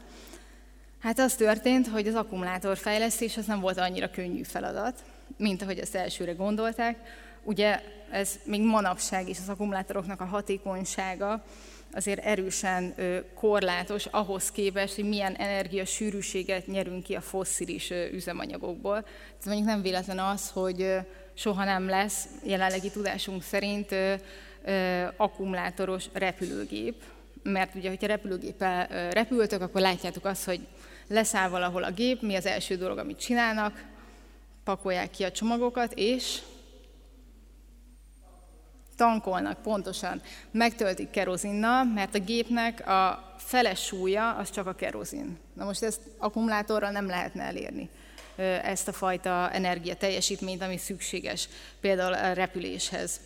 Hát 0.99 1.19
az 1.19 1.35
történt, 1.35 1.87
hogy 1.87 2.07
az 2.07 2.15
akkumulátorfejlesztés 2.15 3.37
az 3.37 3.47
nem 3.47 3.61
volt 3.61 3.79
annyira 3.79 4.11
könnyű 4.11 4.43
feladat, 4.43 5.03
mint 5.37 5.63
ahogy 5.63 5.79
ezt 5.79 5.95
elsőre 5.95 6.33
gondolták. 6.33 6.97
Ugye 7.45 7.81
ez 8.11 8.39
még 8.45 8.61
manapság 8.61 9.29
is 9.29 9.39
az 9.39 9.49
akkumulátoroknak 9.49 10.21
a 10.21 10.25
hatékonysága 10.25 11.45
azért 11.93 12.25
erősen 12.25 12.95
korlátos 13.35 14.07
ahhoz 14.07 14.51
képest, 14.51 14.95
hogy 14.95 15.09
milyen 15.09 15.35
energiasűrűséget 15.35 16.67
nyerünk 16.67 17.03
ki 17.03 17.15
a 17.15 17.21
fosszilis 17.21 17.91
üzemanyagokból. 18.13 19.05
Ez 19.39 19.45
mondjuk 19.45 19.67
nem 19.67 19.83
véletlen 19.83 20.19
az, 20.19 20.51
hogy 20.51 20.97
soha 21.35 21.65
nem 21.65 21.89
lesz 21.89 22.25
jelenlegi 22.45 22.91
tudásunk 22.91 23.43
szerint 23.43 23.95
akkumulátoros 25.17 26.05
repülőgép, 26.13 27.03
mert 27.43 27.75
ugye, 27.75 27.89
hogyha 27.89 28.07
repülőgéppel 28.07 29.11
repültök, 29.11 29.63
akkor 29.63 29.81
látjátok 29.81 30.25
azt, 30.25 30.45
hogy 30.45 30.61
leszáll 31.09 31.49
valahol 31.49 31.83
a 31.83 31.91
gép, 31.91 32.23
mi 32.23 32.35
az 32.35 32.47
első 32.47 32.77
dolog, 32.77 32.99
amit 32.99 33.19
csinálnak, 33.19 33.85
pakolják 34.65 35.11
ki 35.11 35.25
a 35.25 35.33
csomagokat, 35.33 35.93
és 35.93 36.41
tankolnak 38.97 39.63
pontosan, 39.63 40.23
megtöltik 40.51 41.11
kerozinnal, 41.11 41.85
mert 41.85 42.15
a 42.15 42.19
gépnek 42.19 42.89
a 42.89 43.35
feles 43.37 43.85
súlya 43.85 44.35
az 44.35 44.51
csak 44.51 44.67
a 44.67 44.75
kerozin. 44.75 45.39
Na 45.53 45.65
most 45.65 45.83
ezt 45.83 46.01
akkumulátorral 46.19 46.91
nem 46.91 47.07
lehetne 47.07 47.43
elérni 47.43 47.91
ezt 48.63 48.89
a 48.89 48.93
fajta 48.93 49.51
energia 49.53 49.95
teljesítményt, 49.95 50.63
ami 50.63 50.77
szükséges 50.77 51.49
például 51.81 52.13
a 52.13 52.33
repüléshez. 52.33 53.21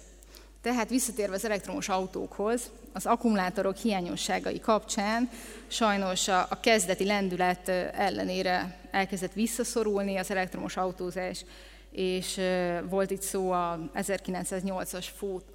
Tehát 0.63 0.89
visszatérve 0.89 1.35
az 1.35 1.45
elektromos 1.45 1.89
autókhoz, 1.89 2.71
az 2.93 3.07
akkumulátorok 3.07 3.77
hiányosságai 3.77 4.61
kapcsán 4.61 5.31
sajnos 5.67 6.29
a, 6.29 6.47
a 6.51 6.61
kezdeti 6.61 7.05
lendület 7.05 7.69
ellenére 7.95 8.79
elkezdett 8.91 9.33
visszaszorulni 9.33 10.17
az 10.17 10.31
elektromos 10.31 10.77
autózás, 10.77 11.45
és 11.91 12.41
volt 12.89 13.11
itt 13.11 13.23
szó 13.23 13.51
a 13.51 13.79
1908-as 13.95 15.07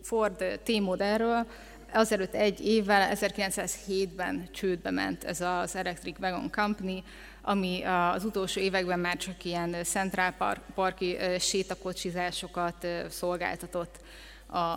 Ford 0.01 0.59
T-modellről, 0.63 1.45
azelőtt 1.93 2.33
egy 2.33 2.65
évvel, 2.65 3.11
1907-ben 3.13 4.49
csődbe 4.51 4.91
ment 4.91 5.23
ez 5.23 5.41
az 5.41 5.75
Electric 5.75 6.19
Wagon 6.19 6.51
Company, 6.51 7.03
ami 7.41 7.83
az 7.83 8.23
utolsó 8.23 8.61
években 8.61 8.99
már 8.99 9.17
csak 9.17 9.45
ilyen 9.45 9.75
Central 9.83 10.59
Parki 10.75 11.17
sétakocsizásokat 11.39 12.87
szolgáltatott 13.09 13.95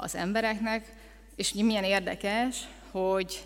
az 0.00 0.14
embereknek. 0.14 0.92
És 1.40 1.52
milyen 1.52 1.84
érdekes, 1.84 2.56
hogy 2.90 3.44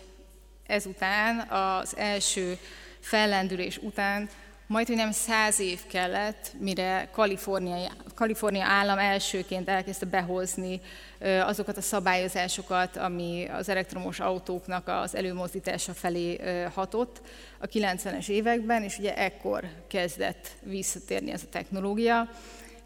ezután, 0.67 1.39
az 1.39 1.97
első 1.97 2.57
fellendülés 2.99 3.77
után 3.77 4.29
majd, 4.67 4.87
hogy 4.87 4.95
nem 4.95 5.11
száz 5.11 5.59
év 5.59 5.79
kellett, 5.87 6.51
mire 6.59 7.09
Kalifornia, 7.11 7.91
Kalifornia 8.15 8.65
állam 8.65 8.97
elsőként 8.97 9.69
elkezdte 9.69 10.05
behozni 10.05 10.81
azokat 11.19 11.77
a 11.77 11.81
szabályozásokat, 11.81 12.97
ami 12.97 13.47
az 13.53 13.69
elektromos 13.69 14.19
autóknak 14.19 14.87
az 14.87 15.15
előmozdítása 15.15 15.93
felé 15.93 16.39
hatott 16.73 17.21
a 17.59 17.67
90-es 17.67 18.27
években, 18.27 18.83
és 18.83 18.97
ugye 18.97 19.15
ekkor 19.15 19.63
kezdett 19.87 20.47
visszatérni 20.63 21.31
ez 21.31 21.43
a 21.43 21.49
technológia, 21.51 22.29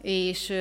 és 0.02 0.52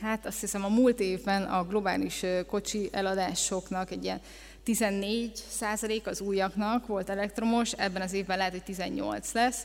hát 0.00 0.26
azt 0.26 0.40
hiszem 0.40 0.64
a 0.64 0.68
múlt 0.68 1.00
évben 1.00 1.42
a 1.42 1.64
globális 1.64 2.24
kocsi 2.46 2.88
eladásoknak 2.92 3.90
egy 3.90 4.04
ilyen 4.04 4.20
14 4.62 5.30
százalék 5.34 6.06
az 6.06 6.20
újaknak 6.20 6.86
volt 6.86 7.08
elektromos, 7.08 7.72
ebben 7.72 8.02
az 8.02 8.12
évben 8.12 8.36
lehet, 8.36 8.52
hogy 8.52 8.62
18 8.62 9.32
lesz, 9.32 9.62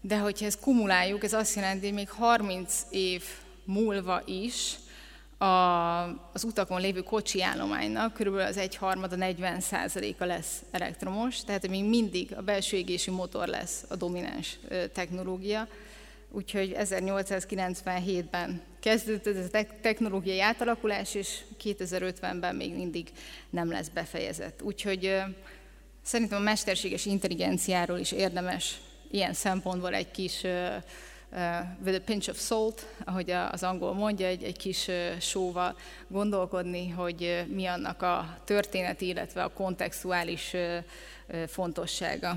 de 0.00 0.18
hogyha 0.18 0.46
ezt 0.46 0.60
kumuláljuk, 0.60 1.24
ez 1.24 1.32
azt 1.32 1.54
jelenti, 1.54 1.86
hogy 1.86 1.94
még 1.94 2.10
30 2.10 2.82
év 2.90 3.22
múlva 3.64 4.22
is 4.24 4.76
a, 5.38 6.02
az 6.32 6.44
utakon 6.44 6.80
lévő 6.80 7.00
kocsi 7.00 7.42
állománynak 7.42 8.12
körülbelül 8.12 8.48
az 8.48 8.56
egyharmada 8.56 9.16
40 9.16 9.60
százaléka 9.60 10.24
lesz 10.24 10.62
elektromos, 10.70 11.44
tehát 11.44 11.68
még 11.68 11.84
mindig 11.84 12.34
a 12.36 12.42
belső 12.42 12.76
égési 12.76 13.10
motor 13.10 13.48
lesz 13.48 13.84
a 13.88 13.96
domináns 13.96 14.58
technológia. 14.92 15.68
Úgyhogy 16.34 16.76
1897-ben 16.78 18.62
kezdődött 18.80 19.26
ez 19.26 19.48
a 19.52 19.64
technológiai 19.80 20.40
átalakulás, 20.40 21.14
és 21.14 21.40
2050-ben 21.64 22.56
még 22.56 22.74
mindig 22.74 23.08
nem 23.50 23.70
lesz 23.70 23.88
befejezett. 23.88 24.62
Úgyhogy 24.62 25.22
szerintem 26.02 26.38
a 26.38 26.42
mesterséges 26.42 27.06
intelligenciáról 27.06 27.98
is 27.98 28.12
érdemes 28.12 28.80
ilyen 29.10 29.32
szempontból 29.32 29.94
egy 29.94 30.10
kis 30.10 30.42
with 31.84 31.98
a 31.98 32.04
pinch 32.04 32.30
of 32.30 32.40
salt, 32.40 32.86
ahogy 33.04 33.30
az 33.30 33.62
angol 33.62 33.94
mondja, 33.94 34.26
egy, 34.26 34.42
egy 34.42 34.58
kis 34.58 34.90
sóval 35.20 35.76
gondolkodni, 36.08 36.88
hogy 36.88 37.44
mi 37.48 37.66
annak 37.66 38.02
a 38.02 38.36
történeti, 38.44 39.06
illetve 39.06 39.42
a 39.42 39.52
kontextuális 39.52 40.56
fontossága. 41.46 42.36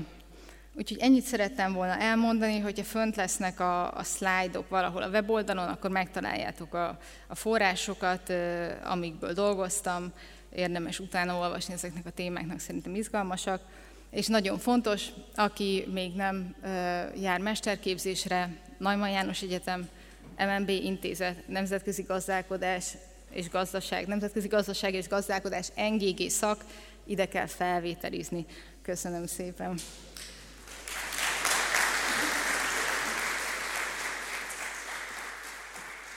Úgyhogy 0.78 0.98
ennyit 1.00 1.24
szerettem 1.24 1.72
volna 1.72 1.98
elmondani, 1.98 2.58
hogyha 2.58 2.84
fönt 2.84 3.16
lesznek 3.16 3.60
a, 3.60 3.94
a 3.94 4.02
szlájdok 4.02 4.68
valahol 4.68 5.02
a 5.02 5.08
weboldalon, 5.08 5.68
akkor 5.68 5.90
megtaláljátok 5.90 6.74
a, 6.74 6.98
a 7.26 7.34
forrásokat, 7.34 8.32
amikből 8.84 9.32
dolgoztam, 9.32 10.12
érdemes 10.52 11.00
utána 11.00 11.38
olvasni 11.38 11.74
ezeknek 11.74 12.06
a 12.06 12.10
témáknak, 12.10 12.58
szerintem 12.58 12.94
izgalmasak. 12.94 13.60
És 14.10 14.26
nagyon 14.26 14.58
fontos, 14.58 15.06
aki 15.34 15.84
még 15.92 16.14
nem 16.14 16.54
jár 17.20 17.40
mesterképzésre, 17.40 18.56
Neumann 18.78 19.10
János 19.10 19.42
Egyetem, 19.42 19.88
MNB 20.36 20.68
Intézet, 20.68 21.48
Nemzetközi 21.48 22.02
Gazdálkodás 22.02 22.92
és 23.30 23.50
Gazdaság, 23.50 24.06
Nemzetközi 24.06 24.48
Gazdaság 24.48 24.94
és 24.94 25.08
Gazdálkodás, 25.08 25.68
NGG 25.90 26.28
szak, 26.30 26.64
ide 27.04 27.28
kell 27.28 27.46
felvételizni. 27.46 28.46
Köszönöm 28.82 29.26
szépen. 29.26 29.78